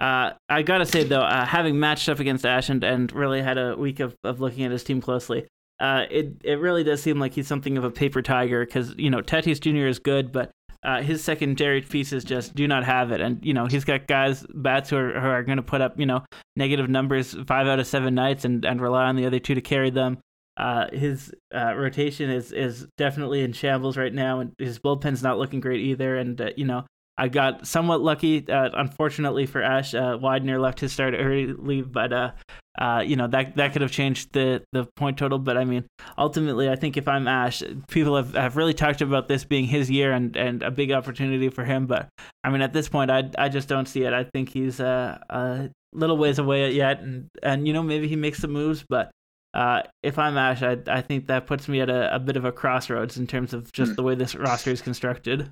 uh, 0.00 0.34
I 0.48 0.62
gotta 0.62 0.86
say 0.86 1.02
though, 1.02 1.22
uh, 1.22 1.44
having 1.44 1.80
matched 1.80 2.08
up 2.08 2.20
against 2.20 2.46
Ash 2.46 2.68
and, 2.68 2.84
and 2.84 3.12
really 3.12 3.42
had 3.42 3.58
a 3.58 3.74
week 3.76 3.98
of, 3.98 4.14
of 4.22 4.40
looking 4.40 4.64
at 4.64 4.70
his 4.70 4.84
team 4.84 5.00
closely, 5.00 5.46
uh, 5.80 6.04
it 6.12 6.36
it 6.44 6.60
really 6.60 6.84
does 6.84 7.02
seem 7.02 7.18
like 7.18 7.32
he's 7.32 7.48
something 7.48 7.76
of 7.76 7.82
a 7.82 7.90
paper 7.90 8.22
tiger 8.22 8.64
because 8.64 8.94
you 8.96 9.10
know 9.10 9.20
Tatis 9.20 9.60
Jr. 9.60 9.88
is 9.88 9.98
good, 9.98 10.30
but 10.30 10.52
uh, 10.84 11.02
his 11.02 11.22
secondary 11.22 11.80
pieces 11.80 12.24
just 12.24 12.54
do 12.54 12.66
not 12.66 12.84
have 12.84 13.12
it. 13.12 13.20
And 13.20 13.44
you 13.44 13.54
know 13.54 13.66
he's 13.66 13.84
got 13.84 14.06
guys 14.06 14.44
bats 14.54 14.90
who 14.90 14.96
are, 14.96 15.20
who 15.20 15.26
are 15.26 15.42
going 15.42 15.56
to 15.56 15.62
put 15.62 15.80
up 15.80 15.98
you 15.98 16.06
know 16.06 16.24
negative 16.56 16.88
numbers 16.88 17.36
five 17.46 17.66
out 17.66 17.78
of 17.78 17.86
seven 17.86 18.14
nights 18.14 18.44
and, 18.44 18.64
and 18.64 18.80
rely 18.80 19.04
on 19.04 19.16
the 19.16 19.26
other 19.26 19.38
two 19.38 19.54
to 19.54 19.60
carry 19.60 19.90
them. 19.90 20.18
Uh, 20.56 20.86
his 20.92 21.32
uh, 21.54 21.74
rotation 21.74 22.30
is 22.30 22.52
is 22.52 22.86
definitely 22.98 23.42
in 23.42 23.52
shambles 23.52 23.96
right 23.96 24.12
now, 24.12 24.40
and 24.40 24.52
his 24.58 24.78
bullpen's 24.78 25.22
not 25.22 25.38
looking 25.38 25.60
great 25.60 25.80
either. 25.80 26.16
And 26.16 26.40
uh, 26.40 26.50
you 26.56 26.66
know 26.66 26.84
I 27.18 27.28
got 27.28 27.66
somewhat 27.66 28.00
lucky. 28.00 28.48
Uh, 28.48 28.70
unfortunately 28.72 29.46
for 29.46 29.62
Ash, 29.62 29.94
uh, 29.94 30.18
Widener 30.20 30.58
left 30.58 30.80
his 30.80 30.92
start 30.92 31.14
early, 31.16 31.82
but 31.82 32.12
uh, 32.12 32.32
uh, 32.78 33.02
you 33.04 33.16
know 33.16 33.26
that 33.26 33.56
that 33.56 33.72
could 33.72 33.82
have 33.82 33.90
changed 33.90 34.32
the 34.32 34.62
the 34.72 34.86
point 34.96 35.18
total. 35.18 35.38
But 35.38 35.58
I 35.58 35.64
mean, 35.64 35.84
ultimately, 36.16 36.70
I 36.70 36.76
think 36.76 36.96
if 36.96 37.06
I'm 37.06 37.28
Ash, 37.28 37.62
people 37.88 38.16
have, 38.16 38.34
have 38.34 38.56
really 38.56 38.72
talked 38.72 39.02
about 39.02 39.28
this 39.28 39.44
being 39.44 39.66
his 39.66 39.90
year 39.90 40.12
and, 40.12 40.34
and 40.36 40.62
a 40.62 40.70
big 40.70 40.90
opportunity 40.90 41.50
for 41.50 41.64
him. 41.64 41.86
But 41.86 42.08
I 42.44 42.50
mean, 42.50 42.62
at 42.62 42.72
this 42.72 42.88
point, 42.88 43.10
I 43.10 43.30
I 43.36 43.50
just 43.50 43.68
don't 43.68 43.86
see 43.86 44.04
it. 44.04 44.14
I 44.14 44.24
think 44.24 44.48
he's 44.48 44.80
uh, 44.80 45.18
a 45.28 45.68
little 45.92 46.16
ways 46.16 46.38
away 46.38 46.70
yet, 46.72 47.00
and 47.00 47.28
and 47.42 47.66
you 47.66 47.74
know 47.74 47.82
maybe 47.82 48.08
he 48.08 48.16
makes 48.16 48.38
some 48.38 48.52
moves, 48.52 48.84
but. 48.88 49.10
Uh, 49.54 49.82
if 50.02 50.18
I'm 50.18 50.38
Ash, 50.38 50.62
I 50.62 50.78
I 50.86 51.02
think 51.02 51.26
that 51.26 51.46
puts 51.46 51.68
me 51.68 51.82
at 51.82 51.90
a, 51.90 52.14
a 52.14 52.18
bit 52.18 52.38
of 52.38 52.46
a 52.46 52.52
crossroads 52.52 53.18
in 53.18 53.26
terms 53.26 53.52
of 53.52 53.70
just 53.70 53.90
hmm. 53.90 53.96
the 53.96 54.02
way 54.02 54.14
this 54.14 54.34
roster 54.34 54.70
is 54.70 54.80
constructed. 54.80 55.50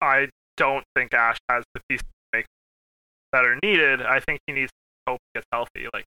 I 0.00 0.28
don't 0.56 0.84
think 0.94 1.14
Ash 1.14 1.38
has 1.48 1.64
the 1.74 1.80
pieces 1.88 2.04
that 3.32 3.44
are 3.44 3.58
needed. 3.62 4.02
I 4.02 4.20
think 4.20 4.40
he 4.46 4.52
needs 4.52 4.70
to 4.70 5.12
hope 5.12 5.20
he 5.32 5.38
gets 5.38 5.46
healthy. 5.52 5.86
Like, 5.92 6.04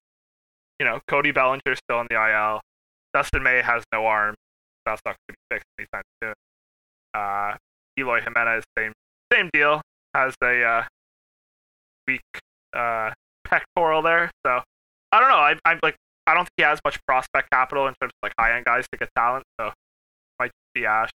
you 0.80 0.86
know, 0.86 1.00
Cody 1.08 1.32
Bellinger's 1.32 1.80
still 1.90 2.02
in 2.02 2.08
the 2.10 2.16
IL. 2.16 2.62
Dustin 3.14 3.44
May 3.44 3.62
has 3.62 3.84
no 3.94 4.06
arm. 4.06 4.36
That's 4.86 5.02
not 5.06 5.16
going 5.16 5.28
to 5.30 5.34
be 5.34 5.56
fixed 5.56 5.68
anytime 5.78 6.04
soon. 6.24 6.34
Uh, 7.14 7.56
Eloy 8.00 8.22
Jimenez, 8.22 8.64
same 8.78 8.94
same 9.32 9.50
deal. 9.54 9.82
Has 10.16 10.34
a 10.44 10.64
uh, 10.64 10.84
weak 12.08 12.22
uh, 12.74 13.12
pectoral 13.44 14.02
there. 14.02 14.32
So 14.46 14.62
I 15.12 15.20
don't 15.20 15.30
know. 15.30 15.36
I, 15.36 15.56
I'm 15.66 15.80
like 15.84 15.96
I 16.26 16.34
don't 16.34 16.44
think 16.46 16.54
he 16.58 16.64
has 16.64 16.80
much 16.84 16.98
prospect 17.06 17.50
capital 17.52 17.88
in 17.88 17.94
terms 18.02 18.12
of 18.12 18.24
like 18.24 18.34
high 18.40 18.56
end 18.56 18.66
guys 18.66 18.86
to 18.92 18.98
get 18.98 19.10
talent. 19.16 19.44
So 19.60 19.72
might 20.40 20.52
be 20.74 20.86
Ash. 20.86 21.10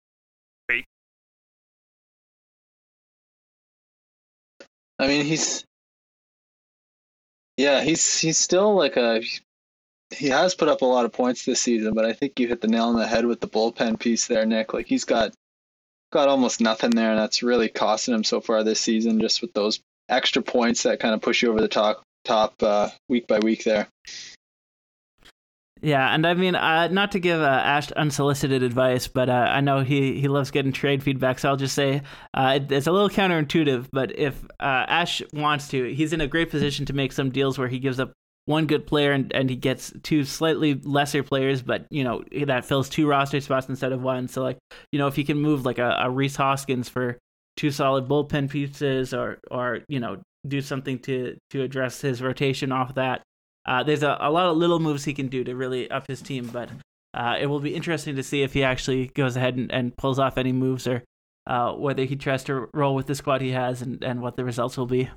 I 4.98 5.06
mean, 5.08 5.24
he's 5.24 5.64
yeah, 7.56 7.82
he's 7.82 8.18
he's 8.18 8.38
still 8.38 8.74
like 8.74 8.96
a 8.96 9.22
he 10.14 10.28
has 10.28 10.54
put 10.54 10.68
up 10.68 10.82
a 10.82 10.86
lot 10.86 11.04
of 11.04 11.12
points 11.12 11.44
this 11.44 11.60
season, 11.60 11.94
but 11.94 12.04
I 12.04 12.12
think 12.12 12.38
you 12.38 12.48
hit 12.48 12.60
the 12.60 12.68
nail 12.68 12.84
on 12.84 12.96
the 12.96 13.06
head 13.06 13.26
with 13.26 13.40
the 13.40 13.48
bullpen 13.48 13.98
piece 13.98 14.26
there, 14.26 14.46
Nick. 14.46 14.72
Like 14.72 14.86
he's 14.86 15.04
got 15.04 15.32
got 16.12 16.28
almost 16.28 16.60
nothing 16.60 16.90
there, 16.90 17.10
and 17.10 17.18
that's 17.18 17.42
really 17.42 17.68
costing 17.68 18.14
him 18.14 18.24
so 18.24 18.40
far 18.40 18.62
this 18.62 18.80
season, 18.80 19.20
just 19.20 19.42
with 19.42 19.52
those 19.52 19.80
extra 20.08 20.42
points 20.42 20.84
that 20.84 21.00
kind 21.00 21.14
of 21.14 21.20
push 21.20 21.42
you 21.42 21.50
over 21.50 21.60
the 21.60 21.68
top 21.68 22.02
top 22.24 22.54
uh, 22.62 22.88
week 23.08 23.26
by 23.26 23.38
week 23.40 23.64
there. 23.64 23.88
Yeah, 25.82 26.14
and 26.14 26.26
I 26.26 26.32
mean, 26.32 26.54
uh, 26.54 26.88
not 26.88 27.12
to 27.12 27.18
give 27.18 27.38
uh, 27.38 27.44
Ash 27.44 27.92
unsolicited 27.92 28.62
advice, 28.62 29.08
but 29.08 29.28
uh, 29.28 29.32
I 29.32 29.60
know 29.60 29.80
he, 29.80 30.18
he 30.18 30.26
loves 30.26 30.50
getting 30.50 30.72
trade 30.72 31.02
feedback, 31.02 31.38
so 31.38 31.50
I'll 31.50 31.56
just 31.56 31.74
say 31.74 32.00
uh, 32.32 32.54
it, 32.56 32.72
it's 32.72 32.86
a 32.86 32.92
little 32.92 33.10
counterintuitive. 33.10 33.88
But 33.92 34.18
if 34.18 34.42
uh, 34.58 34.86
Ash 34.88 35.20
wants 35.34 35.68
to, 35.68 35.92
he's 35.94 36.14
in 36.14 36.22
a 36.22 36.26
great 36.26 36.50
position 36.50 36.86
to 36.86 36.94
make 36.94 37.12
some 37.12 37.30
deals 37.30 37.58
where 37.58 37.68
he 37.68 37.78
gives 37.78 38.00
up 38.00 38.12
one 38.46 38.66
good 38.66 38.86
player 38.86 39.12
and, 39.12 39.30
and 39.34 39.50
he 39.50 39.56
gets 39.56 39.92
two 40.02 40.24
slightly 40.24 40.74
lesser 40.74 41.22
players, 41.22 41.60
but 41.60 41.84
you 41.90 42.04
know 42.04 42.24
that 42.46 42.64
fills 42.64 42.88
two 42.88 43.06
roster 43.06 43.40
spots 43.40 43.68
instead 43.68 43.92
of 43.92 44.00
one. 44.00 44.28
So 44.28 44.42
like, 44.42 44.56
you 44.92 44.98
know, 44.98 45.08
if 45.08 45.16
he 45.16 45.24
can 45.24 45.38
move 45.38 45.66
like 45.66 45.78
a, 45.78 45.96
a 46.00 46.10
Rhys 46.10 46.36
Hoskins 46.36 46.88
for 46.88 47.18
two 47.56 47.70
solid 47.70 48.08
bullpen 48.08 48.48
pieces, 48.48 49.12
or 49.12 49.38
or 49.50 49.80
you 49.88 50.00
know 50.00 50.22
do 50.46 50.62
something 50.62 51.00
to 51.00 51.36
to 51.50 51.62
address 51.62 52.00
his 52.00 52.22
rotation 52.22 52.72
off 52.72 52.94
that 52.94 53.22
uh, 53.66 53.82
there's 53.82 54.02
a, 54.02 54.16
a 54.20 54.30
lot 54.30 54.46
of 54.46 54.56
little 54.56 54.78
moves 54.78 55.04
he 55.04 55.12
can 55.12 55.28
do 55.28 55.44
to 55.44 55.54
really 55.54 55.90
up 55.90 56.06
his 56.06 56.22
team, 56.22 56.48
but 56.52 56.70
uh, 57.14 57.36
it 57.38 57.46
will 57.46 57.60
be 57.60 57.74
interesting 57.74 58.16
to 58.16 58.22
see 58.22 58.42
if 58.42 58.52
he 58.52 58.62
actually 58.62 59.08
goes 59.08 59.36
ahead 59.36 59.56
and, 59.56 59.72
and 59.72 59.96
pulls 59.96 60.18
off 60.18 60.38
any 60.38 60.52
moves 60.52 60.86
or 60.86 61.02
uh, 61.46 61.72
whether 61.72 62.04
he 62.04 62.16
tries 62.16 62.44
to 62.44 62.68
roll 62.72 62.94
with 62.94 63.06
the 63.06 63.14
squad 63.14 63.40
he 63.40 63.50
has 63.50 63.82
and, 63.82 64.02
and 64.02 64.20
what 64.20 64.36
the 64.36 64.44
results 64.44 64.76
will 64.76 64.86
be. 64.86 65.08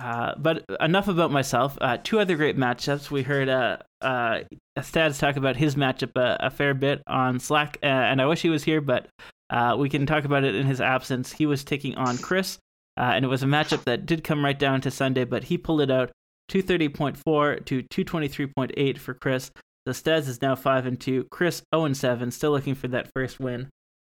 Uh, 0.00 0.32
but 0.38 0.64
enough 0.80 1.08
about 1.08 1.32
myself. 1.32 1.76
Uh, 1.80 1.96
two 1.96 2.20
other 2.20 2.36
great 2.36 2.56
matchups. 2.56 3.10
We 3.10 3.22
heard 3.22 3.48
uh, 3.48 3.78
uh, 4.00 4.40
Stads 4.80 5.18
talk 5.18 5.36
about 5.36 5.56
his 5.56 5.74
matchup 5.74 6.16
a, 6.16 6.46
a 6.46 6.50
fair 6.50 6.72
bit 6.72 7.02
on 7.08 7.40
Slack, 7.40 7.78
uh, 7.82 7.86
and 7.86 8.22
I 8.22 8.26
wish 8.26 8.40
he 8.40 8.48
was 8.48 8.62
here, 8.62 8.80
but 8.80 9.08
uh, 9.50 9.76
we 9.78 9.88
can 9.88 10.06
talk 10.06 10.24
about 10.24 10.44
it 10.44 10.54
in 10.54 10.66
his 10.66 10.80
absence. 10.80 11.32
He 11.32 11.46
was 11.46 11.64
taking 11.64 11.96
on 11.96 12.16
Chris, 12.18 12.58
uh, 12.96 13.10
and 13.14 13.24
it 13.24 13.28
was 13.28 13.42
a 13.42 13.46
matchup 13.46 13.84
that 13.84 14.06
did 14.06 14.22
come 14.22 14.44
right 14.44 14.58
down 14.58 14.80
to 14.82 14.90
Sunday, 14.90 15.24
but 15.24 15.42
he 15.44 15.58
pulled 15.58 15.80
it 15.80 15.90
out 15.90 16.12
230.4 16.48 17.64
to 17.66 17.82
223.8 17.82 18.98
for 18.98 19.14
Chris. 19.14 19.50
The 19.86 19.94
Steds 19.94 20.28
is 20.28 20.42
now 20.42 20.54
5 20.54 20.86
and 20.86 21.00
2. 21.00 21.24
Chris 21.30 21.62
0 21.74 21.86
and 21.86 21.96
7, 21.96 22.30
still 22.30 22.50
looking 22.50 22.74
for 22.74 22.88
that 22.88 23.10
first 23.14 23.40
win. 23.40 23.68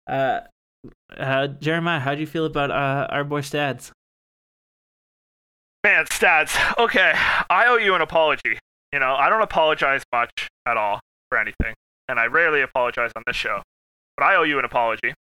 Uh, 0.06 0.40
uh, 1.16 1.48
Jeremiah, 1.48 2.00
how 2.00 2.14
do 2.14 2.20
you 2.20 2.26
feel 2.26 2.46
about 2.46 2.70
uh, 2.70 3.06
our 3.10 3.24
boy 3.24 3.40
Stads? 3.40 3.92
Man, 5.84 6.06
Stads. 6.10 6.56
Okay, 6.78 7.12
I 7.50 7.66
owe 7.68 7.76
you 7.76 7.94
an 7.94 8.00
apology. 8.00 8.58
You 8.92 8.98
know, 8.98 9.14
I 9.14 9.28
don't 9.28 9.42
apologize 9.42 10.02
much 10.12 10.48
at 10.66 10.76
all 10.76 11.00
for 11.28 11.38
anything, 11.38 11.74
and 12.08 12.18
I 12.18 12.26
rarely 12.26 12.60
apologize 12.60 13.12
on 13.14 13.22
this 13.26 13.36
show. 13.36 13.62
But 14.16 14.24
I 14.24 14.36
owe 14.36 14.42
you 14.42 14.58
an 14.58 14.64
apology. 14.64 15.14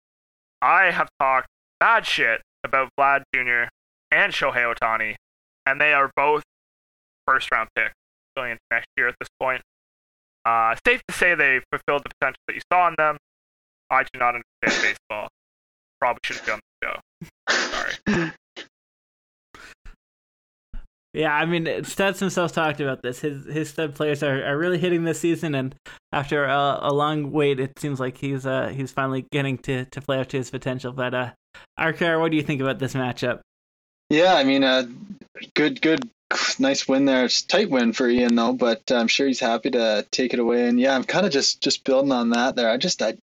I 0.62 0.92
have 0.92 1.10
talked 1.20 1.48
bad 1.80 2.06
shit 2.06 2.42
about 2.64 2.90
Vlad 2.98 3.24
Jr. 3.34 3.70
and 4.12 4.32
Shohei 4.32 4.74
Ohtani, 4.74 5.16
and 5.66 5.82
they 5.82 5.94
are 5.94 6.12
both 6.16 6.44
first 7.28 7.52
round 7.52 7.70
pick 7.76 7.92
going 8.36 8.52
into 8.52 8.62
next 8.72 8.88
year 8.98 9.08
at 9.08 9.16
this 9.20 9.30
point. 9.40 9.62
Uh, 10.46 10.76
safe 10.86 11.02
to 11.08 11.14
say 11.14 11.36
they 11.36 11.62
fulfilled 11.72 12.04
the 12.04 12.12
potential 12.20 12.40
that 12.48 12.56
you 12.56 12.62
saw 12.72 12.88
in 12.88 12.96
them. 12.98 13.18
I 13.90 14.04
do 14.04 14.20
not 14.20 14.36
understand 14.36 14.98
baseball. 15.10 15.30
Probably 16.00 16.20
should 16.24 16.38
have 16.38 16.46
done 16.46 16.60
the 16.82 16.88
show. 16.88 17.00
Sorry. 17.50 18.32
Yeah, 21.14 21.32
I 21.32 21.46
mean, 21.46 21.66
Stats 21.66 22.18
himself 22.20 22.54
talked 22.54 22.82
about 22.82 23.04
this. 23.04 23.20
His 23.20 23.46
his 23.46 23.70
stud 23.70 23.94
players 23.94 24.24
are, 24.24 24.44
are 24.46 24.58
really 24.58 24.80
hitting 24.80 25.04
this 25.04 25.20
season, 25.20 25.54
and 25.54 25.76
after 26.12 26.46
a, 26.46 26.80
a 26.82 26.92
long 26.92 27.32
wait, 27.32 27.60
it 27.60 27.78
seems 27.78 28.00
like 28.00 28.18
he's 28.18 28.48
uh 28.48 28.70
he's 28.70 28.92
finally 28.92 29.28
getting 29.32 29.60
to, 29.60 29.86
to 29.86 30.02
play 30.02 30.20
up 30.20 30.28
to 30.30 30.38
his 30.38 30.50
potential. 30.50 30.92
But 30.92 31.14
uh, 31.14 31.32
Arkar, 31.80 32.20
what 32.20 32.32
do 32.32 32.38
you 32.38 32.42
think 32.42 32.62
about 32.62 32.80
this 32.80 32.96
matchup? 32.96 33.42
Yeah, 34.10 34.34
I 34.34 34.44
mean, 34.44 34.64
uh, 34.64 34.88
good 35.54 35.84
good 35.84 36.10
nice 36.60 36.88
win 36.88 37.06
there. 37.06 37.26
It's 37.26 37.42
tight 37.42 37.70
win 37.70 37.94
for 37.94 38.08
Ian 38.08 38.36
though, 38.36 38.54
but 38.54 38.92
I'm 38.92 39.08
sure 39.08 39.28
he's 39.28 39.40
happy 39.40 39.72
to 39.72 40.06
take 40.12 40.34
it 40.34 40.40
away. 40.40 40.68
And 40.68 40.80
yeah, 40.80 40.96
I'm 40.96 41.04
kind 41.04 41.26
of 41.26 41.32
just 41.32 41.62
just 41.62 41.84
building 41.84 42.12
on 42.12 42.32
that 42.32 42.56
there. 42.56 42.70
I 42.70 42.78
just 42.78 43.02
I 43.02 43.16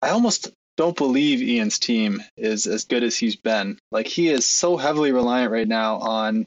I 0.00 0.10
almost 0.10 0.50
don't 0.76 0.96
believe 0.96 1.42
Ian's 1.42 1.78
team 1.78 2.22
is 2.36 2.66
as 2.66 2.84
good 2.84 3.02
as 3.02 3.16
he's 3.16 3.36
been. 3.36 3.78
Like 3.90 4.06
he 4.06 4.28
is 4.28 4.48
so 4.48 4.76
heavily 4.76 5.12
reliant 5.12 5.52
right 5.52 5.68
now 5.68 5.96
on 5.98 6.46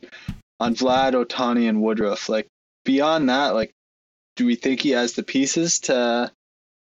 on 0.60 0.76
Vlad, 0.76 1.14
Ohtani, 1.14 1.70
and 1.70 1.82
Woodruff. 1.82 2.30
Like 2.30 2.48
beyond 2.84 3.30
that, 3.30 3.54
like 3.54 3.72
do 4.36 4.46
we 4.46 4.56
think 4.56 4.82
he 4.82 4.92
has 4.92 5.14
the 5.14 5.24
pieces 5.24 5.80
to 5.82 6.32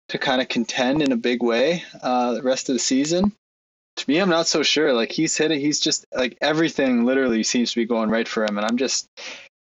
to 0.09 0.17
kind 0.17 0.41
of 0.41 0.49
contend 0.49 1.01
in 1.01 1.11
a 1.11 1.17
big 1.17 1.41
way 1.41 1.83
uh, 2.01 2.33
the 2.33 2.41
rest 2.41 2.69
of 2.69 2.73
the 2.73 2.79
season? 2.79 3.33
To 3.95 4.09
me, 4.09 4.19
I'm 4.19 4.29
not 4.29 4.47
so 4.47 4.63
sure. 4.63 4.93
Like 4.93 5.11
he's 5.11 5.35
hitting, 5.37 5.59
he's 5.59 5.79
just 5.79 6.05
like 6.15 6.37
everything 6.41 7.05
literally 7.05 7.43
seems 7.43 7.71
to 7.71 7.79
be 7.79 7.85
going 7.85 8.09
right 8.09 8.27
for 8.27 8.43
him, 8.43 8.57
and 8.57 8.65
I'm 8.65 8.77
just, 8.77 9.07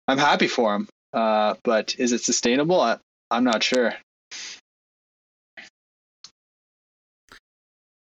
I'm 0.09 0.19
happy 0.19 0.49
for 0.49 0.75
him. 0.75 0.89
Uh, 1.13 1.55
but 1.63 1.95
is 1.99 2.13
it 2.13 2.23
sustainable? 2.23 2.81
I, 2.81 2.99
I'm 3.31 3.45
not 3.45 3.63
sure. 3.63 3.95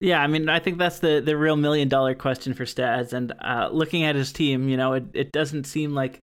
Yeah, 0.01 0.21
I 0.21 0.27
mean, 0.27 0.49
I 0.49 0.59
think 0.59 0.79
that's 0.79 0.99
the 0.99 1.23
the 1.25 1.37
real 1.37 1.57
million 1.57 1.89
dollar 1.89 2.15
question 2.15 2.55
for 2.55 2.67
Stads. 2.67 3.13
And 3.13 3.33
uh, 3.41 3.69
looking 3.71 4.03
at 4.03 4.17
his 4.17 4.33
team, 4.33 4.69
you 4.69 4.77
know, 4.77 4.95
it, 4.95 5.05
it 5.15 5.33
doesn't 5.33 5.65
seem 5.65 5.95
like 5.95 6.19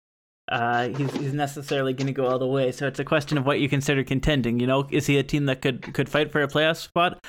uh, 0.49 0.87
he's, 0.89 1.11
he's 1.13 1.33
necessarily 1.33 1.93
going 1.93 2.07
to 2.07 2.13
go 2.13 2.27
all 2.27 2.39
the 2.39 2.47
way. 2.47 2.71
So 2.71 2.87
it's 2.87 2.99
a 2.99 3.05
question 3.05 3.37
of 3.37 3.45
what 3.45 3.59
you 3.59 3.67
consider 3.67 4.03
contending. 4.03 4.59
You 4.59 4.67
know, 4.67 4.87
is 4.91 5.05
he 5.05 5.17
a 5.17 5.23
team 5.23 5.45
that 5.45 5.61
could 5.61 5.93
could 5.93 6.07
fight 6.07 6.31
for 6.31 6.41
a 6.41 6.47
playoff 6.47 6.77
spot? 6.77 7.23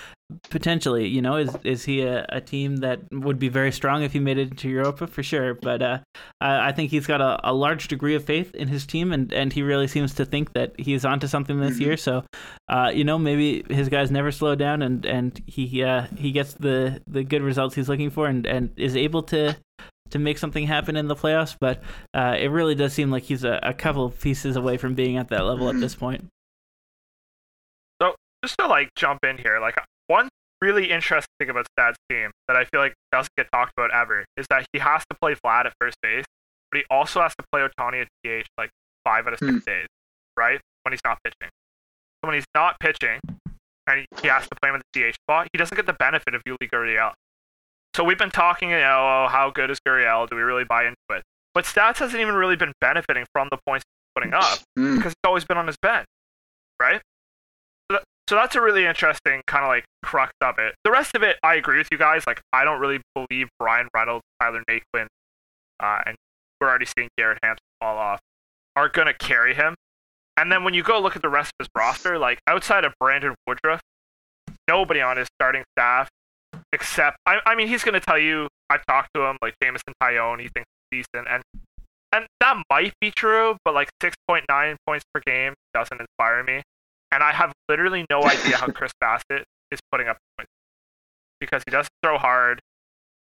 Potentially. 0.51 1.09
You 1.09 1.23
know, 1.23 1.37
is 1.37 1.57
is 1.65 1.85
he 1.85 2.03
a, 2.03 2.27
a 2.29 2.41
team 2.41 2.77
that 2.77 3.01
would 3.11 3.39
be 3.39 3.49
very 3.49 3.73
strong 3.73 4.03
if 4.03 4.13
he 4.13 4.21
made 4.21 4.39
it 4.39 4.51
into 4.51 4.69
Europa 4.69 5.07
for 5.07 5.23
sure? 5.23 5.55
But 5.55 5.83
uh, 5.83 5.99
I, 6.41 6.69
I 6.69 6.73
think 6.73 6.91
he's 6.91 7.07
got 7.07 7.21
a, 7.21 7.41
a 7.49 7.53
large 7.53 7.89
degree 7.89 8.15
of 8.15 8.25
faith 8.25 8.55
in 8.55 8.69
his 8.69 8.87
team, 8.87 9.13
and, 9.13 9.33
and 9.33 9.53
he 9.53 9.63
really 9.63 9.89
seems 9.89 10.15
to 10.15 10.25
think 10.25 10.53
that 10.53 10.79
he's 10.79 11.05
onto 11.05 11.27
something 11.27 11.59
this 11.59 11.75
mm-hmm. 11.75 11.83
year. 11.83 11.97
So, 11.97 12.25
uh, 12.69 12.93
you 12.95 13.05
know, 13.05 13.19
maybe 13.19 13.65
his 13.69 13.89
guys 13.89 14.11
never 14.11 14.31
slow 14.31 14.55
down, 14.55 14.83
and 14.83 15.05
and 15.05 15.43
he 15.47 15.83
uh, 15.83 16.07
he 16.17 16.31
gets 16.31 16.55
the 16.55 17.01
the 17.07 17.25
good 17.25 17.43
results 17.43 17.75
he's 17.75 17.89
looking 17.89 18.11
for, 18.11 18.27
and 18.27 18.47
and 18.47 18.71
is 18.77 18.95
able 18.95 19.23
to 19.25 19.57
to 20.11 20.19
make 20.19 20.39
something 20.39 20.67
happen 20.67 20.97
in 20.97 21.09
the 21.09 21.17
playoffs. 21.17 21.57
But 21.61 21.83
uh, 22.15 22.37
it 22.39 22.49
really 22.49 22.75
does 22.75 22.93
seem 22.93 23.11
like 23.11 23.25
he's 23.25 23.45
a, 23.45 23.59
a 23.63 23.75
couple 23.75 24.05
of 24.05 24.21
pieces 24.21 24.57
away 24.57 24.77
from 24.77 24.95
being 24.95 25.17
at 25.17 25.29
that 25.29 25.45
level 25.45 25.69
at 25.69 25.79
this 25.81 25.95
point. 25.95 26.27
So 28.01 28.15
just 28.45 28.57
to 28.59 28.67
like 28.67 28.91
jump 28.97 29.25
in 29.25 29.39
here, 29.39 29.59
like 29.61 29.77
one 30.07 30.29
really 30.61 30.91
interesting 30.91 31.29
thing 31.39 31.51
about 31.51 31.67
Stad's 31.77 31.97
team 32.11 32.31
that 32.49 32.57
I 32.57 32.65
feel 32.65 32.81
like 32.81 32.95
doesn't 33.13 33.31
get 33.37 33.47
talked 33.53 33.73
about 33.77 33.93
ever 33.93 34.25
is 34.37 34.47
that 34.51 34.67
he 34.73 34.79
has 34.81 35.05
to 35.11 35.17
play 35.21 35.35
Vlad 35.35 35.67
at 35.67 35.73
first 35.81 35.97
base, 36.03 36.25
but 36.71 36.79
he 36.79 36.85
also 36.91 37.21
has 37.21 37.35
to 37.37 37.45
play 37.53 37.61
Ohtani 37.67 38.03
at 38.03 38.09
DH 38.25 38.47
like 38.57 38.71
five 39.05 39.27
out 39.27 39.35
of 39.35 39.39
six 39.39 39.51
Hmm. 39.53 39.59
days, 39.59 39.87
right? 40.37 40.61
When 40.83 40.93
he's 40.93 41.01
not 41.05 41.19
pitching. 41.23 41.51
So 42.23 42.29
when 42.29 42.35
he's 42.35 42.47
not 42.55 42.81
pitching 42.81 43.21
and 43.87 44.07
he 44.21 44.29
has 44.29 44.43
to 44.49 44.55
play 44.61 44.71
him 44.71 44.77
at 44.77 44.83
the 44.93 45.01
DH 45.11 45.15
spot, 45.25 45.49
he 45.53 45.59
doesn't 45.59 45.77
get 45.77 45.87
the 45.87 45.93
benefit 45.93 46.35
of 46.35 46.43
Yuli 46.45 46.69
Gurriel. 46.69 47.13
So 47.99 48.05
we've 48.05 48.17
been 48.17 48.31
talking, 48.31 48.71
you 48.71 48.77
know, 48.77 49.25
oh, 49.25 49.29
how 49.29 49.51
good 49.51 49.73
is 49.73 49.81
Gurriel? 49.81 50.31
Do 50.31 50.37
we 50.37 50.43
really 50.43 50.63
buy 50.63 50.85
into 50.87 50.97
it? 51.11 51.25
But 51.53 51.65
Stats 51.65 51.97
hasn't 51.97 52.21
even 52.21 52.37
really 52.37 52.55
been 52.55 52.73
benefiting 52.81 53.27
from 53.33 53.49
the 53.51 53.59
points 53.67 53.83
he's 53.85 54.23
putting 54.23 54.35
up 54.35 54.61
Mm. 54.79 54.99
because 54.99 55.11
he's 55.11 55.27
always 55.27 55.45
been 55.45 55.57
on 55.57 55.67
his 55.67 55.77
bench, 55.83 56.07
right? 56.81 57.01
So, 57.91 57.97
that, 57.97 58.05
so 58.29 58.37
that's 58.37 58.55
a 58.55 58.61
really 58.61 58.87
interesting 58.87 59.43
kind 59.49 59.65
of 59.65 59.69
like 59.69 59.85
crux 60.05 60.31
of 60.41 60.61
it. 60.61 60.77
The 60.85 60.93
rest 60.93 61.17
of 61.17 61.25
it, 61.25 61.39
I 61.43 61.57
agree 61.57 61.79
with 61.79 61.89
you 61.91 61.99
guys. 61.99 62.23
Like, 62.25 62.41
I 62.53 62.63
don't 62.63 62.79
really 62.79 63.01
believe 63.17 63.49
Bryan 63.59 63.89
Reynolds, 63.93 64.23
Tyler 64.41 64.63
Naquin, 64.71 65.09
uh, 65.83 66.03
and 66.07 66.15
we're 66.61 66.69
already 66.69 66.87
seeing 66.97 67.09
Garrett 67.19 67.41
Hampson 67.43 67.65
fall 67.81 67.99
off, 67.99 68.21
are 68.77 68.89
going 68.89 69.09
to 69.09 69.15
carry 69.15 69.55
him. 69.57 69.75
And 70.37 70.53
then 70.53 70.63
when 70.63 70.73
you 70.73 70.85
go 70.85 71.01
look 71.01 71.17
at 71.17 71.23
the 71.23 71.29
rest 71.29 71.51
of 71.59 71.65
his 71.65 71.69
roster, 71.77 72.17
like 72.17 72.39
outside 72.47 72.85
of 72.85 72.95
Brandon 73.01 73.35
Woodruff, 73.45 73.81
nobody 74.69 75.01
on 75.01 75.17
his 75.17 75.27
starting 75.41 75.65
staff 75.77 76.09
except 76.73 77.17
I, 77.27 77.39
I 77.47 77.55
mean 77.55 77.69
he's 77.69 77.83
going 77.83 77.95
to 77.95 78.01
tell 78.01 78.19
you 78.19 78.49
I've 78.71 78.85
talked 78.87 79.11
to 79.15 79.23
him 79.23 79.39
like 79.43 79.55
Jameson 79.63 79.95
Taillon 80.03 80.41
he 80.41 80.49
thinks 80.49 80.69
he's 80.91 81.07
decent 81.15 81.29
and 81.29 81.43
and 82.13 82.27
that 82.41 82.63
might 82.71 82.93
be 83.01 83.11
true 83.11 83.57
but 83.65 83.75
like 83.75 83.91
6.9 84.03 84.77
points 84.87 85.05
per 85.13 85.21
game 85.27 85.55
doesn't 85.75 86.01
inspire 86.01 86.43
me 86.43 86.63
and 87.13 87.23
I 87.23 87.33
have 87.33 87.53
literally 87.69 88.05
no 88.11 88.23
idea 88.25 88.57
how 88.57 88.67
Chris 88.73 88.93
Bassitt 89.03 89.45
is 89.71 89.81
putting 89.91 90.09
up 90.09 90.19
points 90.37 90.51
because 91.41 91.63
he 91.67 91.71
doesn't 91.71 91.93
throw 92.03 92.19
hard 92.19 92.61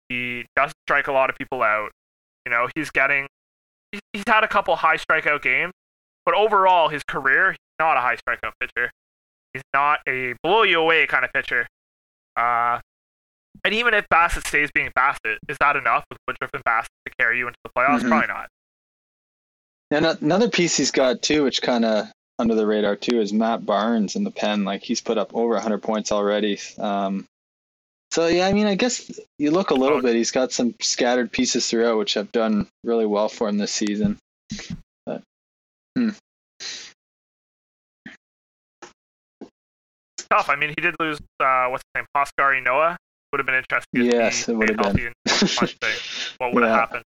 he 0.08 0.44
doesn't 0.56 0.76
strike 0.86 1.06
a 1.06 1.12
lot 1.12 1.30
of 1.30 1.36
people 1.36 1.62
out 1.62 1.90
you 2.44 2.50
know 2.50 2.68
he's 2.74 2.90
getting 2.90 3.26
he's, 3.92 4.00
he's 4.12 4.24
had 4.26 4.44
a 4.44 4.48
couple 4.48 4.76
high 4.76 4.96
strikeout 4.96 5.42
games 5.42 5.72
but 6.24 6.34
overall 6.34 6.88
his 6.88 7.02
career 7.02 7.52
he's 7.52 7.58
not 7.78 7.96
a 7.96 8.00
high 8.00 8.16
strikeout 8.16 8.52
pitcher. 8.60 8.90
He's 9.52 9.62
not 9.74 10.00
a 10.08 10.34
blow 10.42 10.62
you 10.62 10.80
away 10.80 11.06
kind 11.06 11.24
of 11.24 11.32
pitcher. 11.32 11.66
Uh 12.36 12.78
and 13.64 13.74
even 13.74 13.94
if 13.94 14.06
Bassitt 14.08 14.46
stays 14.46 14.70
being 14.74 14.90
Bassitt, 14.96 15.38
is 15.48 15.56
that 15.60 15.76
enough 15.76 16.04
with 16.10 16.18
Woodruff 16.26 16.50
and 16.54 16.64
Bassitt 16.64 16.88
to 17.06 17.12
carry 17.18 17.38
you 17.38 17.46
into 17.46 17.58
the 17.64 17.70
playoffs? 17.76 18.00
Mhm. 18.00 18.08
Probably 18.08 18.26
not. 18.28 18.48
And 19.92 20.06
another 20.06 20.48
piece 20.48 20.76
he's 20.76 20.90
got 20.92 21.20
too, 21.22 21.44
which 21.44 21.62
kind 21.62 21.84
of 21.84 22.06
under 22.38 22.54
the 22.54 22.66
radar 22.66 22.96
too, 22.96 23.20
is 23.20 23.32
Matt 23.32 23.66
Barnes 23.66 24.16
in 24.16 24.24
the 24.24 24.30
pen. 24.30 24.64
Like 24.64 24.82
he's 24.82 25.00
put 25.00 25.18
up 25.18 25.34
over 25.34 25.54
100 25.54 25.82
points 25.82 26.12
already. 26.12 26.58
Um, 26.78 27.26
so 28.12 28.26
yeah, 28.28 28.46
I 28.46 28.52
mean, 28.52 28.66
I 28.66 28.76
guess 28.76 29.20
you 29.38 29.50
look 29.50 29.70
a 29.70 29.74
little 29.74 29.98
Oh. 29.98 30.02
bit. 30.02 30.14
He's 30.16 30.30
got 30.30 30.52
some 30.52 30.74
scattered 30.80 31.30
pieces 31.32 31.68
throughout, 31.68 31.98
which 31.98 32.14
have 32.14 32.32
done 32.32 32.68
really 32.84 33.06
well 33.06 33.28
for 33.28 33.48
him 33.48 33.58
this 33.58 33.72
season. 33.72 34.16
But, 35.06 35.22
hmm. 35.96 36.10
Tough. 40.30 40.48
I 40.48 40.56
mean, 40.56 40.70
he 40.70 40.76
did 40.80 40.94
lose, 41.00 41.18
uh, 41.40 41.66
what's 41.68 41.82
his 41.94 42.00
name, 42.00 42.06
Oscar 42.14 42.60
Noah. 42.60 42.96
Would 43.32 43.38
have 43.40 43.46
been 43.46 43.54
interesting. 43.56 44.06
if 44.06 44.12
Yes, 44.12 44.46
he 44.46 44.52
it 44.52 44.56
would 44.56 44.68
have 44.70 44.78
been. 44.78 44.86
healthy 44.86 45.06
and 45.06 45.14
punch 45.56 45.76
thing. 45.80 45.96
What 46.38 46.54
would 46.54 46.64
have 46.64 46.72
happened? 46.72 47.04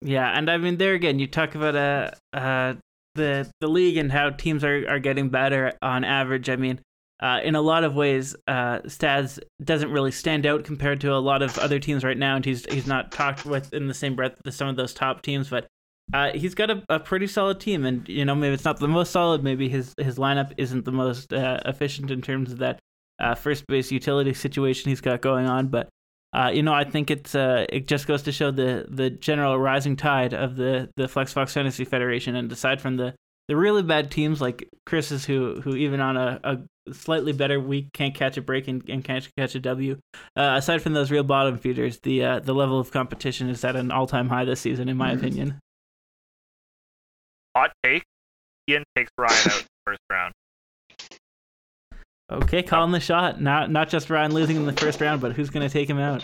Yeah, 0.00 0.30
and 0.36 0.50
I 0.50 0.56
mean 0.58 0.76
there 0.76 0.94
again, 0.94 1.18
you 1.18 1.26
talk 1.26 1.54
about 1.54 1.74
uh, 1.76 2.10
uh 2.32 2.74
the 3.14 3.50
the 3.60 3.68
league 3.68 3.96
and 3.96 4.12
how 4.12 4.30
teams 4.30 4.62
are, 4.64 4.88
are 4.88 5.00
getting 5.00 5.28
better 5.28 5.72
on 5.82 6.04
average. 6.04 6.48
I 6.48 6.56
mean, 6.56 6.80
uh, 7.20 7.40
in 7.42 7.56
a 7.56 7.60
lot 7.60 7.82
of 7.84 7.94
ways, 7.96 8.36
uh, 8.46 8.78
Stads 8.86 9.40
doesn't 9.62 9.90
really 9.90 10.12
stand 10.12 10.46
out 10.46 10.64
compared 10.64 11.00
to 11.00 11.12
a 11.12 11.18
lot 11.18 11.42
of 11.42 11.58
other 11.58 11.80
teams 11.80 12.04
right 12.04 12.16
now, 12.16 12.36
and 12.36 12.44
he's 12.44 12.64
he's 12.72 12.86
not 12.86 13.10
talked 13.10 13.44
with 13.44 13.74
in 13.74 13.88
the 13.88 13.94
same 13.94 14.14
breath 14.14 14.34
as 14.46 14.54
some 14.56 14.68
of 14.68 14.76
those 14.76 14.94
top 14.94 15.22
teams, 15.22 15.50
but. 15.50 15.66
Uh, 16.12 16.30
he's 16.32 16.54
got 16.54 16.70
a, 16.70 16.82
a 16.88 16.98
pretty 16.98 17.26
solid 17.26 17.60
team, 17.60 17.84
and 17.84 18.08
you 18.08 18.24
know 18.24 18.34
maybe 18.34 18.54
it's 18.54 18.64
not 18.64 18.78
the 18.80 18.88
most 18.88 19.10
solid. 19.10 19.42
Maybe 19.44 19.68
his 19.68 19.94
his 19.98 20.16
lineup 20.16 20.52
isn't 20.56 20.84
the 20.84 20.92
most 20.92 21.32
uh, 21.32 21.60
efficient 21.66 22.10
in 22.10 22.22
terms 22.22 22.52
of 22.52 22.58
that 22.58 22.78
uh, 23.18 23.34
first 23.34 23.66
base 23.66 23.90
utility 23.92 24.32
situation 24.34 24.88
he's 24.88 25.00
got 25.00 25.20
going 25.20 25.46
on. 25.46 25.68
But 25.68 25.88
uh, 26.32 26.50
you 26.52 26.62
know, 26.62 26.72
I 26.72 26.84
think 26.84 27.10
it's 27.10 27.34
uh, 27.34 27.66
it 27.68 27.86
just 27.86 28.06
goes 28.06 28.22
to 28.22 28.32
show 28.32 28.50
the 28.50 28.86
the 28.88 29.10
general 29.10 29.58
rising 29.58 29.96
tide 29.96 30.32
of 30.34 30.56
the 30.56 30.88
the 30.96 31.08
Flex 31.08 31.32
Fox 31.32 31.52
Fantasy 31.52 31.84
Federation. 31.84 32.36
And 32.36 32.50
aside 32.50 32.80
from 32.80 32.96
the 32.96 33.14
the 33.48 33.56
really 33.56 33.82
bad 33.82 34.10
teams 34.10 34.40
like 34.40 34.68
Chris's, 34.86 35.24
who 35.24 35.60
who 35.60 35.74
even 35.76 36.00
on 36.00 36.16
a, 36.16 36.40
a 36.44 36.92
slightly 36.92 37.32
better 37.32 37.58
week 37.60 37.92
can't 37.92 38.14
catch 38.14 38.36
a 38.36 38.42
break 38.42 38.66
and, 38.68 38.82
and 38.88 39.04
can't 39.04 39.28
catch 39.36 39.54
a 39.54 39.60
W. 39.60 39.98
Uh, 40.36 40.54
aside 40.56 40.80
from 40.82 40.92
those 40.94 41.10
real 41.10 41.22
bottom 41.22 41.58
feeders, 41.58 41.98
the 42.02 42.24
uh, 42.24 42.38
the 42.40 42.54
level 42.54 42.78
of 42.80 42.90
competition 42.90 43.48
is 43.50 43.64
at 43.64 43.76
an 43.76 43.90
all 43.90 44.06
time 44.06 44.28
high 44.28 44.44
this 44.46 44.60
season, 44.60 44.88
in 44.88 44.96
my 44.96 45.10
Mhm. 45.12 45.18
opinion. 45.18 45.58
Hot 47.58 47.72
take. 47.82 48.04
Ian 48.70 48.84
takes 48.94 49.10
Ryan 49.18 49.50
out 49.50 49.64
first 49.84 50.00
round. 50.08 50.32
Okay, 52.30 52.62
calling 52.62 52.92
the 52.92 53.00
shot. 53.00 53.40
Not 53.40 53.68
not 53.68 53.88
just 53.88 54.10
Ryan 54.10 54.32
losing 54.32 54.54
in 54.54 54.64
the 54.64 54.72
first 54.72 55.00
round, 55.00 55.20
but 55.20 55.32
who's 55.32 55.50
to 55.68 55.72
take 55.72 55.90
him 55.90 55.98
out? 55.98 56.22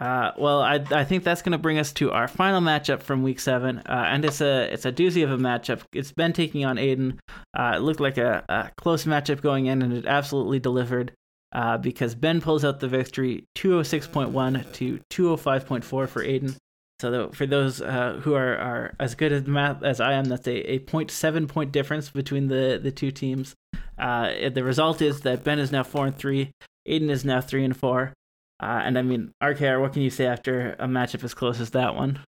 Uh, 0.00 0.30
well, 0.38 0.62
I 0.62 0.82
I 0.90 1.04
think 1.04 1.22
that's 1.22 1.42
to 1.52 1.58
bring 1.58 1.78
us 1.78 1.92
to 1.94 2.12
our 2.12 2.28
final 2.28 2.62
matchup 2.62 3.02
from 3.02 3.22
Week 3.22 3.38
Seven, 3.38 3.80
uh, 3.80 4.06
and 4.08 4.24
it's 4.24 4.40
a 4.40 4.72
it's 4.72 4.86
a 4.86 4.92
doozy 4.92 5.22
of 5.22 5.30
a 5.30 5.36
matchup. 5.36 5.82
It's 5.92 6.12
Ben 6.12 6.32
taking 6.32 6.64
on 6.64 6.76
Aiden. 6.76 7.18
Uh, 7.52 7.74
it 7.76 7.80
looked 7.80 8.00
like 8.00 8.16
a, 8.16 8.42
a 8.48 8.70
close 8.78 9.04
matchup 9.04 9.42
going 9.42 9.66
in, 9.66 9.82
and 9.82 9.92
it 9.92 10.06
absolutely 10.06 10.60
delivered. 10.60 11.12
Uh, 11.52 11.76
because 11.76 12.14
Ben 12.14 12.40
pulls 12.40 12.64
out 12.64 12.80
the 12.80 12.88
victory, 12.88 13.44
206.1 13.54 14.72
to 14.72 14.98
205.4 15.12 15.84
for 15.84 16.08
Aiden. 16.08 16.56
So 17.04 17.28
for 17.34 17.44
those 17.44 17.82
uh, 17.82 18.18
who 18.22 18.32
are, 18.32 18.56
are 18.56 18.94
as 18.98 19.14
good 19.14 19.30
at 19.30 19.46
math 19.46 19.82
as 19.82 20.00
I 20.00 20.14
am, 20.14 20.24
that's 20.24 20.46
a, 20.46 20.72
a 20.72 20.78
0.7 20.78 21.46
point 21.46 21.70
difference 21.70 22.08
between 22.08 22.48
the, 22.48 22.80
the 22.82 22.90
two 22.90 23.10
teams. 23.10 23.54
Uh, 23.98 24.48
the 24.48 24.64
result 24.64 25.02
is 25.02 25.20
that 25.20 25.44
Ben 25.44 25.58
is 25.58 25.70
now 25.70 25.82
four 25.82 26.06
and 26.06 26.16
three, 26.16 26.50
Aiden 26.88 27.10
is 27.10 27.22
now 27.22 27.42
three 27.42 27.62
and 27.62 27.76
four. 27.76 28.14
Uh, 28.58 28.80
and 28.82 28.98
I 28.98 29.02
mean, 29.02 29.32
RKR, 29.42 29.82
what 29.82 29.92
can 29.92 30.00
you 30.00 30.08
say 30.08 30.24
after 30.24 30.76
a 30.78 30.86
matchup 30.86 31.22
as 31.24 31.34
close 31.34 31.60
as 31.60 31.72
that 31.72 31.94
one? 31.94 32.20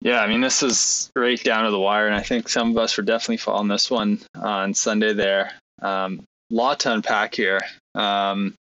Yeah, 0.00 0.20
I 0.20 0.26
mean, 0.26 0.40
this 0.40 0.62
is 0.62 1.10
right 1.14 1.42
down 1.44 1.64
to 1.64 1.70
the 1.70 1.78
wire, 1.78 2.06
and 2.06 2.14
I 2.16 2.22
think 2.22 2.48
some 2.48 2.70
of 2.70 2.78
us 2.78 2.96
were 2.96 3.02
definitely 3.02 3.36
following 3.36 3.68
this 3.68 3.90
one 3.90 4.20
on 4.34 4.72
Sunday 4.72 5.12
there. 5.12 5.52
Um, 5.82 6.24
lot 6.48 6.80
to 6.80 6.94
unpack 6.94 7.34
here. 7.34 7.60
Um, 7.94 8.54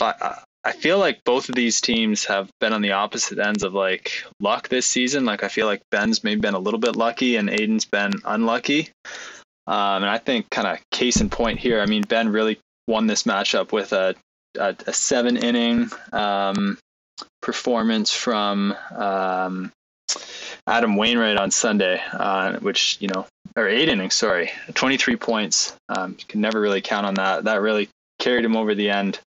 I, 0.00 0.42
I 0.64 0.72
feel 0.72 0.98
like 0.98 1.24
both 1.24 1.48
of 1.48 1.54
these 1.54 1.80
teams 1.80 2.24
have 2.26 2.50
been 2.60 2.72
on 2.72 2.82
the 2.82 2.92
opposite 2.92 3.38
ends 3.38 3.62
of 3.62 3.74
like 3.74 4.24
luck 4.40 4.68
this 4.68 4.86
season. 4.86 5.24
Like 5.24 5.44
I 5.44 5.48
feel 5.48 5.66
like 5.66 5.82
Ben's 5.90 6.24
maybe 6.24 6.40
been 6.40 6.54
a 6.54 6.58
little 6.58 6.80
bit 6.80 6.96
lucky 6.96 7.36
and 7.36 7.48
Aiden's 7.48 7.84
been 7.84 8.12
unlucky. 8.24 8.90
Um, 9.66 10.02
and 10.02 10.06
I 10.06 10.18
think 10.18 10.50
kind 10.50 10.66
of 10.66 10.78
case 10.90 11.20
in 11.20 11.30
point 11.30 11.58
here. 11.58 11.80
I 11.80 11.86
mean, 11.86 12.02
Ben 12.02 12.30
really 12.30 12.58
won 12.86 13.06
this 13.06 13.22
matchup 13.24 13.72
with 13.72 13.92
a 13.92 14.14
a, 14.58 14.74
a 14.86 14.92
seven 14.92 15.36
inning 15.36 15.90
um, 16.12 16.78
performance 17.42 18.12
from 18.12 18.74
um, 18.94 19.72
Adam 20.66 20.96
Wainwright 20.96 21.36
on 21.36 21.50
Sunday, 21.50 22.00
uh, 22.12 22.58
which 22.58 22.96
you 23.00 23.08
know, 23.08 23.26
or 23.56 23.68
eight 23.68 23.88
innings, 23.88 24.14
sorry, 24.14 24.50
23 24.74 25.16
points. 25.16 25.74
Um, 25.88 26.16
you 26.18 26.24
can 26.26 26.40
never 26.40 26.60
really 26.60 26.80
count 26.80 27.06
on 27.06 27.14
that. 27.14 27.44
That 27.44 27.60
really 27.60 27.88
carried 28.18 28.44
him 28.44 28.56
over 28.56 28.74
the 28.74 28.90
end 28.90 29.20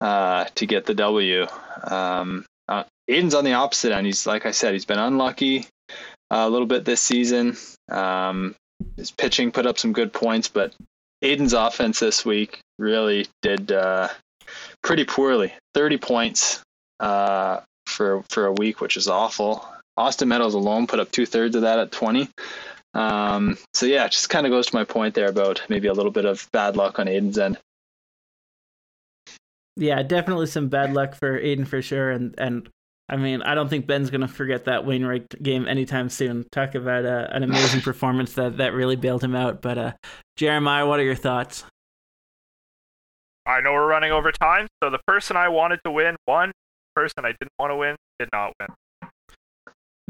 uh, 0.00 0.44
to 0.54 0.66
get 0.66 0.86
the 0.86 0.94
W. 0.94 1.46
Um, 1.84 2.46
uh, 2.68 2.84
Aiden's 3.08 3.34
on 3.34 3.44
the 3.44 3.54
opposite 3.54 3.92
end. 3.92 4.06
He's 4.06 4.26
like 4.26 4.46
I 4.46 4.52
said, 4.52 4.72
he's 4.72 4.84
been 4.84 4.98
unlucky 4.98 5.66
uh, 6.30 6.44
a 6.46 6.50
little 6.50 6.66
bit 6.66 6.84
this 6.84 7.00
season. 7.00 7.56
Um, 7.90 8.54
his 8.96 9.10
pitching 9.10 9.50
put 9.50 9.66
up 9.66 9.78
some 9.78 9.92
good 9.92 10.12
points, 10.12 10.48
but 10.48 10.74
Aiden's 11.22 11.52
offense 11.52 12.00
this 12.00 12.24
week 12.24 12.60
really 12.78 13.26
did 13.42 13.72
uh, 13.72 14.08
pretty 14.82 15.04
poorly. 15.04 15.52
30 15.74 15.98
points 15.98 16.62
uh, 17.00 17.60
for 17.86 18.22
for 18.30 18.46
a 18.46 18.52
week, 18.52 18.80
which 18.80 18.96
is 18.96 19.08
awful. 19.08 19.66
Austin 19.96 20.28
Meadows 20.28 20.54
alone 20.54 20.86
put 20.86 21.00
up 21.00 21.10
two 21.10 21.26
thirds 21.26 21.56
of 21.56 21.62
that 21.62 21.78
at 21.78 21.92
20. 21.92 22.28
Um, 22.94 23.58
so 23.74 23.86
yeah, 23.86 24.06
it 24.06 24.12
just 24.12 24.30
kind 24.30 24.46
of 24.46 24.50
goes 24.50 24.66
to 24.68 24.74
my 24.74 24.84
point 24.84 25.14
there 25.14 25.28
about 25.28 25.62
maybe 25.68 25.88
a 25.88 25.92
little 25.92 26.10
bit 26.10 26.24
of 26.24 26.48
bad 26.52 26.76
luck 26.76 26.98
on 26.98 27.06
Aiden's 27.06 27.38
end. 27.38 27.58
Yeah, 29.76 30.02
definitely 30.02 30.46
some 30.46 30.68
bad 30.68 30.92
luck 30.92 31.14
for 31.14 31.40
Aiden 31.40 31.66
for 31.66 31.80
sure, 31.80 32.10
and 32.10 32.34
and 32.38 32.68
I 33.08 33.16
mean, 33.16 33.42
I 33.42 33.54
don't 33.54 33.68
think 33.68 33.86
Ben's 33.86 34.10
gonna 34.10 34.28
forget 34.28 34.64
that 34.66 34.84
Wainwright 34.84 35.42
game 35.42 35.66
anytime 35.66 36.08
soon. 36.08 36.46
Talk 36.52 36.74
about 36.74 37.04
uh, 37.04 37.28
an 37.30 37.42
amazing 37.42 37.80
performance 37.82 38.34
that 38.34 38.58
that 38.58 38.72
really 38.72 38.96
bailed 38.96 39.24
him 39.24 39.34
out. 39.34 39.62
But 39.62 39.78
uh, 39.78 39.92
Jeremiah, 40.36 40.86
what 40.86 41.00
are 41.00 41.04
your 41.04 41.14
thoughts? 41.14 41.64
I 43.46 43.60
know 43.60 43.72
we're 43.72 43.88
running 43.88 44.12
over 44.12 44.30
time, 44.32 44.68
so 44.82 44.90
the 44.90 45.00
person 45.06 45.36
I 45.36 45.48
wanted 45.48 45.80
to 45.84 45.90
win 45.90 46.16
won. 46.26 46.48
The 46.94 47.02
person 47.02 47.24
I 47.24 47.32
didn't 47.32 47.52
want 47.58 47.70
to 47.70 47.76
win 47.76 47.96
did 48.18 48.28
not 48.32 48.52
win 48.60 48.68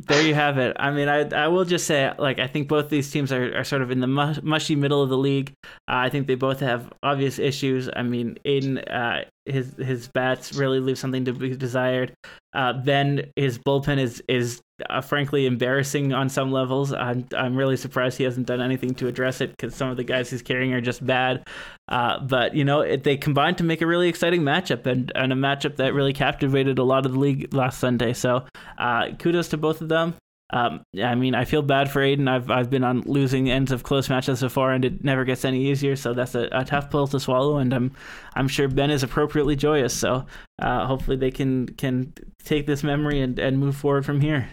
there 0.06 0.22
you 0.22 0.34
have 0.34 0.58
it. 0.58 0.76
I 0.78 0.90
mean, 0.90 1.08
I 1.08 1.28
I 1.28 1.48
will 1.48 1.64
just 1.64 1.86
say, 1.86 2.12
like, 2.18 2.38
I 2.38 2.46
think 2.46 2.68
both 2.68 2.88
these 2.88 3.10
teams 3.10 3.32
are, 3.32 3.56
are 3.58 3.64
sort 3.64 3.82
of 3.82 3.90
in 3.90 4.00
the 4.00 4.06
mushy 4.06 4.76
middle 4.76 5.02
of 5.02 5.08
the 5.08 5.18
league. 5.18 5.52
Uh, 5.64 5.96
I 5.96 6.08
think 6.08 6.26
they 6.26 6.34
both 6.34 6.60
have 6.60 6.92
obvious 7.02 7.38
issues. 7.38 7.88
I 7.94 8.02
mean, 8.02 8.38
Aiden, 8.44 8.82
uh, 8.90 9.24
his 9.46 9.74
his 9.76 10.08
bats 10.08 10.54
really 10.54 10.80
leave 10.80 10.98
something 10.98 11.24
to 11.24 11.32
be 11.32 11.56
desired. 11.56 12.14
Uh, 12.52 12.72
ben, 12.72 13.30
his 13.36 13.58
bullpen 13.58 13.98
is 13.98 14.22
is 14.28 14.60
uh, 14.88 15.00
frankly 15.00 15.46
embarrassing 15.46 16.12
on 16.12 16.28
some 16.28 16.52
levels. 16.52 16.92
I'm 16.92 17.26
I'm 17.36 17.56
really 17.56 17.76
surprised 17.76 18.18
he 18.18 18.24
hasn't 18.24 18.46
done 18.46 18.60
anything 18.60 18.94
to 18.94 19.08
address 19.08 19.40
it 19.40 19.50
because 19.50 19.74
some 19.74 19.90
of 19.90 19.96
the 19.96 20.04
guys 20.04 20.30
he's 20.30 20.42
carrying 20.42 20.72
are 20.72 20.80
just 20.80 21.04
bad. 21.04 21.46
Uh, 21.88 22.20
but 22.20 22.54
you 22.54 22.64
know, 22.64 22.80
it, 22.80 23.04
they 23.04 23.16
combined 23.16 23.58
to 23.58 23.64
make 23.64 23.80
a 23.80 23.86
really 23.86 24.08
exciting 24.08 24.42
matchup 24.42 24.86
and, 24.86 25.12
and 25.14 25.32
a 25.32 25.36
matchup 25.36 25.76
that 25.76 25.94
really 25.94 26.12
captivated 26.12 26.78
a 26.78 26.84
lot 26.84 27.06
of 27.06 27.12
the 27.12 27.18
league 27.18 27.52
last 27.54 27.78
Sunday. 27.78 28.12
So 28.12 28.44
uh, 28.78 29.12
kudos 29.18 29.48
to 29.48 29.56
both 29.56 29.80
of 29.80 29.88
them. 29.88 30.14
Um, 30.52 30.84
I 31.02 31.14
mean, 31.14 31.34
I 31.34 31.44
feel 31.44 31.62
bad 31.62 31.90
for 31.90 32.00
Aiden. 32.00 32.28
I've 32.28 32.50
I've 32.50 32.70
been 32.70 32.82
on 32.82 33.02
losing 33.02 33.50
ends 33.50 33.70
of 33.70 33.84
close 33.84 34.08
matches 34.08 34.40
before, 34.40 34.72
and 34.72 34.84
it 34.84 35.04
never 35.04 35.24
gets 35.24 35.44
any 35.44 35.66
easier. 35.66 35.94
So 35.94 36.12
that's 36.12 36.34
a, 36.34 36.48
a 36.50 36.64
tough 36.64 36.90
pill 36.90 37.06
to 37.08 37.20
swallow, 37.20 37.58
and 37.58 37.72
I'm 37.72 37.92
I'm 38.34 38.48
sure 38.48 38.66
Ben 38.66 38.90
is 38.90 39.02
appropriately 39.02 39.54
joyous. 39.54 39.94
So 39.94 40.26
uh, 40.60 40.86
hopefully 40.86 41.16
they 41.16 41.30
can 41.30 41.68
can 41.76 42.12
take 42.44 42.66
this 42.66 42.82
memory 42.82 43.20
and, 43.20 43.38
and 43.38 43.58
move 43.58 43.76
forward 43.76 44.04
from 44.04 44.20
here. 44.20 44.48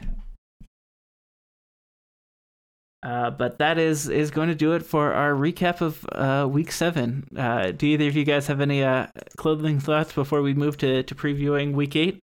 Uh, 3.01 3.31
but 3.31 3.57
that 3.57 3.79
is 3.79 4.07
is 4.07 4.29
going 4.29 4.49
to 4.49 4.55
do 4.55 4.73
it 4.73 4.83
for 4.83 5.13
our 5.13 5.31
recap 5.31 5.81
of 5.81 6.05
uh, 6.11 6.47
week 6.47 6.71
seven. 6.71 7.27
Uh, 7.35 7.71
do 7.71 7.87
either 7.87 8.07
of 8.07 8.15
you 8.15 8.23
guys 8.23 8.45
have 8.47 8.61
any 8.61 8.83
uh, 8.83 9.07
clothing 9.37 9.79
thoughts 9.79 10.13
before 10.13 10.41
we 10.43 10.53
move 10.53 10.77
to, 10.77 11.01
to 11.03 11.15
previewing 11.15 11.73
week 11.73 11.95
eight? 11.95 12.19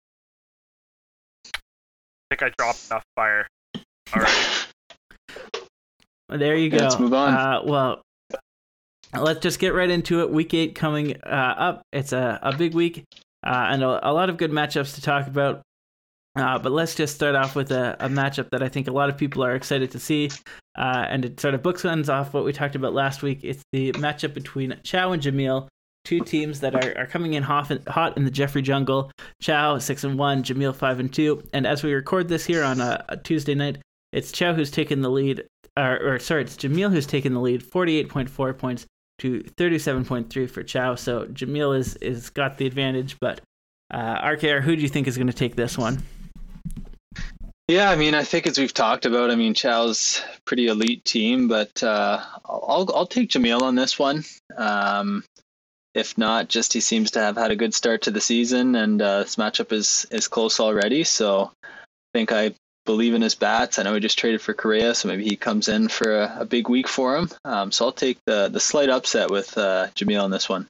I 1.54 1.60
think 2.30 2.42
I 2.42 2.50
dropped 2.58 2.90
enough 2.90 3.04
fire 3.14 3.46
already. 4.14 4.32
there 6.28 6.56
you 6.56 6.70
go. 6.70 6.78
Let's 6.78 6.98
move 6.98 7.14
on. 7.14 7.34
Uh, 7.34 7.60
well, 7.64 8.02
let's 9.18 9.40
just 9.40 9.58
get 9.58 9.74
right 9.74 9.90
into 9.90 10.20
it. 10.20 10.30
Week 10.30 10.54
eight 10.54 10.74
coming 10.74 11.16
up. 11.24 11.82
It's 11.92 12.12
a, 12.12 12.38
a 12.42 12.56
big 12.56 12.74
week 12.74 13.04
and 13.42 13.82
a, 13.82 14.08
a 14.08 14.12
lot 14.12 14.30
of 14.30 14.36
good 14.36 14.50
matchups 14.50 14.94
to 14.94 15.02
talk 15.02 15.26
about. 15.26 15.62
Uh, 16.34 16.58
but 16.58 16.72
let's 16.72 16.94
just 16.94 17.14
start 17.14 17.34
off 17.34 17.54
with 17.54 17.70
a, 17.70 17.94
a, 18.00 18.08
matchup 18.08 18.48
that 18.50 18.62
I 18.62 18.68
think 18.68 18.88
a 18.88 18.92
lot 18.92 19.10
of 19.10 19.18
people 19.18 19.44
are 19.44 19.54
excited 19.54 19.90
to 19.90 19.98
see. 19.98 20.30
Uh, 20.78 21.04
and 21.08 21.26
it 21.26 21.38
sort 21.38 21.52
of 21.52 21.60
bookends 21.60 22.08
off 22.08 22.32
what 22.32 22.44
we 22.44 22.54
talked 22.54 22.74
about 22.74 22.94
last 22.94 23.22
week. 23.22 23.40
It's 23.42 23.62
the 23.72 23.92
matchup 23.92 24.32
between 24.32 24.78
Chow 24.82 25.12
and 25.12 25.22
Jamil, 25.22 25.68
two 26.06 26.20
teams 26.20 26.60
that 26.60 26.74
are, 26.74 26.98
are 26.98 27.06
coming 27.06 27.34
in 27.34 27.42
hot, 27.42 27.86
hot 27.86 28.16
in 28.16 28.24
the 28.24 28.30
Jeffrey 28.30 28.62
Jungle. 28.62 29.10
Chow 29.42 29.76
six 29.76 30.04
and 30.04 30.18
one, 30.18 30.42
Jamil 30.42 30.74
five 30.74 31.00
and 31.00 31.12
two. 31.12 31.42
And 31.52 31.66
as 31.66 31.82
we 31.82 31.92
record 31.92 32.28
this 32.28 32.46
here 32.46 32.64
on 32.64 32.80
a, 32.80 33.04
a 33.10 33.18
Tuesday 33.18 33.54
night, 33.54 33.76
it's 34.12 34.32
Chow 34.32 34.54
who's 34.54 34.70
taken 34.70 35.00
the 35.00 35.10
lead, 35.10 35.44
or, 35.76 36.14
or 36.14 36.18
sorry, 36.18 36.42
it's 36.42 36.56
Jamil 36.56 36.90
who's 36.90 37.06
taken 37.06 37.34
the 37.34 37.40
lead, 37.40 37.62
forty 37.62 37.98
eight 37.98 38.08
point 38.08 38.28
four 38.28 38.52
points 38.52 38.86
to 39.18 39.42
thirty 39.56 39.78
seven 39.78 40.04
point 40.04 40.30
three 40.30 40.46
for 40.46 40.62
Chow. 40.62 40.94
So 40.94 41.26
Jamil 41.26 41.76
is 41.76 41.96
is 41.96 42.30
got 42.30 42.58
the 42.58 42.66
advantage, 42.66 43.16
but 43.20 43.40
uh, 43.92 44.20
RKR, 44.22 44.62
who 44.62 44.76
do 44.76 44.82
you 44.82 44.88
think 44.88 45.06
is 45.06 45.16
going 45.16 45.26
to 45.26 45.32
take 45.32 45.56
this 45.56 45.76
one? 45.76 46.02
Yeah, 47.68 47.90
I 47.90 47.96
mean, 47.96 48.14
I 48.14 48.24
think 48.24 48.46
as 48.46 48.58
we've 48.58 48.74
talked 48.74 49.06
about, 49.06 49.30
I 49.30 49.34
mean, 49.34 49.54
Chow's 49.54 50.22
pretty 50.44 50.66
elite 50.66 51.04
team, 51.04 51.48
but 51.48 51.82
uh, 51.82 52.22
I'll 52.44 52.88
I'll 52.94 53.06
take 53.06 53.30
Jamil 53.30 53.62
on 53.62 53.76
this 53.76 53.98
one. 53.98 54.24
Um, 54.56 55.24
if 55.94 56.16
not, 56.18 56.48
just 56.48 56.72
he 56.72 56.80
seems 56.80 57.12
to 57.12 57.20
have 57.20 57.36
had 57.36 57.50
a 57.50 57.56
good 57.56 57.74
start 57.74 58.02
to 58.02 58.10
the 58.10 58.20
season, 58.20 58.74
and 58.74 59.00
uh, 59.00 59.20
this 59.20 59.36
matchup 59.36 59.72
is 59.72 60.06
is 60.10 60.28
close 60.28 60.58
already. 60.58 61.04
So 61.04 61.52
I 61.64 61.68
think 62.14 62.32
I 62.32 62.54
believe 62.85 63.14
in 63.14 63.22
his 63.22 63.35
bats. 63.35 63.78
I 63.78 63.83
know 63.83 63.95
he 63.95 64.01
just 64.01 64.18
traded 64.18 64.41
for 64.41 64.55
Correa, 64.55 64.95
so 64.95 65.09
maybe 65.09 65.24
he 65.24 65.37
comes 65.37 65.68
in 65.68 65.89
for 65.89 66.22
a, 66.22 66.37
a 66.41 66.45
big 66.45 66.68
week 66.68 66.89
for 66.89 67.16
him. 67.16 67.28
Um, 67.45 67.72
so 67.72 67.87
I'll 67.87 67.93
take 67.93 68.18
the 68.26 68.49
the 68.49 68.61
slight 68.61 68.91
upset 68.91 69.30
with 69.30 69.57
uh, 69.57 69.89
Jamil 69.95 70.22
on 70.22 70.30
this 70.30 70.49
one. 70.49 70.68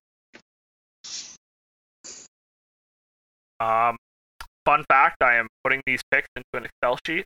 Um, 3.60 3.96
fun 4.64 4.84
fact: 4.88 5.22
I 5.22 5.36
am 5.36 5.48
putting 5.64 5.80
these 5.86 6.00
picks 6.10 6.28
into 6.36 6.48
an 6.54 6.64
Excel 6.64 6.98
sheet. 7.06 7.24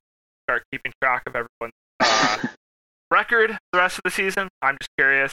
Start 0.48 0.62
keeping 0.70 0.92
track 1.02 1.22
of 1.26 1.34
everyone's 1.34 1.72
uh, 2.00 2.38
record 3.10 3.56
the 3.72 3.78
rest 3.78 3.98
of 3.98 4.02
the 4.04 4.10
season. 4.10 4.48
I'm 4.62 4.76
just 4.80 4.90
curious. 4.96 5.32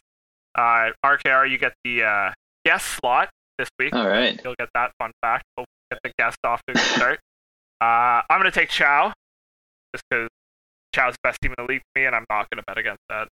Uh, 0.56 0.90
RKR, 1.06 1.50
you 1.50 1.58
get 1.58 1.74
the 1.84 2.04
uh, 2.04 2.32
guest 2.66 2.86
slot 2.86 3.30
this 3.58 3.70
week. 3.80 3.94
All 3.94 4.08
right. 4.08 4.40
You'll 4.44 4.56
get 4.58 4.70
that 4.74 4.92
fun 5.00 5.12
fact. 5.22 5.44
Hope 5.58 5.68
get 5.92 6.00
the 6.04 6.12
guest 6.18 6.38
off 6.44 6.62
to 6.68 6.76
a 6.76 6.78
start. 6.78 7.20
Uh, 7.82 8.22
I'm 8.30 8.40
going 8.40 8.50
to 8.50 8.58
take 8.58 8.70
Chow 8.70 9.12
just 9.94 10.04
because 10.10 10.30
Chow's 10.94 11.16
best 11.24 11.40
team 11.42 11.54
in 11.58 11.66
the 11.66 11.72
league 11.72 11.82
for 11.82 12.00
me, 12.00 12.06
and 12.06 12.16
I'm 12.16 12.26
not 12.30 12.50
going 12.50 12.58
to 12.58 12.64
bet 12.68 12.78
against 12.78 13.02
that. 13.10 13.28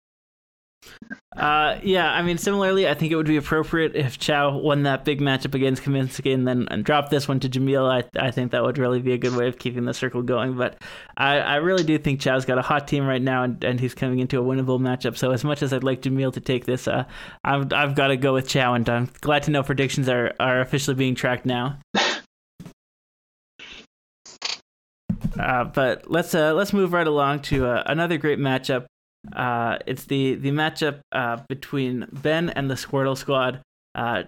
Uh, 1.35 1.79
yeah, 1.81 2.11
I 2.11 2.21
mean, 2.23 2.37
similarly, 2.37 2.87
I 2.87 2.93
think 2.93 3.11
it 3.11 3.15
would 3.15 3.27
be 3.27 3.37
appropriate 3.37 3.95
if 3.95 4.19
Chow 4.19 4.57
won 4.57 4.83
that 4.83 5.05
big 5.05 5.21
matchup 5.21 5.55
against 5.55 5.81
Kaminsky 5.83 6.33
and 6.33 6.45
then 6.45 6.67
and 6.69 6.83
dropped 6.83 7.09
this 7.09 7.27
one 7.27 7.39
to 7.39 7.49
Jamil. 7.49 7.89
I, 7.89 8.03
I 8.19 8.31
think 8.31 8.51
that 8.51 8.63
would 8.63 8.77
really 8.77 9.01
be 9.01 9.13
a 9.13 9.17
good 9.17 9.35
way 9.35 9.47
of 9.47 9.57
keeping 9.57 9.85
the 9.85 9.93
circle 9.93 10.23
going. 10.23 10.57
But 10.57 10.81
I, 11.15 11.37
I 11.37 11.55
really 11.57 11.83
do 11.83 11.97
think 11.97 12.19
Chow's 12.19 12.45
got 12.45 12.57
a 12.57 12.61
hot 12.61 12.87
team 12.87 13.05
right 13.05 13.21
now, 13.21 13.43
and, 13.43 13.63
and 13.63 13.79
he's 13.79 13.93
coming 13.93 14.19
into 14.19 14.39
a 14.39 14.43
winnable 14.43 14.79
matchup. 14.79 15.17
So 15.17 15.31
as 15.31 15.43
much 15.43 15.63
as 15.63 15.71
I'd 15.71 15.83
like 15.83 16.01
Jamil 16.01 16.33
to 16.33 16.41
take 16.41 16.65
this, 16.65 16.87
uh, 16.87 17.05
I've, 17.43 17.71
I've 17.71 17.95
got 17.95 18.07
to 18.07 18.17
go 18.17 18.33
with 18.33 18.47
Chow, 18.49 18.73
and 18.73 18.87
I'm 18.89 19.09
glad 19.21 19.43
to 19.43 19.51
know 19.51 19.63
predictions 19.63 20.09
are, 20.09 20.33
are 20.39 20.59
officially 20.59 20.95
being 20.95 21.15
tracked 21.15 21.45
now. 21.45 21.77
Uh, 25.39 25.63
but 25.63 26.09
let's 26.09 26.35
uh, 26.35 26.53
let's 26.53 26.73
move 26.73 26.93
right 26.93 27.07
along 27.07 27.39
to 27.39 27.65
uh, 27.65 27.83
another 27.85 28.17
great 28.17 28.39
matchup 28.39 28.85
uh, 29.33 29.77
it's 29.85 30.05
the 30.05 30.35
the 30.35 30.51
matchup 30.51 31.01
uh, 31.11 31.37
between 31.47 32.07
Ben 32.11 32.49
and 32.49 32.69
the 32.69 32.75
Squirtle 32.75 33.17
Squad. 33.17 33.61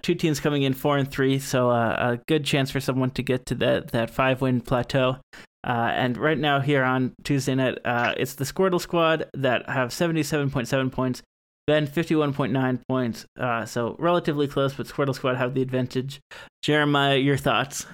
Two 0.02 0.16
teams 0.16 0.40
coming 0.40 0.64
in 0.64 0.74
four 0.74 0.98
and 0.98 1.10
three, 1.10 1.40
so 1.40 1.72
a 1.72 2.20
good 2.28 2.46
chance 2.46 2.70
for 2.70 2.80
someone 2.80 3.12
to 3.12 3.24
get 3.24 3.46
to 3.48 3.56
that 3.56 3.90
that 3.90 4.10
five 4.10 4.42
win 4.42 4.62
plateau. 4.62 5.18
And 5.64 6.18
right 6.18 6.38
now 6.38 6.60
here 6.60 6.84
on 6.84 7.14
Tuesday 7.24 7.56
night, 7.56 7.80
it's 8.18 8.36
the 8.36 8.44
Squirtle 8.44 8.82
Squad 8.82 9.30
that 9.34 9.68
have 9.70 9.92
seventy 9.92 10.24
seven 10.24 10.52
point 10.52 10.68
seven 10.68 10.90
points. 10.90 11.22
Ben 11.66 11.88
fifty 11.88 12.16
one 12.16 12.34
point 12.34 12.52
nine 12.54 12.80
points. 12.88 13.26
so 13.66 13.96
relatively 13.98 14.48
close, 14.48 14.74
but 14.74 14.88
Squirtle 14.88 15.16
Squad 15.16 15.38
have 15.38 15.54
the 15.54 15.62
advantage. 15.62 16.20
Jeremiah, 16.62 17.18
your 17.18 17.38
thoughts? 17.38 17.88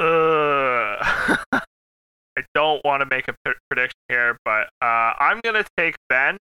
Uh. 0.00 1.11
I 1.52 2.42
don't 2.54 2.82
want 2.84 3.02
to 3.02 3.06
make 3.06 3.28
a 3.28 3.34
p- 3.44 3.52
prediction 3.68 3.98
here, 4.08 4.36
but 4.44 4.68
uh, 4.80 5.12
I'm 5.18 5.40
going 5.40 5.62
to 5.62 5.64
take 5.76 5.96
Ben. 6.08 6.36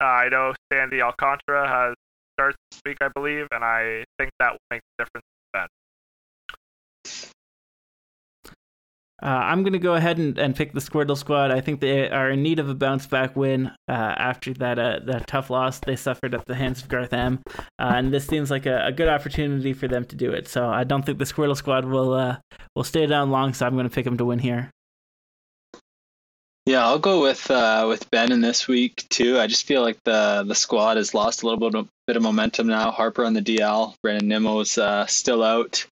Uh, 0.00 0.04
I 0.04 0.28
know 0.28 0.54
Sandy 0.72 1.00
Alcantara 1.00 1.68
has 1.68 1.94
starts 2.34 2.56
this 2.70 2.80
week, 2.84 2.98
I 3.00 3.08
believe, 3.08 3.46
and 3.52 3.64
I 3.64 4.04
think 4.18 4.30
that 4.38 4.52
will 4.52 4.58
make 4.70 4.80
the 4.96 5.04
difference 5.04 5.24
Uh, 9.22 9.26
I'm 9.26 9.62
going 9.62 9.74
to 9.74 9.78
go 9.78 9.94
ahead 9.94 10.18
and, 10.18 10.38
and 10.38 10.56
pick 10.56 10.72
the 10.72 10.80
Squirtle 10.80 11.16
squad. 11.16 11.50
I 11.50 11.60
think 11.60 11.80
they 11.80 12.08
are 12.08 12.30
in 12.30 12.42
need 12.42 12.58
of 12.58 12.68
a 12.68 12.74
bounce 12.74 13.06
back 13.06 13.36
win 13.36 13.66
uh, 13.88 13.92
after 13.92 14.54
that 14.54 14.78
uh, 14.78 15.00
that 15.04 15.26
tough 15.26 15.50
loss 15.50 15.78
they 15.80 15.96
suffered 15.96 16.34
at 16.34 16.46
the 16.46 16.54
hands 16.54 16.82
of 16.82 16.88
Garth 16.88 17.12
M. 17.12 17.40
Uh, 17.48 17.62
and 17.78 18.12
this 18.12 18.26
seems 18.26 18.50
like 18.50 18.66
a, 18.66 18.86
a, 18.86 18.92
good 18.92 19.08
opportunity 19.08 19.72
for 19.74 19.88
them 19.88 20.04
to 20.06 20.16
do 20.16 20.32
it. 20.32 20.48
So 20.48 20.68
I 20.68 20.84
don't 20.84 21.04
think 21.04 21.18
the 21.18 21.24
Squirtle 21.24 21.56
squad 21.56 21.84
will 21.84 22.14
uh, 22.14 22.36
will 22.74 22.84
stay 22.84 23.06
down 23.06 23.30
long. 23.30 23.52
So 23.52 23.66
I'm 23.66 23.74
going 23.74 23.88
to 23.88 23.94
pick 23.94 24.04
them 24.04 24.16
to 24.16 24.24
win 24.24 24.38
here. 24.38 24.70
Yeah, 26.64 26.86
I'll 26.86 26.98
go 26.98 27.20
with 27.20 27.50
uh, 27.50 27.86
with 27.88 28.10
Ben 28.10 28.32
in 28.32 28.40
this 28.40 28.68
week 28.68 29.06
too. 29.10 29.38
I 29.38 29.46
just 29.46 29.66
feel 29.66 29.82
like 29.82 29.98
the 30.04 30.44
the 30.46 30.54
squad 30.54 30.96
has 30.96 31.12
lost 31.12 31.42
a 31.42 31.46
little 31.46 31.60
bit 31.60 31.78
of, 31.78 31.88
bit 32.06 32.16
of 32.16 32.22
momentum 32.22 32.68
now. 32.68 32.90
Harper 32.90 33.24
on 33.24 33.34
the 33.34 33.42
DL, 33.42 33.94
Brandon 34.02 34.28
Nimmo's 34.28 34.78
still 35.12 35.42
out. 35.42 35.84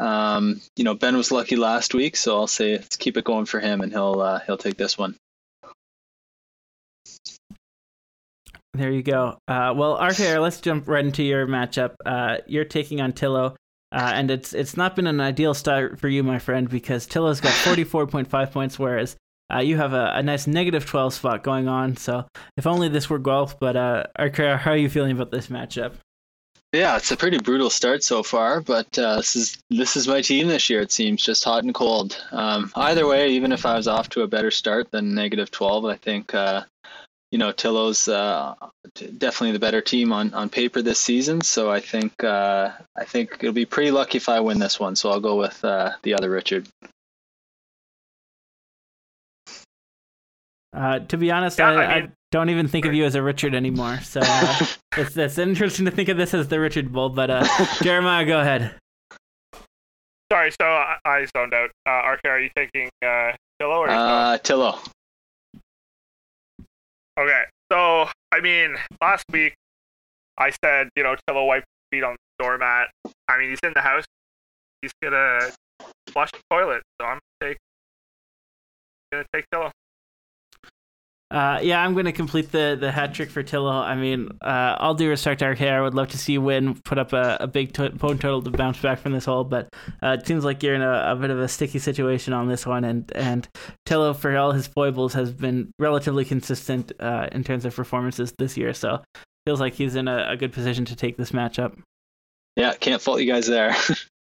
Um, 0.00 0.60
you 0.76 0.84
know, 0.84 0.94
Ben 0.94 1.16
was 1.16 1.30
lucky 1.30 1.56
last 1.56 1.94
week, 1.94 2.16
so 2.16 2.36
I'll 2.36 2.46
say 2.46 2.72
let's 2.72 2.96
keep 2.96 3.16
it 3.16 3.24
going 3.24 3.46
for 3.46 3.60
him, 3.60 3.80
and 3.80 3.92
he'll 3.92 4.20
uh, 4.20 4.40
he'll 4.40 4.58
take 4.58 4.76
this 4.76 4.98
one. 4.98 5.16
There 8.74 8.90
you 8.90 9.02
go. 9.02 9.38
Uh, 9.46 9.72
well, 9.76 9.98
RKR, 9.98 10.40
let's 10.42 10.60
jump 10.60 10.88
right 10.88 11.04
into 11.04 11.22
your 11.22 11.46
matchup. 11.46 11.94
Uh, 12.04 12.38
you're 12.46 12.64
taking 12.64 13.00
on 13.00 13.12
Tillo. 13.12 13.56
Uh, 13.92 14.10
and 14.12 14.28
it's 14.28 14.52
it's 14.52 14.76
not 14.76 14.96
been 14.96 15.06
an 15.06 15.20
ideal 15.20 15.54
start 15.54 16.00
for 16.00 16.08
you, 16.08 16.24
my 16.24 16.40
friend, 16.40 16.68
because 16.68 17.06
Tillo's 17.06 17.40
got 17.40 17.52
44.5 17.64 18.50
points, 18.50 18.76
whereas 18.76 19.16
uh, 19.54 19.60
you 19.60 19.76
have 19.76 19.92
a, 19.92 20.12
a, 20.16 20.22
nice 20.22 20.48
negative 20.48 20.84
12 20.84 21.14
spot 21.14 21.44
going 21.44 21.68
on. 21.68 21.96
So 21.96 22.26
if 22.56 22.66
only 22.66 22.88
this 22.88 23.08
were 23.08 23.18
golf, 23.18 23.60
but 23.60 23.76
uh, 23.76 24.04
how 24.16 24.72
are 24.72 24.76
you 24.76 24.88
feeling 24.88 25.12
about 25.12 25.30
this 25.30 25.46
matchup? 25.46 25.92
Yeah, 26.74 26.96
it's 26.96 27.12
a 27.12 27.16
pretty 27.16 27.38
brutal 27.38 27.70
start 27.70 28.02
so 28.02 28.24
far, 28.24 28.60
but 28.60 28.98
uh, 28.98 29.18
this 29.18 29.36
is 29.36 29.58
this 29.70 29.96
is 29.96 30.08
my 30.08 30.20
team 30.20 30.48
this 30.48 30.68
year. 30.68 30.80
It 30.80 30.90
seems 30.90 31.22
just 31.22 31.44
hot 31.44 31.62
and 31.62 31.72
cold. 31.72 32.20
Um, 32.32 32.72
either 32.74 33.06
way, 33.06 33.28
even 33.30 33.52
if 33.52 33.64
I 33.64 33.76
was 33.76 33.86
off 33.86 34.08
to 34.10 34.22
a 34.22 34.26
better 34.26 34.50
start 34.50 34.90
than 34.90 35.14
negative 35.14 35.52
twelve, 35.52 35.84
I 35.84 35.94
think 35.94 36.34
uh, 36.34 36.64
you 37.30 37.38
know 37.38 37.52
Tillo's 37.52 38.08
uh, 38.08 38.54
definitely 39.18 39.52
the 39.52 39.60
better 39.60 39.80
team 39.80 40.12
on, 40.12 40.34
on 40.34 40.48
paper 40.48 40.82
this 40.82 41.00
season. 41.00 41.42
So 41.42 41.70
I 41.70 41.78
think 41.78 42.24
uh, 42.24 42.72
I 42.96 43.04
think 43.04 43.36
it'll 43.38 43.52
be 43.52 43.66
pretty 43.66 43.92
lucky 43.92 44.16
if 44.16 44.28
I 44.28 44.40
win 44.40 44.58
this 44.58 44.80
one. 44.80 44.96
So 44.96 45.10
I'll 45.10 45.20
go 45.20 45.36
with 45.36 45.64
uh, 45.64 45.92
the 46.02 46.14
other 46.14 46.28
Richard. 46.28 46.66
Uh, 50.72 50.98
to 50.98 51.16
be 51.16 51.30
honest, 51.30 51.60
Yeah, 51.60 51.70
I, 51.70 51.70
I 51.70 52.00
mean- 52.00 52.08
I 52.08 52.12
don't 52.34 52.50
even 52.50 52.66
think 52.66 52.84
of 52.84 52.92
you 52.92 53.04
as 53.04 53.14
a 53.14 53.22
Richard 53.22 53.54
anymore. 53.54 54.00
So 54.02 54.18
uh, 54.20 54.66
it's, 54.96 55.16
it's 55.16 55.38
interesting 55.38 55.84
to 55.84 55.92
think 55.92 56.08
of 56.08 56.16
this 56.16 56.34
as 56.34 56.48
the 56.48 56.58
Richard 56.58 56.92
Bull. 56.92 57.08
But 57.08 57.30
uh, 57.30 57.46
Jeremiah, 57.82 58.24
go 58.24 58.40
ahead. 58.40 58.74
Sorry, 60.32 60.50
so 60.60 60.66
I, 60.66 60.96
I 61.04 61.26
zoned 61.36 61.54
out. 61.54 61.70
Uh, 61.86 61.90
Arca, 61.90 62.26
are 62.28 62.40
you 62.40 62.50
taking 62.56 62.90
uh, 63.06 63.30
Tillo 63.62 63.78
or 63.78 63.88
Uh, 63.88 64.38
Tillo. 64.38 64.80
Okay, 67.16 67.42
so 67.70 68.08
I 68.32 68.40
mean, 68.42 68.74
last 69.00 69.24
week 69.30 69.54
I 70.36 70.50
said 70.64 70.88
you 70.96 71.04
know 71.04 71.14
Tillo 71.28 71.46
wiped 71.46 71.66
his 71.68 71.98
feet 71.98 72.04
on 72.04 72.16
the 72.16 72.44
doormat. 72.44 72.88
I 73.28 73.38
mean, 73.38 73.50
he's 73.50 73.60
in 73.62 73.74
the 73.76 73.80
house. 73.80 74.04
He's 74.82 74.90
gonna 75.00 75.52
flush 76.08 76.32
the 76.32 76.40
toilet, 76.50 76.82
so 77.00 77.06
I'm 77.06 77.20
gonna 77.40 77.52
take 77.52 77.58
gonna 79.12 79.24
take 79.32 79.44
Tillo. 79.54 79.70
Uh, 81.34 81.58
yeah, 81.60 81.82
I'm 81.82 81.94
going 81.94 82.06
to 82.06 82.12
complete 82.12 82.52
the, 82.52 82.76
the 82.78 82.92
hat 82.92 83.12
trick 83.12 83.28
for 83.28 83.42
Tillo. 83.42 83.72
I 83.72 83.96
mean, 83.96 84.28
uh, 84.40 84.76
all 84.78 84.94
due 84.94 85.08
respect 85.08 85.40
to 85.40 85.46
RK, 85.46 85.62
I 85.62 85.80
would 85.80 85.92
love 85.92 86.06
to 86.10 86.18
see 86.18 86.34
you 86.34 86.40
win, 86.40 86.80
put 86.84 86.96
up 86.96 87.12
a, 87.12 87.38
a 87.40 87.48
big 87.48 87.72
to- 87.72 87.90
point 87.90 88.20
total 88.20 88.40
to 88.40 88.50
bounce 88.52 88.78
back 88.80 89.00
from 89.00 89.10
this 89.10 89.24
hole, 89.24 89.42
but 89.42 89.68
uh, 90.00 90.16
it 90.20 90.24
seems 90.28 90.44
like 90.44 90.62
you're 90.62 90.76
in 90.76 90.82
a, 90.82 91.06
a 91.08 91.16
bit 91.16 91.30
of 91.30 91.40
a 91.40 91.48
sticky 91.48 91.80
situation 91.80 92.32
on 92.32 92.46
this 92.46 92.64
one. 92.64 92.84
And, 92.84 93.10
and 93.16 93.48
Tillo, 93.84 94.14
for 94.14 94.36
all 94.36 94.52
his 94.52 94.68
foibles, 94.68 95.12
has 95.14 95.32
been 95.32 95.72
relatively 95.80 96.24
consistent 96.24 96.92
uh, 97.00 97.26
in 97.32 97.42
terms 97.42 97.64
of 97.64 97.74
performances 97.74 98.32
this 98.38 98.56
year. 98.56 98.72
So 98.72 99.02
feels 99.44 99.58
like 99.58 99.74
he's 99.74 99.96
in 99.96 100.06
a, 100.06 100.28
a 100.28 100.36
good 100.36 100.52
position 100.52 100.84
to 100.84 100.94
take 100.94 101.16
this 101.16 101.32
matchup. 101.32 101.76
Yeah, 102.54 102.74
can't 102.74 103.02
fault 103.02 103.20
you 103.20 103.26
guys 103.26 103.48
there. 103.48 103.74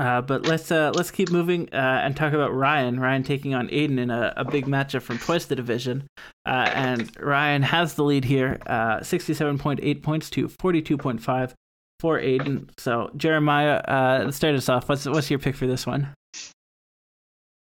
Uh, 0.00 0.22
but 0.22 0.46
let's 0.46 0.72
uh, 0.72 0.90
let's 0.94 1.10
keep 1.10 1.30
moving 1.30 1.68
uh, 1.74 2.00
and 2.02 2.16
talk 2.16 2.32
about 2.32 2.54
Ryan. 2.54 2.98
Ryan 2.98 3.22
taking 3.22 3.54
on 3.54 3.68
Aiden 3.68 3.98
in 3.98 4.10
a, 4.10 4.32
a 4.34 4.46
big 4.46 4.64
matchup 4.64 5.02
from 5.02 5.18
twice 5.18 5.44
the 5.44 5.54
division, 5.54 6.06
uh, 6.46 6.70
and 6.74 7.10
Ryan 7.20 7.60
has 7.60 7.96
the 7.96 8.02
lead 8.02 8.24
here, 8.24 8.58
uh, 8.66 9.02
sixty-seven 9.02 9.58
point 9.58 9.78
eight 9.82 10.02
points 10.02 10.30
to 10.30 10.48
forty-two 10.48 10.96
point 10.96 11.20
five 11.20 11.54
for 12.00 12.18
Aiden. 12.18 12.70
So 12.78 13.10
Jeremiah, 13.14 13.82
uh, 13.86 14.22
let's 14.24 14.38
start 14.38 14.54
us 14.54 14.70
off. 14.70 14.88
What's 14.88 15.04
what's 15.04 15.28
your 15.28 15.38
pick 15.38 15.54
for 15.54 15.66
this 15.66 15.86
one? 15.86 16.08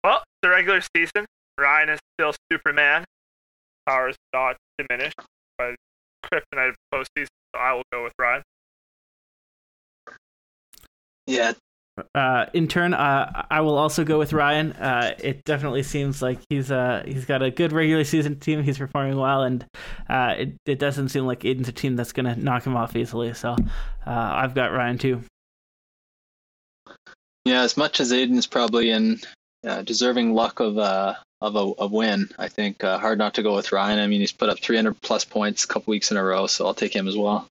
Well, 0.02 0.24
the 0.42 0.48
regular 0.48 0.82
season, 0.96 1.26
Ryan 1.60 1.90
is 1.90 2.00
still 2.18 2.34
Superman. 2.50 3.04
Powers 3.86 4.16
not 4.34 4.56
diminished, 4.78 5.20
but 5.58 5.76
kryptonite 6.24 6.74
postseason. 6.92 7.28
So 7.54 7.60
I 7.60 7.72
will 7.72 7.84
go 7.92 8.02
with 8.02 8.14
Ryan. 8.18 8.42
yeah, 11.26 11.52
Uh, 12.14 12.46
in 12.52 12.68
turn, 12.68 12.92
uh, 12.92 13.46
I 13.50 13.60
will 13.62 13.78
also 13.78 14.04
go 14.04 14.18
with 14.18 14.32
Ryan. 14.34 14.72
Uh, 14.72 15.14
it 15.18 15.44
definitely 15.44 15.82
seems 15.82 16.20
like 16.20 16.38
he's 16.50 16.70
uh, 16.70 17.02
he's 17.06 17.24
got 17.24 17.42
a 17.42 17.50
good 17.50 17.72
regular 17.72 18.04
season 18.04 18.38
team. 18.38 18.62
He's 18.62 18.78
performing 18.78 19.16
well, 19.16 19.42
and 19.42 19.64
uh, 20.08 20.34
it 20.36 20.56
it 20.66 20.78
doesn't 20.78 21.08
seem 21.08 21.24
like 21.26 21.40
Aiden's 21.40 21.68
a 21.68 21.72
team 21.72 21.96
that's 21.96 22.12
gonna 22.12 22.36
knock 22.36 22.66
him 22.66 22.76
off 22.76 22.96
easily. 22.96 23.32
So 23.32 23.52
uh, 23.52 23.56
I've 24.06 24.54
got 24.54 24.72
Ryan 24.72 24.98
too. 24.98 25.22
yeah. 27.46 27.62
As 27.62 27.76
much 27.76 28.00
as 28.00 28.12
Aiden's 28.12 28.46
probably 28.46 28.90
in 28.90 29.18
uh, 29.66 29.80
deserving 29.82 30.34
luck 30.34 30.60
of 30.60 30.76
uh, 30.76 31.14
of 31.40 31.56
a, 31.56 31.72
a 31.78 31.86
win, 31.86 32.28
I 32.38 32.48
think 32.48 32.82
hard 32.82 33.18
not 33.18 33.34
to 33.34 33.42
go 33.42 33.54
with 33.54 33.72
Ryan. 33.72 33.98
I 34.00 34.06
mean, 34.06 34.20
he's 34.20 34.32
put 34.32 34.50
up 34.50 34.58
300 34.60 35.00
plus 35.00 35.24
points 35.24 35.64
a 35.64 35.68
couple 35.68 35.92
weeks 35.92 36.10
in 36.10 36.18
a 36.18 36.24
row, 36.24 36.46
so 36.46 36.66
I'll 36.66 36.74
take 36.74 36.94
him 36.94 37.08
as 37.08 37.16
well. 37.16 37.48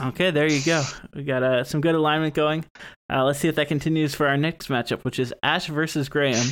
Okay, 0.00 0.30
there 0.30 0.50
you 0.50 0.62
go. 0.64 0.84
We 1.12 1.24
got 1.24 1.42
uh, 1.42 1.64
some 1.64 1.80
good 1.80 1.96
alignment 1.96 2.34
going. 2.34 2.64
Uh, 3.12 3.24
let's 3.24 3.40
see 3.40 3.48
if 3.48 3.56
that 3.56 3.66
continues 3.66 4.14
for 4.14 4.28
our 4.28 4.36
next 4.36 4.68
matchup, 4.68 5.02
which 5.02 5.18
is 5.18 5.34
Ash 5.42 5.66
versus 5.66 6.08
Graham. 6.08 6.46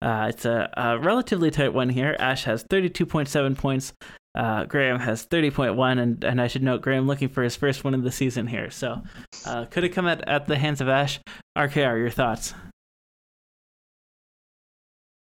Uh, 0.00 0.26
it's 0.28 0.44
a, 0.44 0.70
a 0.76 0.98
relatively 0.98 1.50
tight 1.50 1.74
one 1.74 1.88
here. 1.88 2.16
Ash 2.20 2.44
has 2.44 2.62
32.7 2.64 3.56
points. 3.58 3.92
Uh, 4.36 4.64
Graham 4.64 5.00
has 5.00 5.26
30.1, 5.26 6.00
and, 6.00 6.24
and 6.24 6.40
I 6.40 6.46
should 6.46 6.62
note 6.62 6.80
Graham 6.80 7.06
looking 7.06 7.28
for 7.28 7.42
his 7.42 7.56
first 7.56 7.82
win 7.82 7.94
of 7.94 8.02
the 8.02 8.12
season 8.12 8.46
here. 8.46 8.70
So 8.70 9.02
uh, 9.46 9.64
could 9.66 9.84
it 9.84 9.90
come 9.90 10.06
at, 10.06 10.26
at 10.28 10.46
the 10.46 10.56
hands 10.56 10.80
of 10.80 10.88
Ash? 10.88 11.18
RKR, 11.58 11.98
your 11.98 12.10
thoughts? 12.10 12.54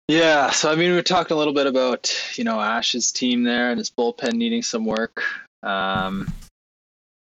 Yeah, 0.09 0.49
so 0.49 0.71
I 0.71 0.75
mean, 0.75 0.89
we 0.89 0.95
were 0.95 1.01
talking 1.03 1.35
a 1.35 1.37
little 1.37 1.53
bit 1.53 1.67
about 1.67 2.11
you 2.35 2.43
know 2.43 2.59
Ash's 2.59 3.11
team 3.11 3.43
there 3.43 3.69
and 3.69 3.77
his 3.77 3.91
bullpen 3.91 4.33
needing 4.33 4.63
some 4.63 4.83
work. 4.83 5.23
Um, 5.61 6.33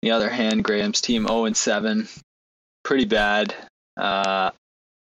the 0.05 0.11
other 0.11 0.29
hand, 0.29 0.63
Graham's 0.63 1.01
team 1.01 1.25
0 1.27 1.45
and 1.45 1.57
7, 1.57 2.07
pretty 2.83 3.05
bad. 3.05 3.55
Uh, 3.97 4.51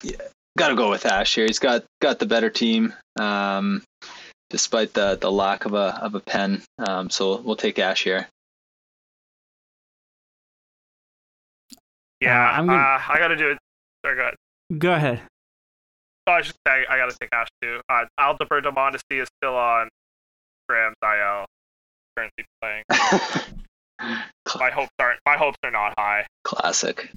yeah, 0.04 0.16
got 0.58 0.70
to 0.70 0.76
go 0.76 0.90
with 0.90 1.06
Ash 1.06 1.36
here. 1.36 1.46
He's 1.46 1.60
got 1.60 1.84
got 2.02 2.18
the 2.18 2.26
better 2.26 2.50
team, 2.50 2.94
um, 3.20 3.84
despite 4.50 4.94
the 4.94 5.16
the 5.16 5.32
lack 5.32 5.66
of 5.66 5.74
a 5.76 6.00
of 6.02 6.16
a 6.16 6.20
pen. 6.20 6.64
Um, 6.80 7.10
so 7.12 7.38
we'll 7.42 7.56
take 7.56 7.78
Ash 7.78 8.04
here. 8.04 8.28
Yeah, 12.20 12.50
Uh, 12.50 12.52
I'm 12.54 12.66
gonna- 12.68 12.82
uh, 12.82 13.02
I 13.10 13.18
got 13.20 13.28
to 13.30 13.36
do 13.38 13.52
it. 13.52 13.58
Sorry, 14.04 14.16
go 14.16 14.22
ahead. 14.24 14.36
Go 14.80 14.94
ahead. 14.94 15.22
Oh, 16.28 16.32
I 16.34 16.42
should 16.42 16.56
say 16.68 16.86
I 16.90 16.98
got 16.98 17.12
to 17.12 17.18
take 17.20 17.30
Ash 17.32 17.48
too. 17.62 17.80
Uh, 17.90 18.06
Adalberto 18.20 18.74
Mondesi 18.74 19.22
is 19.22 19.28
still 19.42 19.56
on 19.56 19.88
Graham's 20.68 20.96
IL, 21.04 21.46
currently 22.18 22.46
playing. 22.62 22.84
My 24.58 24.70
hopes 24.70 24.92
aren't. 25.00 25.20
My 25.26 25.38
hopes 25.38 25.58
are 25.64 25.72
not 25.72 25.94
high. 25.98 26.26
Classic. 26.44 27.12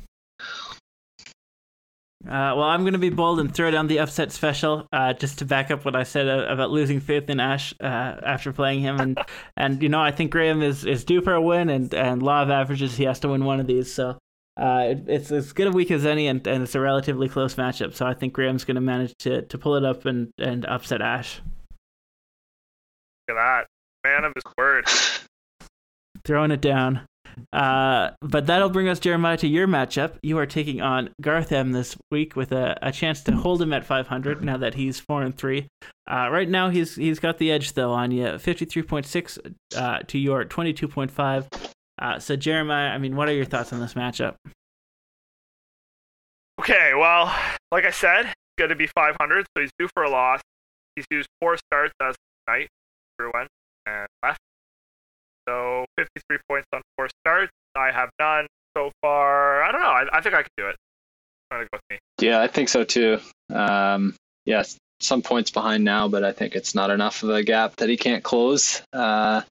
Uh, 2.24 2.54
well, 2.54 2.62
I'm 2.62 2.82
going 2.82 2.92
to 2.92 3.00
be 3.00 3.10
bold 3.10 3.40
and 3.40 3.52
throw 3.52 3.72
down 3.72 3.88
the 3.88 3.98
upset 3.98 4.30
special, 4.30 4.86
uh, 4.92 5.12
just 5.12 5.40
to 5.40 5.44
back 5.44 5.72
up 5.72 5.84
what 5.84 5.96
I 5.96 6.04
said 6.04 6.28
uh, 6.28 6.46
about 6.48 6.70
losing 6.70 7.00
faith 7.00 7.28
in 7.28 7.40
Ash 7.40 7.74
uh, 7.80 7.84
after 7.84 8.52
playing 8.52 8.80
him, 8.80 9.00
and 9.00 9.18
and 9.56 9.82
you 9.82 9.88
know 9.88 10.00
I 10.00 10.12
think 10.12 10.30
Graham 10.30 10.62
is, 10.62 10.84
is 10.84 11.04
due 11.04 11.20
for 11.20 11.34
a 11.34 11.42
win, 11.42 11.68
and 11.68 11.92
and 11.92 12.22
law 12.22 12.42
of 12.42 12.50
averages 12.50 12.96
he 12.96 13.04
has 13.04 13.18
to 13.20 13.28
win 13.28 13.44
one 13.44 13.58
of 13.58 13.66
these, 13.66 13.92
so 13.92 14.18
uh, 14.56 14.84
it, 14.90 15.04
it's 15.08 15.32
as 15.32 15.52
good 15.52 15.66
a 15.66 15.72
week 15.72 15.90
as 15.90 16.06
any, 16.06 16.28
and, 16.28 16.46
and 16.46 16.62
it's 16.62 16.76
a 16.76 16.80
relatively 16.80 17.28
close 17.28 17.56
matchup, 17.56 17.94
so 17.94 18.06
I 18.06 18.14
think 18.14 18.34
Graham's 18.34 18.64
going 18.64 18.76
to 18.76 18.80
manage 18.80 19.14
to 19.20 19.42
to 19.42 19.58
pull 19.58 19.74
it 19.74 19.84
up 19.84 20.04
and 20.04 20.30
and 20.38 20.64
upset 20.66 21.02
Ash, 21.02 21.40
Look 23.28 23.36
at 23.36 23.40
that. 23.40 23.66
Man 24.04 24.24
of 24.24 24.32
his 24.34 24.44
word. 24.58 24.86
throwing 26.24 26.50
it 26.50 26.60
down. 26.60 27.06
Uh, 27.52 28.10
but 28.20 28.46
that'll 28.46 28.70
bring 28.70 28.88
us, 28.88 28.98
Jeremiah, 29.00 29.36
to 29.38 29.48
your 29.48 29.66
matchup. 29.66 30.14
You 30.22 30.38
are 30.38 30.46
taking 30.46 30.80
on 30.80 31.10
Garth 31.20 31.52
M 31.52 31.72
this 31.72 31.96
week 32.10 32.36
with 32.36 32.52
a, 32.52 32.78
a 32.82 32.92
chance 32.92 33.22
to 33.22 33.32
hold 33.32 33.62
him 33.62 33.72
at 33.72 33.84
500 33.84 34.42
now 34.42 34.56
that 34.56 34.74
he's 34.74 35.00
four 35.00 35.22
and 35.22 35.36
three. 35.36 35.68
Uh, 36.10 36.28
right 36.30 36.48
now, 36.48 36.70
he's 36.70 36.96
he's 36.96 37.18
got 37.18 37.38
the 37.38 37.50
edge 37.50 37.72
though 37.72 37.92
on 37.92 38.10
you, 38.10 38.24
53.6 38.24 39.54
uh, 39.76 39.98
to 40.06 40.18
your 40.18 40.44
22.5. 40.44 41.70
Uh, 42.00 42.18
so 42.18 42.36
Jeremiah, 42.36 42.90
I 42.90 42.98
mean, 42.98 43.16
what 43.16 43.28
are 43.28 43.34
your 43.34 43.44
thoughts 43.44 43.72
on 43.72 43.80
this 43.80 43.94
matchup? 43.94 44.34
Okay, 46.60 46.92
well, 46.94 47.34
like 47.70 47.84
I 47.84 47.90
said, 47.90 48.26
he's 48.26 48.34
going 48.58 48.70
to 48.70 48.76
be 48.76 48.86
500, 48.86 49.46
so 49.56 49.62
he's 49.62 49.72
due 49.78 49.88
for 49.94 50.04
a 50.04 50.10
loss. 50.10 50.40
He's 50.96 51.06
used 51.10 51.28
four 51.40 51.56
starts 51.56 51.92
as 52.00 52.14
night, 52.46 52.68
everyone, 53.18 53.48
and 53.86 54.06
left. 54.22 54.40
So 55.48 55.84
53 55.98 56.38
points 56.48 56.68
on 56.72 56.82
four 56.96 57.08
starts. 57.24 57.52
I 57.76 57.90
have 57.90 58.10
none 58.20 58.46
so 58.76 58.90
far. 59.00 59.62
I 59.62 59.72
don't 59.72 59.80
know. 59.80 59.88
I, 59.88 60.04
I 60.12 60.20
think 60.20 60.34
I 60.34 60.42
can 60.42 60.50
do 60.56 60.68
it. 60.68 60.76
I'm 61.50 61.58
going 61.58 61.66
to 61.66 61.68
go 61.72 61.78
with 61.78 61.82
me. 61.90 62.26
Yeah, 62.26 62.40
I 62.40 62.46
think 62.46 62.68
so 62.68 62.84
too. 62.84 63.20
Um, 63.52 64.14
yes, 64.46 64.76
some 65.00 65.22
points 65.22 65.50
behind 65.50 65.84
now, 65.84 66.08
but 66.08 66.24
I 66.24 66.32
think 66.32 66.54
it's 66.54 66.74
not 66.74 66.90
enough 66.90 67.22
of 67.22 67.30
a 67.30 67.42
gap 67.42 67.76
that 67.76 67.88
he 67.88 67.96
can't 67.96 68.22
close. 68.22 68.82
Uh, 68.92 69.42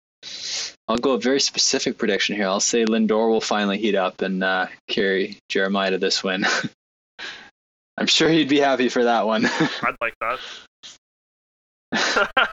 I'll 0.88 0.98
go 0.98 1.14
a 1.14 1.20
very 1.20 1.40
specific 1.40 1.98
prediction 1.98 2.36
here. 2.36 2.48
I'll 2.48 2.60
say 2.60 2.86
Lindor 2.86 3.30
will 3.30 3.42
finally 3.42 3.78
heat 3.78 3.96
up 3.96 4.22
and 4.22 4.44
uh, 4.44 4.68
carry 4.88 5.38
Jeremiah 5.50 5.92
to 5.92 5.98
this 5.98 6.24
win. 6.24 6.46
I'm 7.98 8.08
sure 8.08 8.30
he'd 8.30 8.50
be 8.50 8.60
happy 8.60 8.90
for 8.90 9.04
that 9.04 9.26
one. 9.26 9.46
I'd 9.84 9.96
like 10.02 10.16
that. 10.22 10.40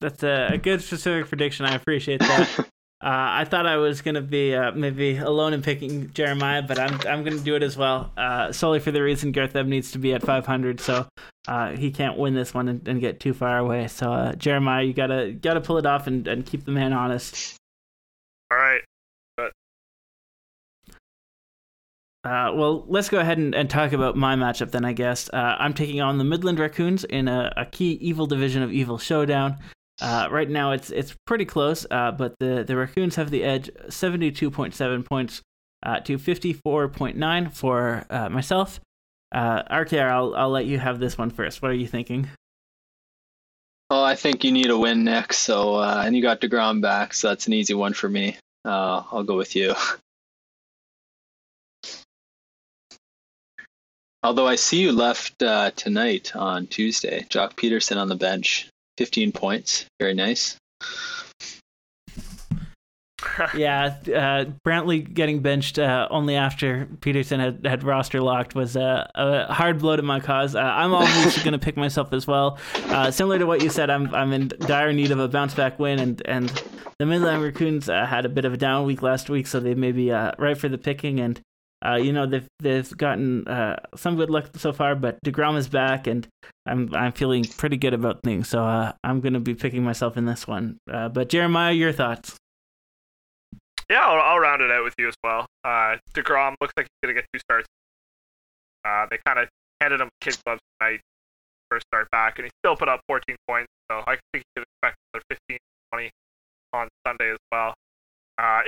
That's 0.00 0.22
a, 0.22 0.50
a 0.52 0.58
good 0.58 0.82
specific 0.82 1.28
prediction. 1.28 1.66
I 1.66 1.74
appreciate 1.74 2.20
that. 2.20 2.66
Uh, 3.00 3.30
I 3.30 3.44
thought 3.44 3.64
I 3.64 3.76
was 3.76 4.02
gonna 4.02 4.20
be 4.20 4.56
uh, 4.56 4.72
maybe 4.72 5.18
alone 5.18 5.52
in 5.52 5.62
picking 5.62 6.12
Jeremiah, 6.14 6.62
but 6.62 6.80
I'm 6.80 6.94
I'm 7.06 7.22
gonna 7.22 7.38
do 7.38 7.54
it 7.54 7.62
as 7.62 7.76
well, 7.76 8.10
uh, 8.16 8.50
solely 8.50 8.80
for 8.80 8.90
the 8.90 9.00
reason 9.00 9.30
Garth 9.30 9.54
Ebb 9.54 9.66
needs 9.68 9.92
to 9.92 9.98
be 9.98 10.14
at 10.14 10.22
500, 10.24 10.80
so 10.80 11.06
uh, 11.46 11.76
he 11.76 11.92
can't 11.92 12.18
win 12.18 12.34
this 12.34 12.52
one 12.52 12.66
and, 12.66 12.88
and, 12.88 13.00
get 13.00 13.20
too 13.20 13.34
far 13.34 13.58
away. 13.58 13.86
So 13.86 14.12
uh, 14.12 14.32
Jeremiah, 14.34 14.82
you 14.82 14.94
gotta 14.94 15.30
gotta 15.30 15.60
pull 15.60 15.78
it 15.78 15.86
off 15.86 16.08
and, 16.08 16.26
and 16.26 16.44
keep 16.44 16.64
the 16.64 16.72
man 16.72 16.92
honest. 16.92 17.54
All 18.50 18.58
right. 18.58 18.80
Uh, 22.24 22.52
well, 22.52 22.84
let's 22.88 23.08
go 23.08 23.20
ahead 23.20 23.38
and, 23.38 23.54
and, 23.54 23.70
talk 23.70 23.92
about 23.92 24.16
my 24.16 24.34
matchup 24.34 24.72
then, 24.72 24.84
I 24.84 24.92
guess. 24.92 25.30
Uh, 25.32 25.54
I'm 25.58 25.72
taking 25.72 26.00
on 26.00 26.18
the 26.18 26.24
Midland 26.24 26.58
Raccoons 26.58 27.04
in 27.04 27.28
a, 27.28 27.52
a 27.56 27.64
key 27.64 27.92
evil 28.00 28.26
division 28.26 28.60
of 28.62 28.72
Evil 28.72 28.98
Showdown. 28.98 29.56
Uh, 30.00 30.28
right 30.30 30.48
now, 30.48 30.72
it's 30.72 30.90
it's 30.90 31.14
pretty 31.26 31.44
close, 31.44 31.84
uh, 31.90 32.12
but 32.12 32.38
the, 32.38 32.64
the 32.64 32.76
Raccoons 32.76 33.16
have 33.16 33.30
the 33.30 33.42
edge 33.42 33.70
72.7 33.88 35.04
points 35.04 35.42
uh, 35.82 36.00
to 36.00 36.18
54.9 36.18 37.52
for 37.52 38.06
uh, 38.08 38.28
myself. 38.28 38.80
Uh, 39.32 39.62
RKR, 39.64 40.10
I'll, 40.10 40.34
I'll 40.36 40.50
let 40.50 40.66
you 40.66 40.78
have 40.78 41.00
this 41.00 41.18
one 41.18 41.30
first. 41.30 41.60
What 41.60 41.70
are 41.70 41.74
you 41.74 41.88
thinking? 41.88 42.28
Oh, 43.90 44.02
I 44.02 44.14
think 44.14 44.44
you 44.44 44.52
need 44.52 44.70
a 44.70 44.78
win 44.78 45.02
next. 45.04 45.38
So, 45.38 45.82
and 45.82 46.14
you 46.14 46.22
got 46.22 46.40
DeGrom 46.40 46.80
back, 46.80 47.12
so 47.14 47.28
that's 47.28 47.46
an 47.46 47.52
easy 47.52 47.74
one 47.74 47.94
for 47.94 48.08
me. 48.08 48.36
I'll 48.64 49.24
go 49.24 49.36
with 49.36 49.56
you. 49.56 49.74
Although 54.22 54.48
I 54.48 54.56
see 54.56 54.80
you 54.80 54.92
left 54.92 55.42
uh, 55.42 55.70
tonight 55.70 56.34
on 56.34 56.66
Tuesday, 56.66 57.24
Joc 57.30 57.54
Pederson 57.54 57.98
on 57.98 58.08
the 58.08 58.16
bench, 58.16 58.68
15 58.98 59.30
points. 59.30 59.86
Very 60.00 60.12
nice. 60.12 60.58
yeah, 63.56 63.96
uh, 64.06 64.44
Brantley 64.66 65.12
getting 65.12 65.40
benched 65.40 65.78
uh, 65.78 66.08
only 66.10 66.34
after 66.34 66.86
Pederson 67.00 67.38
had, 67.38 67.64
had 67.64 67.84
roster 67.84 68.20
locked 68.20 68.56
was 68.56 68.74
a, 68.74 69.08
a 69.14 69.52
hard 69.52 69.78
blow 69.78 69.94
to 69.94 70.02
my 70.02 70.18
cause. 70.18 70.56
Uh, 70.56 70.60
I'm 70.60 70.92
obviously 70.92 71.44
going 71.44 71.52
to 71.52 71.64
pick 71.64 71.76
myself 71.76 72.12
as 72.12 72.26
well. 72.26 72.58
Uh, 72.86 73.12
similar 73.12 73.38
to 73.38 73.46
what 73.46 73.62
you 73.62 73.70
said, 73.70 73.88
I'm 73.88 74.12
I'm 74.14 74.32
in 74.32 74.48
dire 74.48 74.92
need 74.92 75.12
of 75.12 75.20
a 75.20 75.28
bounce 75.28 75.54
back 75.54 75.78
win, 75.78 76.00
and 76.00 76.20
and 76.26 76.62
the 76.98 77.06
Midland 77.06 77.42
Raccoons 77.42 77.88
uh, 77.88 78.04
had 78.04 78.24
a 78.24 78.28
bit 78.28 78.44
of 78.44 78.52
a 78.52 78.56
down 78.56 78.84
week 78.84 79.02
last 79.02 79.30
week, 79.30 79.46
so 79.46 79.60
they 79.60 79.74
may 79.74 79.92
be 79.92 80.10
right 80.10 80.58
for 80.58 80.68
the 80.68 80.78
picking. 80.78 81.20
And 81.20 81.40
uh, 81.84 81.94
you 81.94 82.12
know 82.12 82.26
they've 82.26 82.46
they've 82.58 82.96
gotten 82.96 83.46
uh, 83.46 83.76
some 83.94 84.16
good 84.16 84.30
luck 84.30 84.50
so 84.56 84.72
far, 84.72 84.96
but 84.96 85.18
Degrom 85.24 85.56
is 85.56 85.68
back, 85.68 86.06
and 86.06 86.26
I'm 86.66 86.92
I'm 86.94 87.12
feeling 87.12 87.44
pretty 87.44 87.76
good 87.76 87.94
about 87.94 88.22
things. 88.22 88.48
So 88.48 88.64
uh, 88.64 88.92
I'm 89.04 89.20
going 89.20 89.34
to 89.34 89.40
be 89.40 89.54
picking 89.54 89.84
myself 89.84 90.16
in 90.16 90.24
this 90.26 90.46
one. 90.46 90.78
Uh, 90.90 91.08
but 91.08 91.28
Jeremiah, 91.28 91.72
your 91.72 91.92
thoughts? 91.92 92.36
Yeah, 93.88 94.00
I'll, 94.00 94.20
I'll, 94.20 94.38
round 94.38 94.60
it 94.60 94.70
out 94.70 94.84
with 94.84 94.94
you 94.98 95.08
as 95.08 95.14
well. 95.24 95.46
Uh, 95.64 95.96
Degrom 96.14 96.56
looks 96.60 96.74
like 96.76 96.86
he's 96.86 96.98
going 97.02 97.14
to 97.14 97.22
get 97.22 97.26
two 97.32 97.38
starts. 97.38 97.66
Uh, 98.84 99.06
they 99.10 99.18
kind 99.24 99.38
of 99.38 99.48
handed 99.80 100.00
him 100.00 100.10
kid 100.20 100.36
gloves 100.44 100.60
tonight, 100.78 101.00
first 101.70 101.86
start 101.86 102.10
back, 102.10 102.38
and 102.38 102.44
he 102.44 102.50
still 102.62 102.76
put 102.76 102.88
up 102.88 103.00
14 103.08 103.36
points. 103.48 103.68
So 103.90 104.02
I 104.06 104.18
think 104.32 104.42
he 104.42 104.42
could 104.56 104.64
expect 104.64 104.96
another 105.14 105.24
15, 105.48 105.58
20 105.94 106.10
on 106.74 106.88
Sunday 107.06 107.30
as 107.30 107.38
well. 107.50 107.74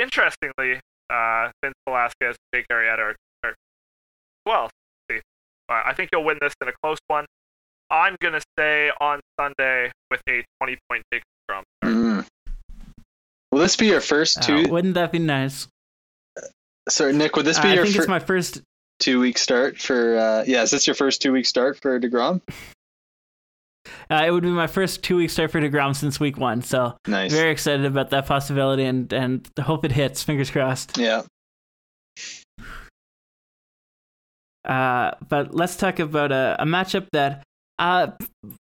interestingly, 0.00 0.80
uh, 1.10 1.50
Vince 1.62 1.74
Velasquez, 1.86 2.36
Jake 2.54 2.66
Arrieta 2.70 2.98
are, 2.98 3.16
are 3.44 3.54
well. 4.46 4.70
See, 5.10 5.18
uh, 5.68 5.82
I 5.84 5.92
think 5.94 6.10
you'll 6.12 6.24
win 6.24 6.38
this 6.40 6.54
in 6.62 6.68
a 6.68 6.72
close 6.82 6.98
one. 7.08 7.26
I'm 7.90 8.16
gonna 8.20 8.40
stay 8.56 8.90
on 9.00 9.20
Sunday 9.38 9.90
with 10.10 10.20
a 10.28 10.44
20 10.60 10.78
point 10.88 11.02
take 11.12 11.22
from. 11.46 11.64
Mm. 11.84 12.26
Will 13.50 13.58
this 13.58 13.76
be 13.76 13.86
your 13.86 14.00
first 14.00 14.38
uh, 14.38 14.42
two? 14.42 14.56
Uh, 14.66 14.68
wouldn't 14.68 14.94
that 14.94 15.10
be 15.12 15.18
nice? 15.18 15.66
Sorry, 16.88 17.12
Nick. 17.12 17.36
Would 17.36 17.46
this 17.46 17.58
be 17.58 17.68
uh, 17.68 17.74
your? 17.74 17.82
I 17.82 17.84
think 17.84 17.96
fir- 17.96 18.02
it's 18.02 18.08
my 18.08 18.20
first 18.20 18.62
two 19.00 19.20
week 19.20 19.38
start 19.38 19.78
for. 19.78 20.16
Uh, 20.16 20.44
yeah, 20.46 20.62
is 20.62 20.70
this 20.70 20.86
your 20.86 20.94
first 20.94 21.20
two 21.20 21.32
week 21.32 21.46
start 21.46 21.80
for 21.80 21.98
Degrom? 21.98 22.40
Uh, 24.10 24.24
it 24.26 24.32
would 24.32 24.42
be 24.42 24.50
my 24.50 24.66
first 24.66 25.04
two 25.04 25.16
week 25.16 25.30
start 25.30 25.52
for 25.52 25.60
Degrom 25.60 25.94
since 25.94 26.18
week 26.18 26.36
one, 26.36 26.62
so 26.62 26.96
nice. 27.06 27.32
very 27.32 27.52
excited 27.52 27.86
about 27.86 28.10
that 28.10 28.26
possibility, 28.26 28.84
and 28.84 29.12
and 29.12 29.48
hope 29.60 29.84
it 29.84 29.92
hits. 29.92 30.22
Fingers 30.22 30.50
crossed. 30.50 30.98
Yeah. 30.98 31.22
Uh, 34.64 35.12
but 35.28 35.54
let's 35.54 35.76
talk 35.76 36.00
about 36.00 36.32
a, 36.32 36.56
a 36.58 36.64
matchup 36.64 37.06
that, 37.12 37.42
uh, 37.78 38.08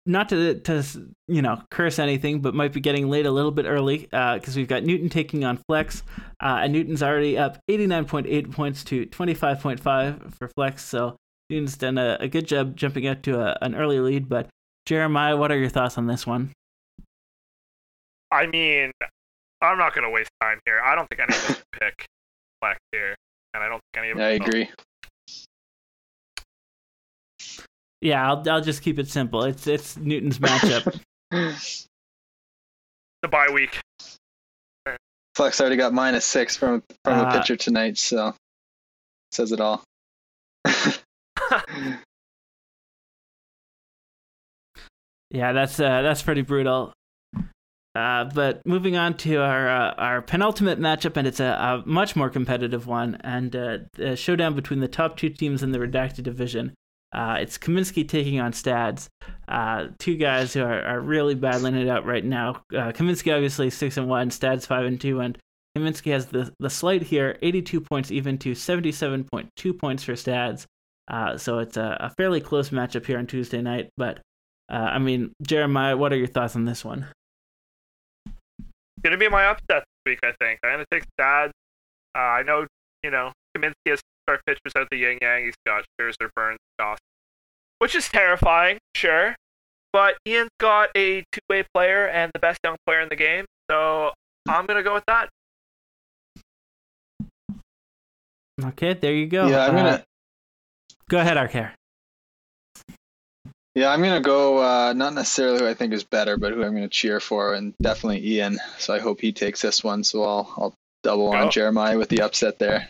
not 0.06 0.28
to 0.30 0.60
to 0.60 0.84
you 1.30 1.42
know 1.42 1.62
curse 1.72 2.00
anything, 2.00 2.42
but 2.42 2.54
might 2.54 2.74
be 2.74 2.82
getting 2.82 3.10
late 3.10 3.26
a 3.26 3.32
little 3.32 3.52
bit 3.52 3.66
early 3.66 4.00
because 4.00 4.50
uh, 4.50 4.58
we've 4.58 4.68
got 4.68 4.84
Newton 4.84 5.08
taking 5.08 5.46
on 5.46 5.58
Flex, 5.70 6.04
uh, 6.44 6.60
and 6.64 6.74
Newton's 6.74 7.02
already 7.02 7.38
up 7.38 7.60
89.8 7.70 8.52
points 8.52 8.84
to 8.86 9.06
25.5 9.06 10.34
for 10.34 10.48
Flex, 10.50 10.84
so 10.84 11.16
Newton's 11.50 11.78
done 11.78 11.98
a, 11.98 12.18
a 12.20 12.28
good 12.28 12.46
job 12.46 12.76
jumping 12.76 13.08
out 13.08 13.24
to 13.24 13.40
a, 13.40 13.58
an 13.62 13.74
early 13.74 14.02
lead, 14.02 14.28
but 14.28 14.50
Jeremiah, 14.86 15.38
what 15.38 15.52
are 15.52 15.58
your 15.58 15.70
thoughts 15.70 15.98
on 15.98 16.08
this 16.08 16.26
one? 16.26 16.52
I 18.32 18.48
mean, 18.48 18.92
I'm 19.62 19.78
not 19.78 19.94
going 19.94 20.04
to 20.04 20.10
waste 20.10 20.30
time 20.42 20.60
here. 20.66 20.80
I 20.82 20.96
don't 20.96 21.08
think 21.10 21.22
anyone 21.22 21.48
should 21.48 21.64
pick 21.80 22.06
Black 22.62 22.78
here, 22.92 23.16
and 23.54 23.64
I 23.64 23.68
don't 23.68 23.82
think 23.94 24.04
any 24.04 24.12
of 24.12 24.20
I 24.20 24.32
agree. 24.32 24.70
Yeah, 28.02 28.30
I'll 28.30 28.50
I'll 28.50 28.62
just 28.62 28.82
keep 28.82 28.98
it 28.98 29.10
simple. 29.10 29.44
It's 29.44 29.68
it's 29.68 29.98
Newton's 29.98 30.40
matchup. 30.40 31.00
the 31.32 33.28
bye 33.28 33.50
week. 33.54 33.78
Flex 35.36 35.60
already 35.60 35.76
got 35.76 35.94
minus 35.94 36.26
six 36.26 36.56
from 36.56 36.84
from 37.04 37.20
uh, 37.20 37.30
a 37.30 37.32
pitcher 37.32 37.56
tonight, 37.58 37.98
so 37.98 38.34
says 39.32 39.52
it 39.52 39.60
all. 39.60 39.84
Yeah, 45.32 45.54
that's 45.54 45.80
uh, 45.80 46.02
that's 46.02 46.22
pretty 46.22 46.42
brutal. 46.42 46.94
Uh, 47.96 48.26
but 48.26 48.66
moving 48.66 48.96
on 48.96 49.16
to 49.18 49.38
our 49.38 49.68
uh, 49.68 49.94
our 49.96 50.22
penultimate 50.22 50.80
matchup, 50.80 51.18
and 51.18 51.28
it's 51.28 51.40
a, 51.40 51.46
a 51.46 51.84
much 51.86 52.16
more 52.16 52.30
competitive 52.30 52.88
one, 52.88 53.16
and 53.22 53.56
uh, 53.56 53.80
a 53.98 54.16
showdown 54.16 54.56
between 54.56 54.80
the 54.80 54.88
top 54.88 55.18
two 55.18 55.30
teams 55.30 55.64
in 55.64 55.72
the 55.72 55.80
redacted 55.80 56.24
division. 56.24 56.74
Uh, 57.12 57.38
it's 57.40 57.58
Kaminsky 57.58 58.08
taking 58.08 58.40
on 58.40 58.54
Stads, 58.54 59.10
uh, 59.48 59.88
two 59.98 60.16
guys 60.16 60.54
who 60.54 60.62
are, 60.62 60.84
are 60.84 61.00
really 61.00 61.34
battling 61.34 61.74
it 61.74 61.90
out 61.90 62.06
right 62.06 62.24
now. 62.24 62.62
Uh, 62.72 62.92
Kaminsky 62.92 63.34
obviously 63.34 63.72
six 63.72 63.98
and 63.98 64.08
one, 64.08 64.30
Stads 64.30 64.68
five 64.68 64.86
and 64.86 65.02
two, 65.02 65.20
and 65.20 65.38
Kaminsky 65.76 66.12
has 66.12 66.28
the 66.28 66.54
the 66.60 66.70
slight 66.70 67.02
here, 67.02 67.38
82 67.42 67.82
points 67.82 68.12
even 68.12 68.38
to 68.40 68.52
77.2 68.52 69.80
points 69.80 70.04
for 70.04 70.16
Stads. 70.16 70.68
so 71.38 71.58
it's 71.58 71.78
a, 71.78 71.98
a 72.00 72.10
fairly 72.12 72.40
close 72.40 72.70
matchup 72.70 73.08
here 73.08 73.18
on 73.18 73.26
Tuesday 73.26 73.62
night, 73.62 73.90
but 73.98 74.22
uh, 74.70 74.74
I 74.74 75.00
mean, 75.00 75.34
Jeremiah, 75.42 75.98
what 75.98 76.14
are 76.14 76.18
your 76.18 76.28
thoughts 76.28 76.56
on 76.56 76.66
this 76.66 76.86
one? 76.86 77.08
It's 78.58 79.04
Gonna 79.04 79.18
be 79.18 79.30
my 79.30 79.46
upset 79.46 79.84
this 79.84 80.02
week, 80.06 80.20
I 80.24 80.34
think. 80.40 80.60
I'm 80.64 80.74
gonna 80.74 80.86
take 80.92 81.04
Stad. 81.14 81.52
Uh, 82.16 82.20
I 82.20 82.44
know, 82.44 82.68
you 83.04 83.12
know, 83.12 83.32
Kaminsky 83.58 83.74
has 83.88 84.02
start 84.28 84.42
pitchers 84.46 84.74
out 84.78 84.88
the 84.92 84.98
yin 84.98 85.18
yang. 85.22 85.46
He's 85.46 85.56
got 85.66 85.86
Scherzer, 86.00 86.30
Burnes, 86.36 86.60
Dawson, 86.78 87.00
which 87.80 87.96
is 87.96 88.08
terrifying, 88.10 88.78
sure. 88.96 89.36
But 89.92 90.18
Ian's 90.28 90.52
got 90.60 90.90
a 90.96 91.24
two-way 91.32 91.66
player 91.74 92.08
and 92.08 92.32
the 92.34 92.40
best 92.40 92.60
young 92.64 92.76
player 92.86 93.02
in 93.02 93.10
the 93.10 93.16
game, 93.16 93.46
so 93.72 94.12
I'm 94.48 94.66
gonna 94.66 94.84
go 94.84 94.94
with 94.94 95.06
that. 95.08 95.30
Okay, 98.64 98.94
there 98.94 99.14
you 99.14 99.28
go. 99.28 99.48
Yeah, 99.48 99.66
I'm 99.66 99.76
gonna. 99.76 99.90
Uh, 99.90 100.02
go 101.10 101.20
ahead, 101.20 101.38
Arcare. 101.38 101.72
Yeah, 103.76 103.92
I'm 103.92 104.02
gonna 104.02 104.20
go. 104.20 104.58
Uh, 104.58 104.94
not 104.94 105.14
necessarily 105.14 105.60
who 105.60 105.68
I 105.68 105.74
think 105.74 105.94
is 105.94 106.04
better, 106.04 106.38
but 106.38 106.54
who 106.54 106.64
I'm 106.64 106.74
gonna 106.74 106.90
cheer 106.90 107.20
for, 107.20 107.54
and 107.54 107.74
definitely 107.82 108.26
Ian. 108.26 108.60
So 108.78 108.94
I 108.94 109.00
hope 109.00 109.22
he 109.22 109.32
takes 109.32 109.62
this 109.62 109.84
one. 109.84 110.04
So 110.04 110.24
I'll 110.24 110.54
I'll 110.58 110.74
double 111.04 111.30
on 111.30 111.52
Jeremiah 111.52 111.98
with 111.98 112.10
the 112.10 112.22
upset 112.22 112.60
there. 112.60 112.88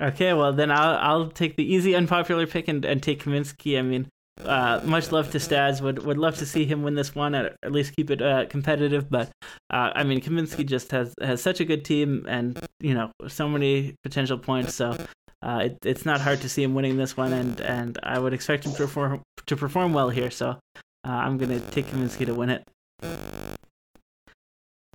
Okay, 0.00 0.32
well 0.32 0.52
then 0.52 0.70
I'll 0.70 0.96
I'll 0.96 1.30
take 1.30 1.56
the 1.56 1.64
easy 1.64 1.94
unpopular 1.94 2.46
pick 2.46 2.66
and, 2.66 2.84
and 2.84 3.00
take 3.00 3.22
Kaminsky. 3.22 3.78
I 3.78 3.82
mean, 3.82 4.08
uh, 4.44 4.80
much 4.84 5.12
love 5.12 5.30
to 5.30 5.38
Stads. 5.38 5.80
Would 5.80 6.04
would 6.04 6.18
love 6.18 6.36
to 6.38 6.46
see 6.46 6.64
him 6.64 6.82
win 6.82 6.96
this 6.96 7.14
one, 7.14 7.34
at, 7.34 7.54
at 7.62 7.70
least 7.70 7.94
keep 7.94 8.10
it 8.10 8.20
uh, 8.20 8.46
competitive. 8.46 9.08
But 9.08 9.30
uh, 9.70 9.92
I 9.94 10.02
mean, 10.02 10.20
Kaminsky 10.20 10.66
just 10.66 10.90
has 10.90 11.14
has 11.22 11.40
such 11.40 11.60
a 11.60 11.64
good 11.64 11.84
team, 11.84 12.26
and 12.28 12.58
you 12.80 12.94
know, 12.94 13.12
so 13.28 13.48
many 13.48 13.94
potential 14.02 14.38
points. 14.38 14.74
So 14.74 14.96
uh, 15.42 15.60
it, 15.64 15.78
it's 15.84 16.06
not 16.06 16.20
hard 16.20 16.40
to 16.42 16.48
see 16.48 16.62
him 16.62 16.74
winning 16.74 16.96
this 16.96 17.16
one, 17.16 17.32
and, 17.32 17.60
and 17.60 17.98
I 18.02 18.18
would 18.18 18.32
expect 18.32 18.64
him 18.64 18.72
to 18.72 18.78
perform 18.78 19.22
to 19.46 19.56
perform 19.56 19.92
well 19.92 20.08
here. 20.08 20.30
So 20.30 20.50
uh, 20.50 20.56
I'm 21.04 21.38
gonna 21.38 21.60
take 21.70 21.86
Kaminsky 21.86 22.26
to 22.26 22.34
win 22.34 22.50
it. 22.50 22.62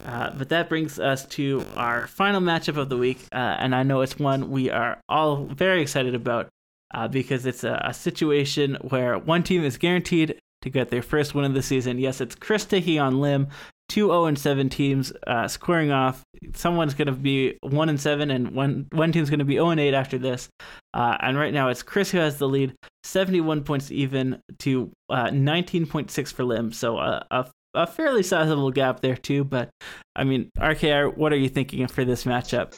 Uh, 0.05 0.29
but 0.37 0.49
that 0.49 0.69
brings 0.69 0.99
us 0.99 1.25
to 1.25 1.65
our 1.75 2.07
final 2.07 2.39
matchup 2.39 2.77
of 2.77 2.87
the 2.87 2.97
week, 2.97 3.19
uh, 3.33 3.35
and 3.59 3.75
I 3.75 3.83
know 3.83 4.01
it's 4.01 4.17
one 4.17 4.51
we 4.51 4.69
are 4.69 5.01
all 5.09 5.45
very 5.45 5.81
excited 5.81 6.15
about 6.15 6.47
uh, 6.93 7.07
because 7.09 7.45
it's 7.45 7.65
a, 7.65 7.81
a, 7.83 7.93
situation 7.93 8.77
where 8.81 9.17
one 9.17 9.43
team 9.43 9.65
is 9.65 9.77
guaranteed 9.77 10.39
to 10.61 10.69
get 10.69 10.89
their 10.89 11.01
first 11.01 11.35
win 11.35 11.43
of 11.43 11.53
the 11.53 11.61
season. 11.61 11.99
Yes, 11.99 12.21
it's 12.21 12.35
Chris 12.35 12.63
taking 12.63 12.99
on 12.99 13.19
Lim 13.19 13.47
two 13.89 14.07
0 14.07 14.25
and 14.25 14.37
7 14.37 14.69
teams 14.69 15.13
uh, 15.25 15.47
squaring 15.47 15.91
off. 15.91 16.23
Someone's 16.53 16.93
going 16.93 17.07
to 17.07 17.11
be 17.11 17.57
1 17.61 17.89
and 17.89 17.99
7, 17.99 18.31
and 18.31 18.51
one 18.51 18.87
one 18.91 19.11
team's 19.11 19.29
going 19.29 19.39
to 19.39 19.45
be 19.45 19.55
0 19.55 19.69
and 19.69 19.79
8 19.79 19.93
after 19.93 20.17
this. 20.17 20.49
Uh, 20.93 21.17
and 21.21 21.37
right 21.37 21.53
now 21.53 21.69
it's 21.69 21.83
Chris 21.83 22.11
who 22.11 22.17
has 22.17 22.37
the 22.37 22.47
lead, 22.47 22.73
71 23.03 23.63
points 23.63 23.91
even 23.91 24.41
to 24.59 24.91
uh, 25.09 25.27
19.6 25.27 26.33
for 26.33 26.43
Lim. 26.43 26.71
So 26.71 26.97
uh, 26.97 27.23
a 27.31 27.45
a 27.73 27.85
fairly 27.85 28.23
sizable 28.23 28.71
gap 28.71 29.01
there 29.01 29.15
too. 29.15 29.43
But 29.43 29.69
I 30.15 30.23
mean, 30.23 30.49
RKR, 30.57 31.15
what 31.15 31.31
are 31.31 31.37
you 31.37 31.49
thinking 31.49 31.85
for 31.87 32.03
this 32.03 32.23
matchup? 32.23 32.77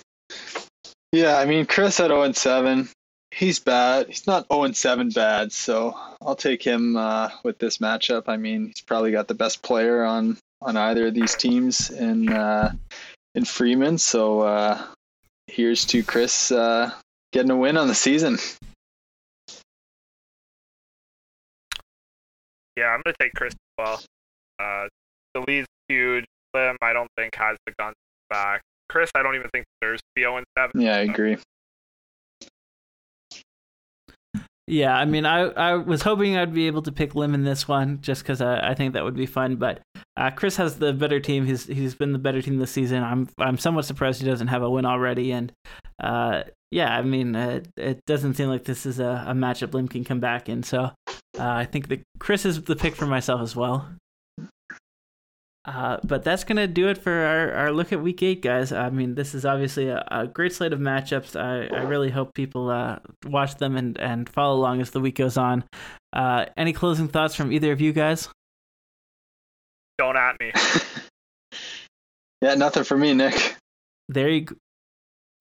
Yeah, 1.11 1.37
I 1.37 1.45
mean, 1.45 1.65
Chris 1.65 1.99
at 1.99 2.07
0 2.07 2.23
and 2.23 2.35
7. 2.35 2.89
He's 3.31 3.59
bad. 3.59 4.07
He's 4.07 4.27
not 4.27 4.47
0 4.51 4.63
and 4.63 4.77
7 4.77 5.09
bad, 5.09 5.51
so 5.51 5.95
I'll 6.21 6.35
take 6.35 6.63
him 6.63 6.95
uh, 6.95 7.29
with 7.43 7.59
this 7.59 7.77
matchup. 7.77 8.23
I 8.27 8.37
mean, 8.37 8.67
he's 8.67 8.81
probably 8.81 9.11
got 9.11 9.27
the 9.27 9.33
best 9.35 9.61
player 9.61 10.03
on 10.03 10.37
on 10.61 10.77
either 10.77 11.07
of 11.07 11.13
these 11.13 11.35
teams 11.35 11.89
in 11.89 12.29
uh, 12.29 12.73
in 13.35 13.45
Freeman. 13.45 13.97
So 13.97 14.41
uh, 14.41 14.81
here's 15.47 15.85
to 15.85 16.03
Chris 16.03 16.51
uh, 16.51 16.91
getting 17.31 17.51
a 17.51 17.57
win 17.57 17.77
on 17.77 17.87
the 17.87 17.95
season. 17.95 18.37
Yeah, 22.77 22.87
I'm 22.87 23.01
gonna 23.05 23.15
take 23.19 23.33
Chris 23.33 23.53
as 23.53 23.57
well. 23.77 24.01
Uh, 24.59 24.87
the 25.33 25.41
lead's 25.41 25.67
huge. 25.87 26.25
Lim, 26.53 26.77
I 26.81 26.93
don't 26.93 27.09
think 27.17 27.35
has 27.35 27.57
the 27.65 27.73
guns 27.77 27.95
back. 28.29 28.61
Chris, 28.87 29.11
I 29.13 29.21
don't 29.21 29.35
even 29.35 29.49
think 29.53 29.65
deserves 29.81 30.01
to 30.01 30.07
be 30.15 30.21
0 30.21 30.43
7. 30.57 30.81
Yeah, 30.81 30.95
I 30.95 30.99
agree. 30.99 31.37
Yeah, 34.67 34.95
I 34.95 35.05
mean, 35.05 35.25
I, 35.25 35.41
I 35.41 35.75
was 35.75 36.01
hoping 36.03 36.37
I'd 36.37 36.53
be 36.53 36.67
able 36.67 36.83
to 36.83 36.91
pick 36.91 37.15
Lim 37.15 37.33
in 37.33 37.43
this 37.43 37.67
one 37.67 38.01
just 38.01 38.21
because 38.21 38.39
I, 38.39 38.69
I 38.69 38.73
think 38.75 38.93
that 38.93 39.03
would 39.03 39.15
be 39.15 39.25
fun. 39.25 39.55
But 39.55 39.81
uh, 40.19 40.29
Chris 40.31 40.57
has 40.57 40.75
the 40.75 40.91
better 40.91 41.21
team. 41.21 41.45
He's 41.45 41.65
he's 41.65 41.95
been 41.95 42.11
the 42.11 42.19
better 42.19 42.41
team 42.41 42.57
this 42.57 42.71
season. 42.71 43.03
I'm 43.03 43.29
I'm 43.37 43.57
somewhat 43.57 43.85
surprised 43.85 44.19
he 44.21 44.27
doesn't 44.27 44.47
have 44.47 44.61
a 44.61 44.69
win 44.69 44.85
already. 44.85 45.31
And 45.31 45.53
uh, 46.03 46.43
yeah, 46.71 46.93
I 46.93 47.03
mean, 47.03 47.37
uh, 47.37 47.61
it 47.77 48.05
doesn't 48.05 48.33
seem 48.33 48.49
like 48.49 48.65
this 48.65 48.85
is 48.85 48.99
a, 48.99 49.23
a 49.27 49.33
matchup 49.33 49.73
Lim 49.73 49.87
can 49.87 50.03
come 50.03 50.19
back 50.19 50.49
in. 50.49 50.61
So 50.63 50.91
uh, 51.07 51.13
I 51.37 51.63
think 51.63 51.87
that 51.87 52.03
Chris 52.19 52.45
is 52.45 52.61
the 52.63 52.75
pick 52.75 52.95
for 52.95 53.05
myself 53.05 53.39
as 53.39 53.55
well. 53.55 53.89
Uh, 55.65 55.97
but 56.03 56.23
that's 56.23 56.43
to 56.43 56.67
do 56.67 56.89
it 56.89 56.97
for 56.97 57.13
our, 57.13 57.53
our 57.53 57.71
look 57.71 57.93
at 57.93 58.01
week 58.01 58.21
eight, 58.21 58.41
guys. 58.41 58.73
I 58.73 58.89
mean, 58.89 59.15
this 59.15 59.33
is 59.33 59.45
obviously 59.45 59.87
a, 59.87 60.05
a 60.11 60.27
great 60.27 60.51
slate 60.51 60.73
of 60.73 60.79
matchups. 60.79 61.39
I, 61.39 61.73
I 61.73 61.83
really 61.83 62.09
hope 62.09 62.33
people 62.33 62.69
uh, 62.69 62.99
watch 63.25 63.55
them 63.55 63.77
and, 63.77 63.97
and 63.99 64.27
follow 64.27 64.55
along 64.55 64.81
as 64.81 64.91
the 64.91 64.99
week 64.99 65.15
goes 65.15 65.37
on. 65.37 65.63
Any 66.13 66.73
closing 66.73 67.07
thoughts 67.07 67.35
from 67.35 67.53
either 67.53 67.71
of 67.71 67.79
you 67.79 67.93
guys? 67.93 68.27
Don't 69.99 70.15
at 70.15 70.39
me. 70.39 70.53
yeah, 72.41 72.55
nothing 72.55 72.85
for 72.85 72.97
me, 72.97 73.13
Nick. 73.13 73.57
There 74.07 74.29
you 74.29 74.47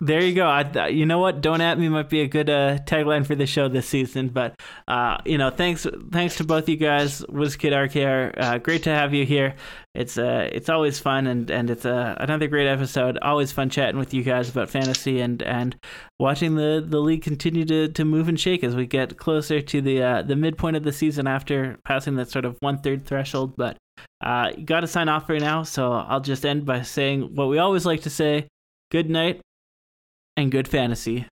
there 0.00 0.20
you 0.20 0.34
go. 0.34 0.46
I, 0.46 0.88
you 0.88 1.06
know 1.06 1.18
what? 1.20 1.40
Don't 1.40 1.61
at 1.61 1.78
me 1.78 1.88
might 1.88 2.09
be 2.09 2.22
a 2.22 2.28
good 2.28 2.50
uh, 2.50 2.78
tagline 2.78 3.24
for 3.24 3.36
the 3.36 3.46
show 3.46 3.68
this 3.68 3.88
season. 3.88 4.28
But 4.30 4.61
uh, 4.88 5.18
you 5.24 5.38
know, 5.38 5.50
thanks 5.50 5.86
thanks 6.11 6.36
to 6.36 6.44
both 6.44 6.68
you 6.68 6.76
guys, 6.76 7.22
WizKid 7.22 7.72
RKR. 7.72 8.34
Uh, 8.36 8.59
great 8.59 8.82
to 8.82 8.90
have 8.90 9.14
you 9.14 9.24
here. 9.24 9.54
It's 9.94 10.18
uh 10.18 10.48
it's 10.52 10.68
always 10.68 10.98
fun 10.98 11.28
and 11.28 11.48
and 11.52 11.70
it's 11.70 11.84
uh, 11.84 12.16
another 12.18 12.48
great 12.48 12.66
episode. 12.66 13.16
Always 13.22 13.52
fun 13.52 13.70
chatting 13.70 13.98
with 13.98 14.12
you 14.12 14.24
guys 14.24 14.48
about 14.48 14.70
fantasy 14.70 15.20
and 15.20 15.40
and 15.42 15.76
watching 16.18 16.56
the 16.56 16.84
the 16.84 16.98
league 17.00 17.22
continue 17.22 17.64
to 17.64 17.88
to 17.88 18.04
move 18.04 18.28
and 18.28 18.38
shake 18.38 18.64
as 18.64 18.74
we 18.74 18.86
get 18.86 19.18
closer 19.18 19.61
to 19.61 19.80
the 19.80 20.02
uh, 20.02 20.22
the 20.22 20.36
midpoint 20.36 20.76
of 20.76 20.82
the 20.82 20.92
season 20.92 21.28
after 21.28 21.78
passing 21.84 22.16
that 22.16 22.30
sort 22.30 22.44
of 22.44 22.56
one 22.59 22.78
third 22.78 23.06
threshold. 23.06 23.54
But 23.56 23.76
uh, 24.20 24.53
got 24.64 24.80
to 24.80 24.86
sign 24.86 25.09
off 25.09 25.28
right 25.28 25.40
now, 25.40 25.62
so 25.62 25.92
I'll 25.92 26.20
just 26.20 26.44
end 26.44 26.66
by 26.66 26.82
saying 26.82 27.34
what 27.34 27.49
we 27.49 27.59
always 27.59 27.86
like 27.86 28.03
to 28.03 28.11
say. 28.11 28.49
Good 28.90 29.11
night 29.11 29.40
and 30.36 30.51
good 30.51 30.68
fantasy. 30.68 31.26